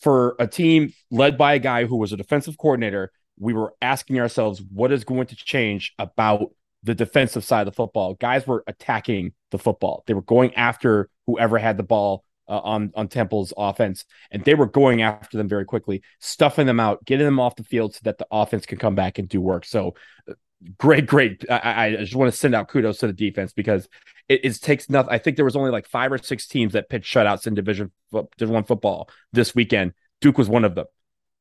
For 0.00 0.36
a 0.38 0.46
team 0.46 0.92
led 1.10 1.38
by 1.38 1.54
a 1.54 1.58
guy 1.58 1.86
who 1.86 1.96
was 1.96 2.12
a 2.12 2.18
defensive 2.18 2.58
coordinator, 2.58 3.12
we 3.38 3.52
were 3.52 3.74
asking 3.82 4.20
ourselves, 4.20 4.62
what 4.72 4.92
is 4.92 5.04
going 5.04 5.26
to 5.26 5.36
change 5.36 5.94
about 5.98 6.50
the 6.82 6.94
defensive 6.94 7.44
side 7.44 7.66
of 7.66 7.66
the 7.66 7.76
football? 7.76 8.14
Guys 8.14 8.46
were 8.46 8.64
attacking 8.66 9.32
the 9.50 9.58
football. 9.58 10.04
They 10.06 10.14
were 10.14 10.22
going 10.22 10.54
after 10.54 11.08
whoever 11.26 11.58
had 11.58 11.76
the 11.76 11.82
ball 11.82 12.24
uh, 12.48 12.58
on 12.58 12.92
on 12.94 13.08
Temple's 13.08 13.52
offense, 13.56 14.04
and 14.30 14.44
they 14.44 14.54
were 14.54 14.66
going 14.66 15.02
after 15.02 15.36
them 15.36 15.48
very 15.48 15.64
quickly, 15.64 16.02
stuffing 16.20 16.66
them 16.66 16.80
out, 16.80 17.04
getting 17.04 17.26
them 17.26 17.40
off 17.40 17.56
the 17.56 17.64
field 17.64 17.94
so 17.94 18.00
that 18.04 18.18
the 18.18 18.26
offense 18.30 18.66
can 18.66 18.78
come 18.78 18.94
back 18.94 19.18
and 19.18 19.28
do 19.28 19.40
work. 19.40 19.64
So, 19.64 19.94
uh, 20.30 20.34
great, 20.78 21.06
great. 21.06 21.44
I, 21.50 21.86
I 21.86 21.96
just 21.96 22.14
want 22.14 22.32
to 22.32 22.38
send 22.38 22.54
out 22.54 22.68
kudos 22.68 22.98
to 22.98 23.08
the 23.08 23.12
defense 23.12 23.52
because 23.52 23.88
it, 24.28 24.44
it, 24.44 24.54
takes 24.62 24.88
nothing. 24.88 25.12
I 25.12 25.18
think 25.18 25.36
there 25.36 25.44
was 25.44 25.56
only 25.56 25.70
like 25.70 25.86
five 25.86 26.12
or 26.12 26.18
six 26.18 26.46
teams 26.46 26.72
that 26.74 26.88
pitched 26.88 27.12
shutouts 27.12 27.46
in 27.46 27.54
Division 27.54 27.90
Division 28.12 28.54
One 28.54 28.64
football 28.64 29.10
this 29.32 29.54
weekend. 29.54 29.92
Duke 30.20 30.38
was 30.38 30.48
one 30.48 30.64
of 30.64 30.74
them. 30.74 30.86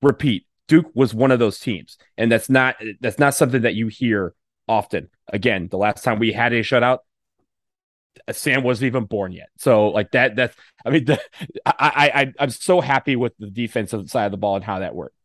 Repeat, 0.01 0.45
Duke 0.67 0.88
was 0.93 1.13
one 1.13 1.32
of 1.32 1.39
those 1.39 1.60
teams, 1.60 1.97
and 2.17 2.32
that's 2.32 2.49
not 2.49 2.75
that's 3.01 3.19
not 3.19 3.36
something 3.36 3.62
that 3.62 3.75
you 3.75 3.88
hear 3.88 4.34
often. 4.67 5.10
Again, 5.32 5.67
the 5.69 5.78
last 5.78 6.04
time 6.04 6.19
we 6.19 6.32
had 6.32 6.54
a 6.54 6.62
shutout, 6.62 6.99
Sam 8.32 8.63
wasn't 8.63 8.88
even 8.88 9.06
born 9.06 9.32
yet. 9.32 9.49
So 9.58 9.89
like 9.89 10.12
that, 10.12 10.36
that's, 10.36 10.56
I 10.86 10.89
mean, 10.89 11.06
the, 11.06 11.19
I, 11.65 12.12
I, 12.13 12.34
I'm 12.39 12.49
so 12.49 12.82
happy 12.82 13.15
with 13.15 13.34
the 13.38 13.49
defensive 13.49 14.10
side 14.10 14.25
of 14.25 14.32
the 14.32 14.38
ball 14.38 14.56
and 14.56 14.63
how 14.63 14.80
that 14.80 14.95
worked. 14.95 15.15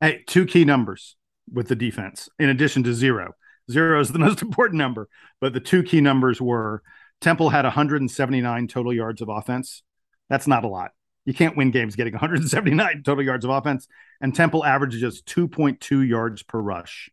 Hey, 0.00 0.24
two 0.26 0.46
key 0.46 0.64
numbers 0.64 1.16
with 1.50 1.68
the 1.68 1.76
defense 1.76 2.28
in 2.38 2.48
addition 2.48 2.82
to 2.84 2.92
zero. 2.92 3.32
Zero 3.70 4.00
is 4.00 4.10
the 4.12 4.18
most 4.20 4.42
important 4.42 4.78
number, 4.78 5.08
but 5.40 5.52
the 5.52 5.60
two 5.60 5.82
key 5.82 6.00
numbers 6.00 6.40
were 6.40 6.82
Temple 7.20 7.48
had 7.48 7.64
179 7.64 8.68
total 8.68 8.92
yards 8.92 9.22
of 9.22 9.28
offense. 9.28 9.82
That's 10.28 10.46
not 10.46 10.64
a 10.64 10.68
lot. 10.68 10.90
You 11.26 11.34
can't 11.34 11.56
win 11.56 11.70
games 11.70 11.96
getting 11.96 12.12
179 12.14 13.02
total 13.02 13.24
yards 13.24 13.44
of 13.44 13.50
offense, 13.50 13.86
and 14.20 14.34
Temple 14.34 14.64
averages 14.64 15.00
just 15.00 15.26
2.2 15.26 16.08
yards 16.08 16.42
per 16.42 16.58
rush. 16.58 17.10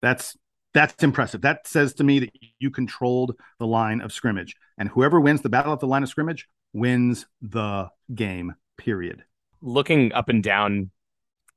That's 0.00 0.36
that's 0.72 1.02
impressive. 1.02 1.40
That 1.40 1.66
says 1.66 1.94
to 1.94 2.04
me 2.04 2.18
that 2.20 2.30
you 2.58 2.70
controlled 2.70 3.34
the 3.58 3.66
line 3.66 4.00
of 4.00 4.12
scrimmage, 4.12 4.56
and 4.78 4.88
whoever 4.88 5.20
wins 5.20 5.42
the 5.42 5.48
battle 5.48 5.72
at 5.72 5.80
the 5.80 5.86
line 5.86 6.02
of 6.02 6.08
scrimmage 6.08 6.48
wins 6.72 7.26
the 7.42 7.88
game. 8.14 8.54
Period. 8.78 9.24
Looking 9.62 10.12
up 10.12 10.28
and 10.28 10.42
down 10.42 10.90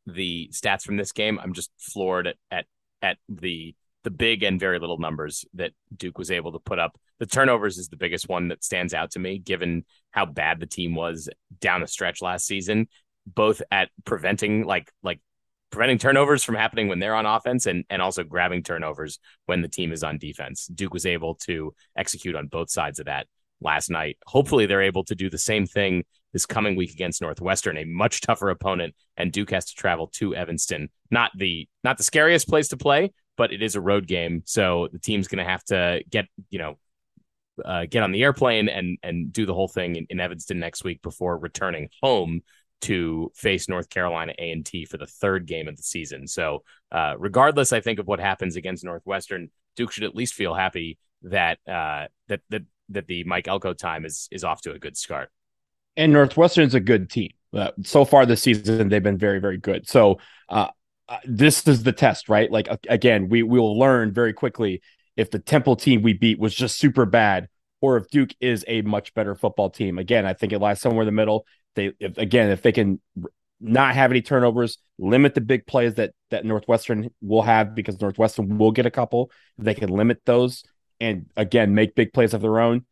the 0.06 0.50
stats 0.52 0.84
from 0.84 0.98
this 0.98 1.12
game, 1.12 1.40
I'm 1.42 1.54
just 1.54 1.72
floored 1.78 2.28
at 2.28 2.38
at, 2.50 2.66
at 3.02 3.18
the 3.28 3.76
the 4.04 4.12
big 4.12 4.44
and 4.44 4.60
very 4.60 4.80
little 4.80 4.98
numbers 4.98 5.46
that 5.54 5.72
Duke 5.96 6.18
was 6.18 6.32
able 6.32 6.54
to 6.54 6.60
put 6.60 6.80
up. 6.80 6.98
The 7.20 7.26
turnovers 7.26 7.78
is 7.78 7.90
the 7.90 7.98
biggest 7.98 8.30
one 8.30 8.48
that 8.48 8.64
stands 8.64 8.94
out 8.94 9.12
to 9.12 9.20
me, 9.20 9.40
given 9.40 9.86
how 10.12 10.26
bad 10.26 10.60
the 10.60 10.66
team 10.66 10.96
was 10.96 11.30
down 11.60 11.82
the 11.82 11.88
stretch 11.88 12.22
last 12.22 12.46
season, 12.46 12.88
both 13.26 13.62
at 13.72 13.90
preventing 14.06 14.66
like 14.66 14.92
like 15.04 15.20
preventing 15.72 15.98
turnovers 15.98 16.44
from 16.44 16.56
happening 16.56 16.88
when 16.88 17.00
they're 17.00 17.16
on 17.16 17.26
offense 17.26 17.66
and, 17.66 17.86
and 17.90 18.02
also 18.02 18.24
grabbing 18.24 18.64
turnovers 18.64 19.20
when 19.46 19.62
the 19.62 19.68
team 19.68 19.92
is 19.92 20.04
on 20.04 20.18
defense. 20.18 20.66
Duke 20.68 20.94
was 20.94 21.06
able 21.06 21.36
to 21.36 21.74
execute 21.96 22.36
on 22.36 22.48
both 22.48 22.72
sides 22.72 23.00
of 23.00 23.06
that 23.06 23.28
last 23.62 23.90
night. 23.90 24.18
Hopefully, 24.26 24.66
they're 24.66 24.82
able 24.82 25.04
to 25.06 25.16
do 25.16 25.30
the 25.30 25.38
same 25.38 25.66
thing 25.66 26.04
this 26.34 26.46
coming 26.46 26.76
week 26.76 26.92
against 26.92 27.22
Northwestern, 27.22 27.78
a 27.78 27.86
much 27.86 28.22
tougher 28.22 28.50
opponent, 28.50 28.96
and 29.18 29.32
Duke 29.32 29.52
has 29.52 29.66
to 29.66 29.76
travel 29.76 30.08
to 30.14 30.36
Evanston. 30.36 30.90
Not 31.12 31.32
the 31.36 31.68
not 31.84 31.98
the 31.98 32.04
scariest 32.04 32.48
place 32.48 32.70
to 32.70 32.78
play, 32.78 33.12
but 33.40 33.54
it 33.54 33.64
is 33.64 33.76
a 33.76 33.82
road 33.82 34.06
game, 34.06 34.44
so 34.46 34.90
the 34.92 35.00
team's 35.00 35.30
going 35.30 35.44
to 35.44 35.50
have 35.50 35.64
to 35.64 36.04
get 36.10 36.26
you 36.50 36.60
know 36.60 36.78
uh, 37.64 37.86
get 37.90 38.04
on 38.04 38.12
the 38.12 38.22
airplane 38.22 38.68
and 38.68 38.98
and 39.02 39.32
do 39.32 39.46
the 39.46 39.54
whole 39.54 39.70
thing 39.70 39.96
in, 39.96 40.06
in 40.10 40.20
Evanston 40.20 40.60
next 40.60 40.84
week 40.84 41.02
before 41.02 41.38
returning 41.38 41.88
home 42.04 42.42
to 42.82 43.32
face 43.36 43.70
North 43.70 43.90
Carolina 43.90 44.34
A 44.38 44.52
and 44.52 44.66
T 44.66 44.84
for 44.84 44.98
the 44.98 45.08
third 45.08 45.46
game 45.46 45.70
of 45.70 45.78
the 45.78 45.84
season. 45.84 46.28
So, 46.28 46.64
uh, 46.92 47.16
regardless, 47.18 47.72
I 47.72 47.80
think 47.80 48.00
of 48.00 48.08
what 48.08 48.20
happens 48.20 48.58
against 48.58 48.84
Northwestern, 48.84 49.52
Duke 49.78 49.94
should 49.94 50.04
at 50.04 50.16
least 50.16 50.34
feel 50.34 50.54
happy 50.54 50.98
that 51.22 51.60
uh, 51.66 52.08
that 52.28 52.42
that 52.50 52.64
that 52.90 53.08
the 53.08 53.24
Mike 53.24 53.48
Elko 53.48 53.74
time 53.74 54.06
is 54.06 54.28
is 54.32 54.44
off 54.44 54.62
to 54.64 54.74
a 54.74 54.80
good 54.80 54.98
start. 54.98 55.30
And 55.96 56.12
Northwestern's 56.12 56.76
a 56.76 56.82
good 56.82 57.10
team. 57.10 57.32
Uh, 57.54 57.72
so 57.84 58.04
far 58.04 58.26
this 58.26 58.42
season, 58.42 58.90
they've 58.90 59.02
been 59.02 59.18
very 59.18 59.40
very 59.40 59.58
good. 59.58 59.88
So. 59.88 60.20
Uh, 61.10 61.18
this 61.26 61.68
is 61.68 61.84
the 61.84 61.92
test, 61.92 62.30
right? 62.30 62.52
Like 62.52 62.68
again, 62.88 63.30
we 63.30 63.44
we 63.44 63.60
will 63.60 63.78
learn 63.78 64.14
very 64.14 64.32
quickly 64.32 64.82
if 65.18 65.32
the 65.32 65.40
Temple 65.40 65.76
team 65.76 66.04
we 66.04 66.14
beat 66.14 66.40
was 66.40 66.54
just 66.54 66.78
super 66.78 67.06
bad 67.06 67.50
or 67.82 67.98
if 67.98 68.10
Duke 68.10 68.30
is 68.40 68.64
a 68.68 68.84
much 68.84 69.14
better 69.16 69.34
football 69.36 69.70
team. 69.70 69.98
Again, 69.98 70.26
I 70.26 70.34
think 70.34 70.54
it 70.54 70.60
lies 70.60 70.80
somewhere 70.80 71.02
in 71.02 71.08
the 71.08 71.12
middle 71.12 71.46
they 71.76 71.92
if, 72.00 72.18
again 72.18 72.50
if 72.50 72.62
they 72.62 72.72
can 72.72 73.00
not 73.62 73.94
have 73.94 74.12
any 74.12 74.22
turnovers, 74.22 74.78
limit 74.98 75.36
the 75.36 75.42
big 75.42 75.66
plays 75.68 75.96
that 75.96 76.12
that 76.30 76.46
Northwestern 76.46 77.10
will 77.22 77.42
have 77.42 77.76
because 77.76 78.00
Northwestern 78.00 78.58
will 78.58 78.72
get 78.72 78.86
a 78.86 78.92
couple. 78.92 79.32
They 79.58 79.74
can 79.74 79.90
limit 79.90 80.22
those 80.26 80.64
and 81.00 81.26
again 81.36 81.74
make 81.74 81.96
big 81.96 82.14
plays 82.14 82.34
of 82.34 82.42
their 82.42 82.60
own. 82.60 82.86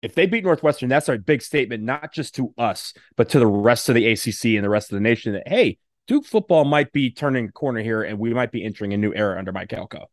If 0.00 0.14
they 0.14 0.26
beat 0.26 0.44
Northwestern, 0.44 0.88
that's 0.88 1.08
our 1.08 1.18
big 1.18 1.42
statement, 1.42 1.82
not 1.82 2.12
just 2.12 2.36
to 2.36 2.54
us, 2.56 2.94
but 3.16 3.30
to 3.30 3.40
the 3.40 3.48
rest 3.48 3.88
of 3.88 3.96
the 3.96 4.06
ACC 4.06 4.56
and 4.56 4.62
the 4.64 4.68
rest 4.68 4.92
of 4.92 4.96
the 4.96 5.00
nation 5.00 5.32
that 5.32 5.48
hey, 5.48 5.78
Duke 6.08 6.24
football 6.24 6.64
might 6.64 6.90
be 6.92 7.10
turning 7.10 7.44
a 7.46 7.52
corner 7.52 7.82
here, 7.82 8.02
and 8.02 8.18
we 8.18 8.34
might 8.34 8.50
be 8.50 8.64
entering 8.64 8.92
a 8.94 8.96
new 8.96 9.14
era 9.14 9.38
under 9.38 9.52
Mike 9.52 9.72
Elko. 9.72 10.10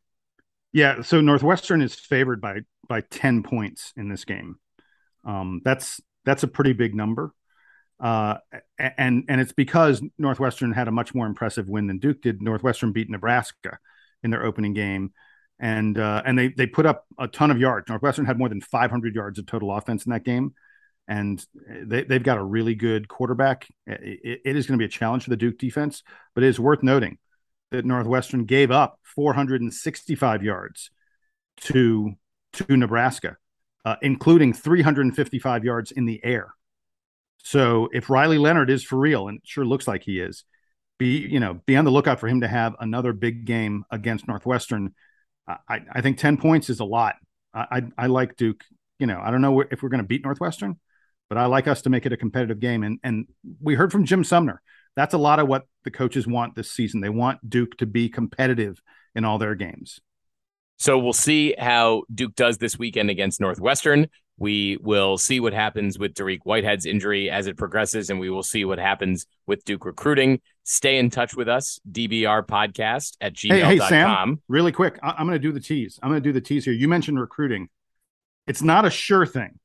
Yeah, 0.73 1.01
so 1.01 1.21
Northwestern 1.21 1.81
is 1.81 1.95
favored 1.95 2.41
by 2.41 2.59
by 2.87 3.01
ten 3.01 3.41
points 3.41 3.93
in 3.95 4.09
this 4.09 4.25
game. 4.25 4.57
Um, 5.23 5.61
that's 5.63 6.01
that's 6.25 6.43
a 6.43 6.47
pretty 6.47 6.73
big 6.73 6.93
number. 6.93 7.33
Uh, 7.97 8.35
and 8.77 9.23
and 9.29 9.39
it's 9.39 9.53
because 9.53 10.01
Northwestern 10.17 10.73
had 10.73 10.89
a 10.89 10.91
much 10.91 11.15
more 11.15 11.25
impressive 11.25 11.69
win 11.69 11.87
than 11.87 11.99
Duke 11.99 12.21
did. 12.21 12.41
Northwestern 12.41 12.91
beat 12.91 13.09
Nebraska 13.09 13.79
in 14.21 14.31
their 14.31 14.43
opening 14.43 14.73
game, 14.73 15.13
and 15.59 15.97
uh, 15.97 16.21
and 16.25 16.37
they 16.37 16.49
they 16.49 16.67
put 16.67 16.85
up 16.85 17.05
a 17.17 17.29
ton 17.29 17.51
of 17.51 17.59
yards. 17.59 17.87
Northwestern 17.87 18.25
had 18.25 18.37
more 18.37 18.49
than 18.49 18.59
500 18.59 19.15
yards 19.15 19.39
of 19.39 19.45
total 19.45 19.71
offense 19.71 20.05
in 20.05 20.11
that 20.11 20.25
game, 20.25 20.55
and 21.07 21.43
they 21.67 22.03
they've 22.03 22.23
got 22.23 22.37
a 22.37 22.43
really 22.43 22.75
good 22.75 23.07
quarterback. 23.07 23.67
it, 23.85 24.41
it 24.45 24.55
is 24.55 24.65
going 24.65 24.77
to 24.77 24.81
be 24.81 24.85
a 24.85 24.89
challenge 24.89 25.23
for 25.23 25.29
the 25.29 25.37
Duke 25.37 25.57
defense, 25.57 26.03
but 26.33 26.43
it 26.43 26.47
is 26.47 26.59
worth 26.59 26.83
noting 26.83 27.17
that 27.71 27.85
Northwestern 27.85 28.45
gave 28.45 28.71
up 28.71 28.99
465 29.15 30.43
yards 30.43 30.91
to 31.61 32.13
to 32.53 32.77
Nebraska, 32.77 33.37
uh, 33.83 33.95
including 34.01 34.53
355 34.53 35.63
yards 35.63 35.91
in 35.91 36.05
the 36.05 36.23
air. 36.23 36.53
So 37.43 37.89
if 37.93 38.09
Riley 38.09 38.37
Leonard 38.37 38.69
is 38.69 38.83
for 38.83 38.97
real, 38.97 39.27
and 39.27 39.37
it 39.37 39.47
sure 39.47 39.65
looks 39.65 39.87
like 39.87 40.03
he 40.03 40.19
is, 40.19 40.43
be 40.97 41.17
you 41.17 41.39
know 41.39 41.61
be 41.65 41.75
on 41.75 41.85
the 41.85 41.91
lookout 41.91 42.19
for 42.19 42.27
him 42.27 42.41
to 42.41 42.47
have 42.47 42.75
another 42.79 43.13
big 43.13 43.45
game 43.45 43.85
against 43.91 44.27
Northwestern 44.27 44.93
I, 45.47 45.81
I 45.91 46.01
think 46.01 46.17
10 46.17 46.37
points 46.37 46.69
is 46.69 46.79
a 46.79 46.85
lot. 46.85 47.15
I, 47.53 47.65
I, 47.71 48.05
I 48.05 48.07
like 48.07 48.35
Duke. 48.35 48.63
You 48.99 49.07
know, 49.07 49.19
I 49.21 49.31
don't 49.31 49.41
know 49.41 49.61
if 49.61 49.83
we're 49.83 49.89
going 49.89 50.01
to 50.01 50.07
beat 50.07 50.23
Northwestern, 50.23 50.79
but 51.29 51.37
I 51.37 51.45
like 51.45 51.67
us 51.67 51.81
to 51.83 51.89
make 51.89 52.05
it 52.05 52.13
a 52.13 52.17
competitive 52.17 52.59
game. 52.59 52.83
And, 52.83 52.99
and 53.03 53.27
we 53.61 53.75
heard 53.75 53.91
from 53.91 54.05
Jim 54.05 54.23
Sumner. 54.23 54.61
That's 54.95 55.13
a 55.13 55.17
lot 55.17 55.39
of 55.39 55.47
what 55.47 55.63
the 55.83 55.91
coaches 55.91 56.25
want 56.25 56.55
this 56.55 56.71
season. 56.71 57.01
They 57.01 57.09
want 57.09 57.49
Duke 57.49 57.77
to 57.77 57.85
be 57.85 58.09
competitive 58.09 58.81
in 59.13 59.25
all 59.25 59.37
their 59.37 59.55
games. 59.55 59.99
So 60.77 60.99
we'll 60.99 61.13
see 61.13 61.55
how 61.57 62.03
Duke 62.13 62.35
does 62.35 62.57
this 62.57 62.77
weekend 62.77 63.09
against 63.09 63.39
Northwestern. 63.41 64.07
We 64.37 64.77
will 64.81 65.17
see 65.17 65.39
what 65.39 65.53
happens 65.53 65.97
with 65.97 66.13
Dariq 66.13 66.39
Whitehead's 66.43 66.85
injury 66.85 67.29
as 67.29 67.47
it 67.47 67.55
progresses, 67.55 68.09
and 68.09 68.19
we 68.19 68.29
will 68.29 68.43
see 68.43 68.65
what 68.65 68.79
happens 68.79 69.25
with 69.47 69.63
Duke 69.63 69.85
recruiting. 69.85 70.41
Stay 70.65 70.97
in 70.97 71.09
touch 71.09 71.33
with 71.35 71.47
us, 71.47 71.79
DBR 71.89 72.45
podcast 72.45 73.15
at 73.21 73.33
gmail.com. 73.33 73.69
Hey, 73.69 73.77
hey, 73.77 73.87
Sam, 73.87 74.41
really 74.49 74.73
quick, 74.73 74.99
I- 75.01 75.11
I'm 75.17 75.25
going 75.27 75.39
to 75.39 75.47
do 75.47 75.53
the 75.53 75.61
tease. 75.61 75.97
I'm 76.03 76.09
going 76.09 76.21
to 76.21 76.27
do 76.29 76.33
the 76.33 76.41
tease 76.41 76.65
here. 76.65 76.73
You 76.73 76.89
mentioned 76.89 77.17
recruiting. 77.19 77.69
It's 78.45 78.61
not 78.61 78.83
a 78.83 78.89
sure 78.89 79.25
thing, 79.25 79.57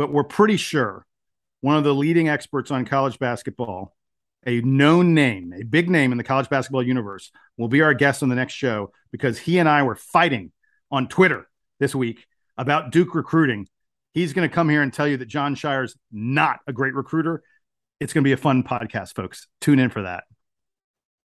but 0.00 0.10
we're 0.10 0.24
pretty 0.24 0.56
sure 0.56 1.04
one 1.60 1.76
of 1.76 1.84
the 1.84 1.94
leading 1.94 2.26
experts 2.26 2.70
on 2.70 2.86
college 2.86 3.18
basketball, 3.18 3.94
a 4.46 4.62
known 4.62 5.12
name, 5.12 5.52
a 5.52 5.62
big 5.62 5.90
name 5.90 6.10
in 6.10 6.16
the 6.16 6.24
college 6.24 6.48
basketball 6.48 6.82
universe, 6.82 7.30
will 7.58 7.68
be 7.68 7.82
our 7.82 7.92
guest 7.92 8.22
on 8.22 8.30
the 8.30 8.34
next 8.34 8.54
show 8.54 8.92
because 9.12 9.38
he 9.38 9.58
and 9.58 9.68
I 9.68 9.82
were 9.82 9.96
fighting 9.96 10.52
on 10.90 11.06
Twitter 11.06 11.46
this 11.80 11.94
week 11.94 12.24
about 12.56 12.92
Duke 12.92 13.14
recruiting. 13.14 13.68
He's 14.14 14.32
going 14.32 14.48
to 14.48 14.54
come 14.54 14.70
here 14.70 14.80
and 14.80 14.90
tell 14.90 15.06
you 15.06 15.18
that 15.18 15.28
Jon 15.28 15.54
Scheyer's 15.54 15.94
not 16.10 16.60
a 16.66 16.72
great 16.72 16.94
recruiter. 16.94 17.42
It's 18.00 18.14
going 18.14 18.24
to 18.24 18.28
be 18.28 18.32
a 18.32 18.38
fun 18.38 18.62
podcast, 18.62 19.14
folks. 19.14 19.48
Tune 19.60 19.78
in 19.78 19.90
for 19.90 20.00
that. 20.04 20.24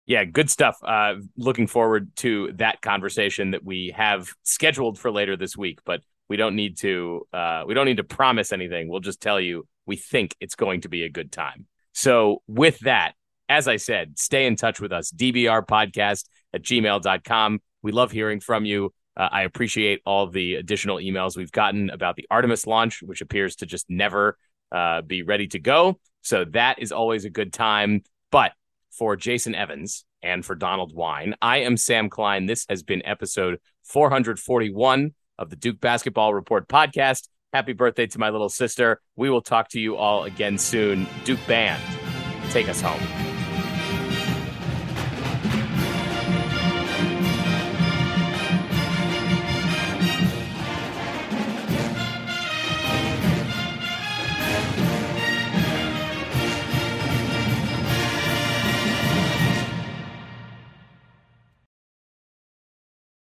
Yeah, 0.05 0.25
good 0.25 0.49
stuff. 0.49 0.75
Uh, 0.83 1.13
looking 1.37 1.67
forward 1.67 2.13
to 2.17 2.51
that 2.55 2.81
conversation 2.81 3.51
that 3.51 3.63
we 3.63 3.93
have 3.95 4.33
scheduled 4.43 4.99
for 4.99 5.11
later 5.11 5.37
this 5.37 5.55
week, 5.55 5.79
but 5.85 6.01
we 6.29 6.37
don't 6.37 6.55
need 6.55 6.77
to 6.79 7.27
uh, 7.33 7.63
we 7.67 7.73
don't 7.73 7.85
need 7.85 7.97
to 7.97 8.03
promise 8.03 8.51
anything. 8.51 8.87
We'll 8.89 8.99
just 8.99 9.21
tell 9.21 9.39
you 9.39 9.67
we 9.85 9.95
think 9.95 10.35
it's 10.39 10.55
going 10.55 10.81
to 10.81 10.89
be 10.89 11.03
a 11.03 11.09
good 11.09 11.31
time. 11.31 11.67
So 11.93 12.41
with 12.47 12.79
that, 12.79 13.13
as 13.47 13.67
I 13.67 13.77
said, 13.77 14.17
stay 14.17 14.45
in 14.45 14.55
touch 14.55 14.81
with 14.81 14.91
us. 14.91 15.11
DBR 15.11 15.65
podcast 15.65 16.25
at 16.53 16.63
gmail.com. 16.63 17.61
We 17.83 17.91
love 17.91 18.11
hearing 18.11 18.39
from 18.39 18.65
you. 18.65 18.93
Uh, 19.15 19.29
I 19.31 19.43
appreciate 19.43 20.01
all 20.05 20.27
the 20.27 20.55
additional 20.55 20.97
emails 20.97 21.37
we've 21.37 21.51
gotten 21.51 21.89
about 21.89 22.15
the 22.15 22.25
Artemis 22.29 22.67
launch, 22.67 23.01
which 23.01 23.21
appears 23.21 23.57
to 23.57 23.65
just 23.65 23.85
never 23.89 24.37
uh, 24.71 25.01
be 25.01 25.23
ready 25.23 25.47
to 25.47 25.59
go. 25.59 25.99
So 26.21 26.45
that 26.51 26.79
is 26.79 26.91
always 26.91 27.23
a 27.23 27.29
good 27.29 27.53
time. 27.53 28.03
But 28.31 28.53
for 28.91 29.15
Jason 29.15 29.55
Evans 29.55 30.05
and 30.23 30.43
for 30.43 30.55
Donald 30.55 30.93
Wine, 30.93 31.35
I 31.41 31.59
am 31.59 31.77
Sam 31.77 32.09
Klein. 32.09 32.45
This 32.45 32.65
has 32.67 32.83
been 32.83 33.05
episode 33.05 33.59
441 33.83 35.13
of 35.37 35.49
the 35.49 35.55
Duke 35.55 35.79
Basketball 35.79 36.33
Report 36.33 36.67
podcast. 36.67 37.27
Happy 37.53 37.73
birthday 37.73 38.07
to 38.07 38.19
my 38.19 38.29
little 38.29 38.49
sister. 38.49 39.01
We 39.15 39.29
will 39.29 39.41
talk 39.41 39.69
to 39.69 39.79
you 39.79 39.95
all 39.95 40.25
again 40.25 40.57
soon. 40.57 41.07
Duke 41.23 41.39
Band, 41.47 41.81
take 42.51 42.67
us 42.67 42.81
home. 42.81 43.34